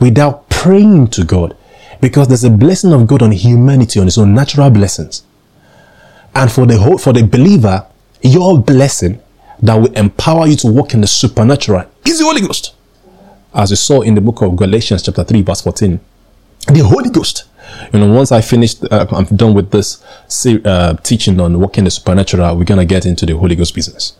without 0.00 0.48
praying 0.50 1.08
to 1.08 1.24
God 1.24 1.56
because 2.02 2.26
there's 2.26 2.42
a 2.42 2.50
blessing 2.50 2.92
of 2.92 3.06
God 3.06 3.22
on 3.22 3.30
humanity 3.30 4.00
on 4.00 4.08
its 4.08 4.18
own 4.18 4.34
natural 4.34 4.68
blessings. 4.70 5.22
And 6.34 6.50
for 6.50 6.66
the 6.66 6.76
whole, 6.76 6.98
for 6.98 7.12
the 7.12 7.22
believer, 7.22 7.86
your 8.20 8.58
blessing 8.58 9.22
that 9.62 9.76
will 9.76 9.92
empower 9.92 10.48
you 10.48 10.56
to 10.56 10.66
walk 10.66 10.94
in 10.94 11.00
the 11.00 11.06
supernatural 11.06 11.84
is 12.04 12.18
the 12.18 12.24
Holy 12.24 12.40
Ghost. 12.40 12.74
As 13.54 13.70
you 13.70 13.76
saw 13.76 14.00
in 14.00 14.16
the 14.16 14.20
book 14.20 14.42
of 14.42 14.56
Galatians 14.56 15.04
chapter 15.04 15.22
3 15.22 15.42
verse 15.42 15.60
14. 15.60 16.00
The 16.66 16.80
Holy 16.80 17.08
Ghost. 17.08 17.44
You 17.92 18.00
know, 18.00 18.12
once 18.12 18.32
I 18.32 18.40
finished, 18.40 18.84
uh, 18.90 19.06
I'm 19.12 19.24
done 19.26 19.54
with 19.54 19.70
this 19.70 20.02
uh, 20.64 20.94
teaching 21.04 21.40
on 21.40 21.60
walking 21.60 21.82
in 21.82 21.84
the 21.84 21.90
supernatural, 21.92 22.56
we're 22.56 22.64
going 22.64 22.80
to 22.80 22.84
get 22.84 23.06
into 23.06 23.26
the 23.26 23.36
Holy 23.36 23.54
Ghost 23.54 23.74
business. 23.76 24.16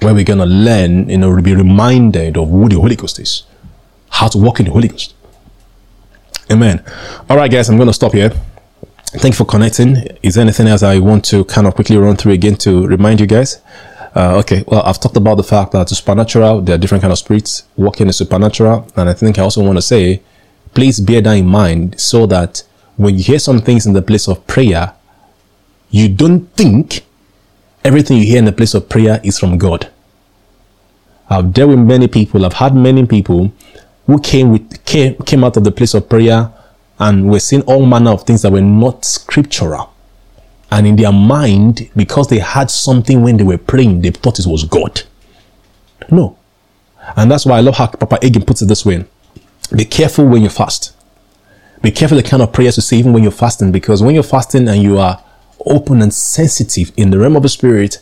Where 0.00 0.14
we're 0.14 0.24
going 0.24 0.38
to 0.38 0.46
learn, 0.46 1.10
you 1.10 1.18
know, 1.18 1.42
be 1.42 1.54
reminded 1.54 2.38
of 2.38 2.48
who 2.48 2.70
the 2.70 2.76
Holy 2.76 2.96
Ghost 2.96 3.18
is. 3.18 3.42
How 4.08 4.28
to 4.28 4.38
walk 4.38 4.60
in 4.60 4.66
the 4.66 4.72
Holy 4.72 4.88
Ghost. 4.88 5.14
Amen. 6.50 6.84
All 7.28 7.36
right, 7.36 7.50
guys, 7.50 7.68
I'm 7.68 7.76
going 7.76 7.88
to 7.88 7.92
stop 7.92 8.12
here. 8.12 8.30
Thank 9.06 9.34
you 9.34 9.38
for 9.38 9.44
connecting. 9.44 9.96
Is 10.22 10.34
there 10.36 10.42
anything 10.42 10.68
else 10.68 10.84
I 10.84 11.00
want 11.00 11.24
to 11.26 11.44
kind 11.44 11.66
of 11.66 11.74
quickly 11.74 11.96
run 11.96 12.16
through 12.16 12.32
again 12.32 12.54
to 12.56 12.86
remind 12.86 13.18
you 13.18 13.26
guys? 13.26 13.60
Uh, 14.14 14.38
okay, 14.38 14.62
well, 14.68 14.82
I've 14.82 15.00
talked 15.00 15.16
about 15.16 15.36
the 15.36 15.42
fact 15.42 15.72
that 15.72 15.88
supernatural, 15.88 16.60
there 16.60 16.76
are 16.76 16.78
different 16.78 17.02
kind 17.02 17.12
of 17.12 17.18
spirits 17.18 17.64
working 17.76 18.06
in 18.06 18.12
supernatural. 18.12 18.88
And 18.94 19.08
I 19.08 19.12
think 19.12 19.38
I 19.38 19.42
also 19.42 19.62
want 19.64 19.76
to 19.76 19.82
say, 19.82 20.22
please 20.72 21.00
bear 21.00 21.20
that 21.22 21.32
in 21.32 21.46
mind 21.46 22.00
so 22.00 22.26
that 22.26 22.62
when 22.96 23.18
you 23.18 23.24
hear 23.24 23.40
some 23.40 23.60
things 23.60 23.84
in 23.84 23.92
the 23.92 24.02
place 24.02 24.28
of 24.28 24.46
prayer, 24.46 24.94
you 25.90 26.08
don't 26.08 26.46
think 26.54 27.04
everything 27.84 28.18
you 28.18 28.24
hear 28.24 28.38
in 28.38 28.44
the 28.44 28.52
place 28.52 28.74
of 28.74 28.88
prayer 28.88 29.20
is 29.24 29.38
from 29.38 29.58
God. 29.58 29.90
I've 31.28 31.52
dealt 31.52 31.70
with 31.70 31.80
many 31.80 32.06
people, 32.06 32.46
I've 32.46 32.54
had 32.54 32.76
many 32.76 33.04
people 33.04 33.52
who 34.06 34.20
came 34.20 34.52
with 34.52 34.84
came, 34.84 35.16
came 35.18 35.44
out 35.44 35.56
of 35.56 35.64
the 35.64 35.72
place 35.72 35.94
of 35.94 36.08
prayer 36.08 36.52
and 36.98 37.28
were 37.30 37.40
seeing 37.40 37.62
all 37.62 37.84
manner 37.84 38.10
of 38.10 38.22
things 38.22 38.42
that 38.42 38.52
were 38.52 38.60
not 38.60 39.04
scriptural. 39.04 39.92
And 40.70 40.86
in 40.86 40.96
their 40.96 41.12
mind, 41.12 41.90
because 41.94 42.28
they 42.28 42.38
had 42.38 42.70
something 42.70 43.22
when 43.22 43.36
they 43.36 43.44
were 43.44 43.58
praying, 43.58 44.02
they 44.02 44.10
thought 44.10 44.38
it 44.38 44.46
was 44.46 44.64
God. 44.64 45.02
No. 46.10 46.36
And 47.16 47.30
that's 47.30 47.46
why 47.46 47.58
I 47.58 47.60
love 47.60 47.76
how 47.76 47.86
Papa 47.86 48.18
Hagin 48.22 48.46
puts 48.46 48.62
it 48.62 48.66
this 48.66 48.84
way. 48.84 49.04
Be 49.74 49.84
careful 49.84 50.26
when 50.26 50.42
you 50.42 50.48
fast. 50.48 50.94
Be 51.82 51.90
careful 51.90 52.16
the 52.16 52.22
kind 52.22 52.42
of 52.42 52.52
prayers 52.52 52.76
you 52.76 52.82
say 52.82 52.96
even 52.96 53.12
when 53.12 53.22
you're 53.22 53.32
fasting, 53.32 53.70
because 53.70 54.02
when 54.02 54.14
you're 54.14 54.24
fasting 54.24 54.68
and 54.68 54.82
you 54.82 54.98
are 54.98 55.22
open 55.64 56.02
and 56.02 56.12
sensitive 56.12 56.92
in 56.96 57.10
the 57.10 57.18
realm 57.18 57.36
of 57.36 57.42
the 57.42 57.48
spirit, 57.48 57.98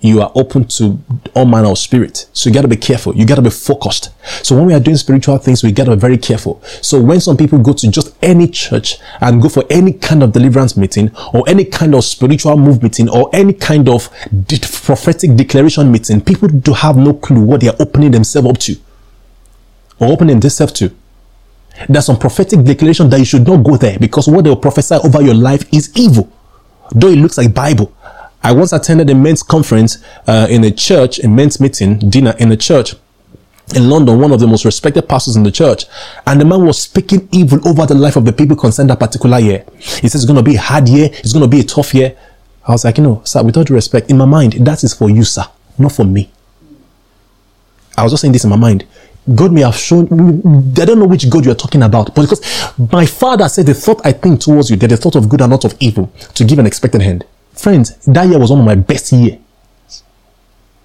you 0.00 0.20
are 0.20 0.30
open 0.34 0.66
to 0.66 0.98
all 1.34 1.46
manner 1.46 1.70
of 1.70 1.78
spirit. 1.78 2.28
So 2.32 2.48
you 2.48 2.54
got 2.54 2.62
to 2.62 2.68
be 2.68 2.76
careful. 2.76 3.16
You 3.16 3.26
got 3.26 3.36
to 3.36 3.42
be 3.42 3.50
focused. 3.50 4.10
So 4.44 4.56
when 4.56 4.66
we 4.66 4.74
are 4.74 4.80
doing 4.80 4.96
spiritual 4.96 5.38
things, 5.38 5.62
we 5.62 5.72
got 5.72 5.84
to 5.84 5.96
be 5.96 6.00
very 6.00 6.18
careful. 6.18 6.62
So 6.82 7.00
when 7.00 7.20
some 7.20 7.36
people 7.36 7.58
go 7.58 7.72
to 7.72 7.90
just 7.90 8.14
any 8.22 8.48
church 8.48 8.98
and 9.20 9.40
go 9.40 9.48
for 9.48 9.64
any 9.70 9.92
kind 9.92 10.22
of 10.22 10.32
deliverance 10.32 10.76
meeting 10.76 11.10
or 11.32 11.48
any 11.48 11.64
kind 11.64 11.94
of 11.94 12.04
spiritual 12.04 12.56
move 12.56 12.82
meeting 12.82 13.08
or 13.08 13.30
any 13.32 13.54
kind 13.54 13.88
of 13.88 14.10
de- 14.46 14.58
prophetic 14.60 15.34
declaration 15.34 15.90
meeting, 15.90 16.20
people 16.20 16.48
do 16.48 16.72
have 16.72 16.96
no 16.96 17.14
clue 17.14 17.40
what 17.40 17.62
they 17.62 17.68
are 17.68 17.76
opening 17.80 18.10
themselves 18.10 18.48
up 18.48 18.58
to 18.58 18.76
or 19.98 20.12
opening 20.12 20.40
themselves 20.40 20.72
to. 20.74 20.94
There's 21.88 22.06
some 22.06 22.18
prophetic 22.18 22.64
declaration 22.64 23.10
that 23.10 23.18
you 23.18 23.24
should 23.24 23.46
not 23.46 23.62
go 23.64 23.76
there 23.76 23.98
because 23.98 24.28
what 24.28 24.44
they 24.44 24.50
will 24.50 24.56
prophesy 24.56 24.94
over 24.94 25.22
your 25.22 25.34
life 25.34 25.72
is 25.72 25.90
evil. 25.96 26.32
Though 26.94 27.08
it 27.08 27.16
looks 27.16 27.38
like 27.38 27.52
Bible. 27.52 27.92
I 28.42 28.52
once 28.52 28.72
attended 28.72 29.10
a 29.10 29.14
men's 29.14 29.42
conference 29.42 29.98
uh, 30.26 30.46
in 30.48 30.62
a 30.64 30.70
church, 30.70 31.18
a 31.18 31.28
men's 31.28 31.58
meeting, 31.60 31.98
dinner 31.98 32.34
in 32.38 32.52
a 32.52 32.56
church 32.56 32.94
in 33.74 33.90
London, 33.90 34.20
one 34.20 34.32
of 34.32 34.38
the 34.38 34.46
most 34.46 34.64
respected 34.64 35.08
pastors 35.08 35.34
in 35.36 35.42
the 35.42 35.50
church. 35.50 35.86
And 36.26 36.40
the 36.40 36.44
man 36.44 36.64
was 36.64 36.80
speaking 36.80 37.28
evil 37.32 37.66
over 37.68 37.86
the 37.86 37.94
life 37.94 38.16
of 38.16 38.24
the 38.24 38.32
people 38.32 38.56
concerned 38.56 38.90
that 38.90 39.00
particular 39.00 39.38
year. 39.40 39.64
He 39.78 40.08
says 40.08 40.16
it's 40.16 40.24
going 40.24 40.36
to 40.36 40.42
be 40.42 40.56
a 40.56 40.60
hard 40.60 40.88
year. 40.88 41.08
It's 41.12 41.32
going 41.32 41.42
to 41.42 41.48
be 41.48 41.60
a 41.60 41.64
tough 41.64 41.92
year. 41.94 42.16
I 42.66 42.72
was 42.72 42.84
like, 42.84 42.98
you 42.98 43.04
know, 43.04 43.22
sir, 43.24 43.42
with 43.42 43.56
all 43.56 43.64
due 43.64 43.74
respect, 43.74 44.10
in 44.10 44.18
my 44.18 44.24
mind, 44.24 44.52
that 44.54 44.84
is 44.84 44.94
for 44.94 45.10
you, 45.10 45.24
sir, 45.24 45.44
not 45.78 45.92
for 45.92 46.04
me. 46.04 46.30
I 47.96 48.02
was 48.02 48.12
just 48.12 48.20
saying 48.20 48.32
this 48.32 48.44
in 48.44 48.50
my 48.50 48.56
mind. 48.56 48.86
God 49.34 49.52
may 49.52 49.62
have 49.62 49.74
shown, 49.76 50.06
I 50.78 50.84
don't 50.84 51.00
know 51.00 51.06
which 51.06 51.28
God 51.28 51.44
you're 51.44 51.54
talking 51.54 51.82
about, 51.82 52.14
but 52.14 52.22
because 52.22 52.72
my 52.92 53.06
father 53.06 53.48
said 53.48 53.66
the 53.66 53.74
thought 53.74 54.00
I 54.04 54.12
think 54.12 54.40
towards 54.40 54.70
you, 54.70 54.76
they're 54.76 54.88
the 54.88 54.96
thought 54.96 55.16
of 55.16 55.28
good 55.28 55.40
and 55.40 55.50
not 55.50 55.64
of 55.64 55.74
evil, 55.80 56.12
to 56.34 56.44
give 56.44 56.60
an 56.60 56.66
expected 56.66 57.02
hand. 57.02 57.24
Friends, 57.56 57.96
that 58.06 58.28
year 58.28 58.38
was 58.38 58.50
one 58.50 58.60
of 58.60 58.66
my 58.66 58.74
best 58.74 59.12
years 59.12 59.38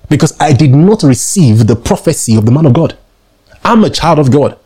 because 0.09 0.35
I 0.39 0.53
did 0.53 0.71
not 0.71 1.03
receive 1.03 1.67
the 1.67 1.75
prophecy 1.75 2.35
of 2.35 2.45
the 2.45 2.51
man 2.51 2.65
of 2.65 2.73
God. 2.73 2.97
I'm 3.63 3.83
a 3.83 3.89
child 3.89 4.19
of 4.19 4.31
God. 4.31 4.57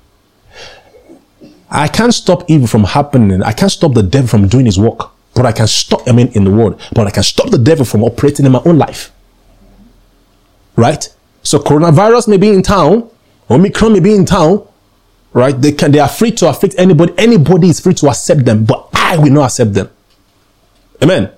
I 1.69 1.87
can't 1.87 2.13
stop 2.13 2.49
evil 2.49 2.67
from 2.67 2.83
happening. 2.83 3.43
I 3.43 3.51
can't 3.51 3.71
stop 3.71 3.93
the 3.93 4.03
devil 4.03 4.27
from 4.27 4.47
doing 4.47 4.65
his 4.65 4.79
work, 4.79 5.11
but 5.33 5.45
I 5.45 5.51
can 5.51 5.67
stop, 5.67 6.07
I 6.07 6.13
mean, 6.13 6.27
in 6.29 6.45
the 6.45 6.51
world, 6.51 6.79
but 6.93 7.05
I 7.05 7.11
can 7.11 7.23
stop 7.23 7.49
the 7.49 7.57
devil 7.57 7.85
from 7.85 8.03
operating 8.03 8.45
in 8.45 8.51
my 8.51 8.61
own 8.65 8.77
life. 8.77 9.11
Right? 10.75 11.07
So 11.43 11.59
coronavirus 11.59 12.27
may 12.27 12.37
be 12.37 12.49
in 12.49 12.61
town, 12.61 13.09
Omicron 13.49 13.93
may 13.93 13.99
be 13.99 14.15
in 14.15 14.25
town, 14.25 14.67
right? 15.33 15.59
They 15.59 15.73
can, 15.73 15.91
they 15.91 15.99
are 15.99 16.07
free 16.07 16.31
to 16.31 16.49
afflict 16.49 16.75
anybody. 16.77 17.13
Anybody 17.17 17.69
is 17.69 17.79
free 17.79 17.93
to 17.95 18.07
accept 18.07 18.45
them, 18.45 18.65
but 18.65 18.89
I 18.93 19.17
will 19.17 19.31
not 19.31 19.45
accept 19.45 19.73
them. 19.73 19.89
Amen. 21.03 21.31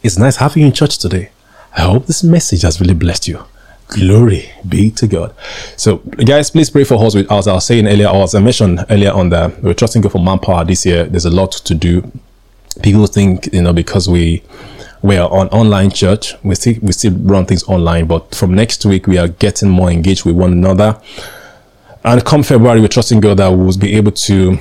It's 0.00 0.16
nice 0.16 0.36
having 0.36 0.62
you 0.62 0.68
in 0.68 0.72
church 0.72 0.98
today. 0.98 1.30
I 1.76 1.82
hope 1.82 2.06
this 2.06 2.22
message 2.22 2.62
has 2.62 2.80
really 2.80 2.94
blessed 2.94 3.26
you. 3.26 3.44
Glory 3.88 4.50
be 4.68 4.90
to 4.92 5.08
God. 5.08 5.34
So, 5.76 5.96
guys, 5.96 6.50
please 6.50 6.70
pray 6.70 6.84
for 6.84 7.04
us. 7.04 7.16
As 7.16 7.48
I 7.48 7.54
was 7.54 7.66
saying 7.66 7.88
earlier, 7.88 8.06
or 8.08 8.22
as 8.22 8.34
I 8.34 8.40
mentioned 8.40 8.84
earlier 8.90 9.12
on 9.12 9.30
that 9.30 9.60
we're 9.60 9.74
trusting 9.74 10.02
God 10.02 10.12
for 10.12 10.22
manpower 10.22 10.64
this 10.64 10.86
year. 10.86 11.04
There's 11.04 11.24
a 11.24 11.30
lot 11.30 11.52
to 11.52 11.74
do. 11.74 12.12
People 12.82 13.06
think, 13.06 13.52
you 13.52 13.62
know, 13.62 13.72
because 13.72 14.08
we 14.08 14.42
we 15.02 15.16
are 15.16 15.28
on 15.30 15.48
online 15.48 15.90
church, 15.90 16.34
we 16.44 16.54
still 16.54 16.74
we 16.80 16.92
still 16.92 17.14
run 17.14 17.46
things 17.46 17.64
online. 17.64 18.06
But 18.06 18.36
from 18.36 18.54
next 18.54 18.84
week, 18.86 19.08
we 19.08 19.18
are 19.18 19.28
getting 19.28 19.68
more 19.68 19.90
engaged 19.90 20.24
with 20.24 20.36
one 20.36 20.52
another. 20.52 21.00
And 22.04 22.24
come 22.24 22.44
February, 22.44 22.80
we're 22.80 22.88
trusting 22.88 23.20
God 23.20 23.38
that 23.38 23.48
we'll 23.48 23.76
be 23.76 23.96
able 23.96 24.12
to 24.12 24.58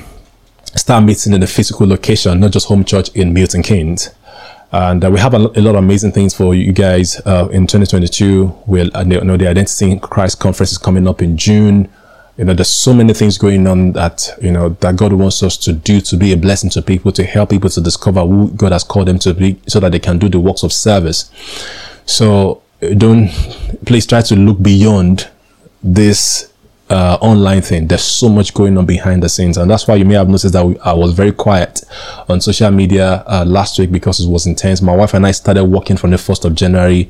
start 0.75 1.03
meeting 1.03 1.33
in 1.33 1.43
a 1.43 1.47
physical 1.47 1.85
location, 1.85 2.39
not 2.39 2.51
just 2.51 2.67
home 2.67 2.83
church 2.83 3.09
in 3.09 3.33
Milton 3.33 3.61
Keynes 3.61 4.09
and 4.71 5.03
uh, 5.03 5.09
we 5.09 5.19
have 5.19 5.33
a, 5.33 5.37
a, 5.37 5.61
lot 5.61 5.75
of 5.75 5.75
amazing 5.75 6.11
things 6.11 6.33
for 6.33 6.53
you 6.53 6.73
guys 6.73 7.21
uh, 7.25 7.47
in 7.51 7.67
2022. 7.67 8.63
We'll, 8.65 8.95
uh, 8.95 9.05
you 9.05 9.21
know, 9.21 9.37
the 9.37 9.47
Identity 9.47 9.91
in 9.91 9.99
Christ 9.99 10.39
conference 10.39 10.73
is 10.73 10.77
coming 10.77 11.07
up 11.07 11.21
in 11.21 11.37
June. 11.37 11.89
You 12.37 12.45
know, 12.45 12.53
there's 12.53 12.69
so 12.69 12.93
many 12.93 13.13
things 13.13 13.37
going 13.37 13.65
on 13.65 13.93
that, 13.93 14.29
you 14.41 14.51
know, 14.51 14.69
that 14.69 14.97
God 14.97 15.13
wants 15.13 15.41
us 15.41 15.57
to 15.57 15.73
do 15.73 16.01
to 16.01 16.17
be 16.17 16.33
a 16.33 16.37
blessing 16.37 16.69
to 16.71 16.81
people, 16.81 17.11
to 17.13 17.23
help 17.23 17.49
people 17.49 17.69
to 17.69 17.81
discover 17.81 18.21
who 18.25 18.49
God 18.51 18.73
has 18.73 18.83
called 18.83 19.07
them 19.07 19.19
to 19.19 19.33
be 19.33 19.59
so 19.67 19.79
that 19.79 19.93
they 19.93 19.99
can 19.99 20.19
do 20.19 20.27
the 20.27 20.39
works 20.39 20.63
of 20.63 20.73
service. 20.73 21.31
So 22.05 22.61
don't, 22.97 23.29
please 23.85 24.05
try 24.05 24.21
to 24.21 24.35
look 24.35 24.61
beyond 24.61 25.29
this 25.81 26.51
uh, 26.89 27.17
online 27.21 27.61
thing. 27.61 27.87
There's 27.87 28.03
so 28.03 28.29
much 28.29 28.53
going 28.53 28.77
on 28.77 28.85
behind 28.85 29.21
the 29.23 29.29
scenes, 29.29 29.57
and 29.57 29.69
that's 29.69 29.87
why 29.87 29.95
you 29.95 30.05
may 30.05 30.15
have 30.15 30.29
noticed 30.29 30.53
that 30.53 30.65
we, 30.65 30.79
I 30.79 30.93
was 30.93 31.13
very 31.13 31.31
quiet 31.31 31.83
on 32.29 32.41
social 32.41 32.71
media 32.71 33.23
uh, 33.27 33.43
last 33.45 33.77
week 33.79 33.91
because 33.91 34.19
it 34.19 34.29
was 34.29 34.45
intense. 34.47 34.81
My 34.81 34.95
wife 34.95 35.13
and 35.13 35.25
I 35.25 35.31
started 35.31 35.65
working 35.65 35.97
from 35.97 36.11
the 36.11 36.17
first 36.17 36.45
of 36.45 36.55
January. 36.55 37.09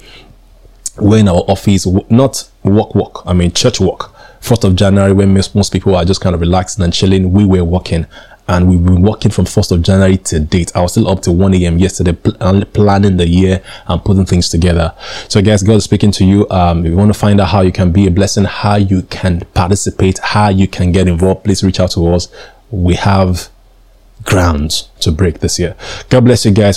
We're 0.97 1.19
in 1.19 1.27
our 1.27 1.43
office, 1.47 1.85
not 2.09 2.49
work, 2.63 2.95
work. 2.95 3.25
I 3.27 3.33
mean 3.33 3.51
church 3.51 3.79
work. 3.79 4.11
First 4.41 4.63
of 4.63 4.75
January, 4.75 5.13
when 5.13 5.33
most, 5.33 5.55
most 5.55 5.71
people 5.71 5.95
are 5.95 6.05
just 6.05 6.21
kind 6.21 6.33
of 6.33 6.41
relaxing 6.41 6.83
and 6.83 6.93
chilling, 6.93 7.31
we 7.33 7.45
were 7.45 7.63
working 7.63 8.05
and 8.47 8.69
we've 8.69 8.83
been 8.83 9.01
working 9.01 9.31
from 9.31 9.45
1st 9.45 9.71
of 9.71 9.81
January 9.81 10.17
to 10.17 10.39
date. 10.39 10.71
I 10.75 10.81
was 10.81 10.91
still 10.91 11.07
up 11.07 11.21
to 11.23 11.31
1 11.31 11.53
a.m. 11.55 11.79
yesterday 11.79 12.13
pl- 12.13 12.37
uh, 12.39 12.65
planning 12.65 13.17
the 13.17 13.27
year 13.27 13.61
and 13.87 14.03
putting 14.03 14.25
things 14.25 14.49
together. 14.49 14.93
So 15.27 15.41
guys, 15.41 15.63
God 15.63 15.75
is 15.75 15.83
speaking 15.83 16.11
to 16.11 16.25
you. 16.25 16.47
Um, 16.49 16.85
if 16.85 16.91
you 16.91 16.97
want 16.97 17.13
to 17.13 17.19
find 17.19 17.39
out 17.41 17.49
how 17.49 17.61
you 17.61 17.71
can 17.71 17.91
be 17.91 18.07
a 18.07 18.11
blessing, 18.11 18.45
how 18.45 18.75
you 18.75 19.03
can 19.03 19.41
participate, 19.53 20.19
how 20.19 20.49
you 20.49 20.67
can 20.67 20.91
get 20.91 21.07
involved, 21.07 21.43
please 21.43 21.63
reach 21.63 21.79
out 21.79 21.91
to 21.91 22.07
us. 22.07 22.29
We 22.71 22.95
have 22.95 23.49
grounds 24.23 24.89
to 24.99 25.11
break 25.11 25.39
this 25.39 25.57
year. 25.59 25.75
God 26.09 26.25
bless 26.25 26.43
you 26.45 26.51
guys. 26.51 26.75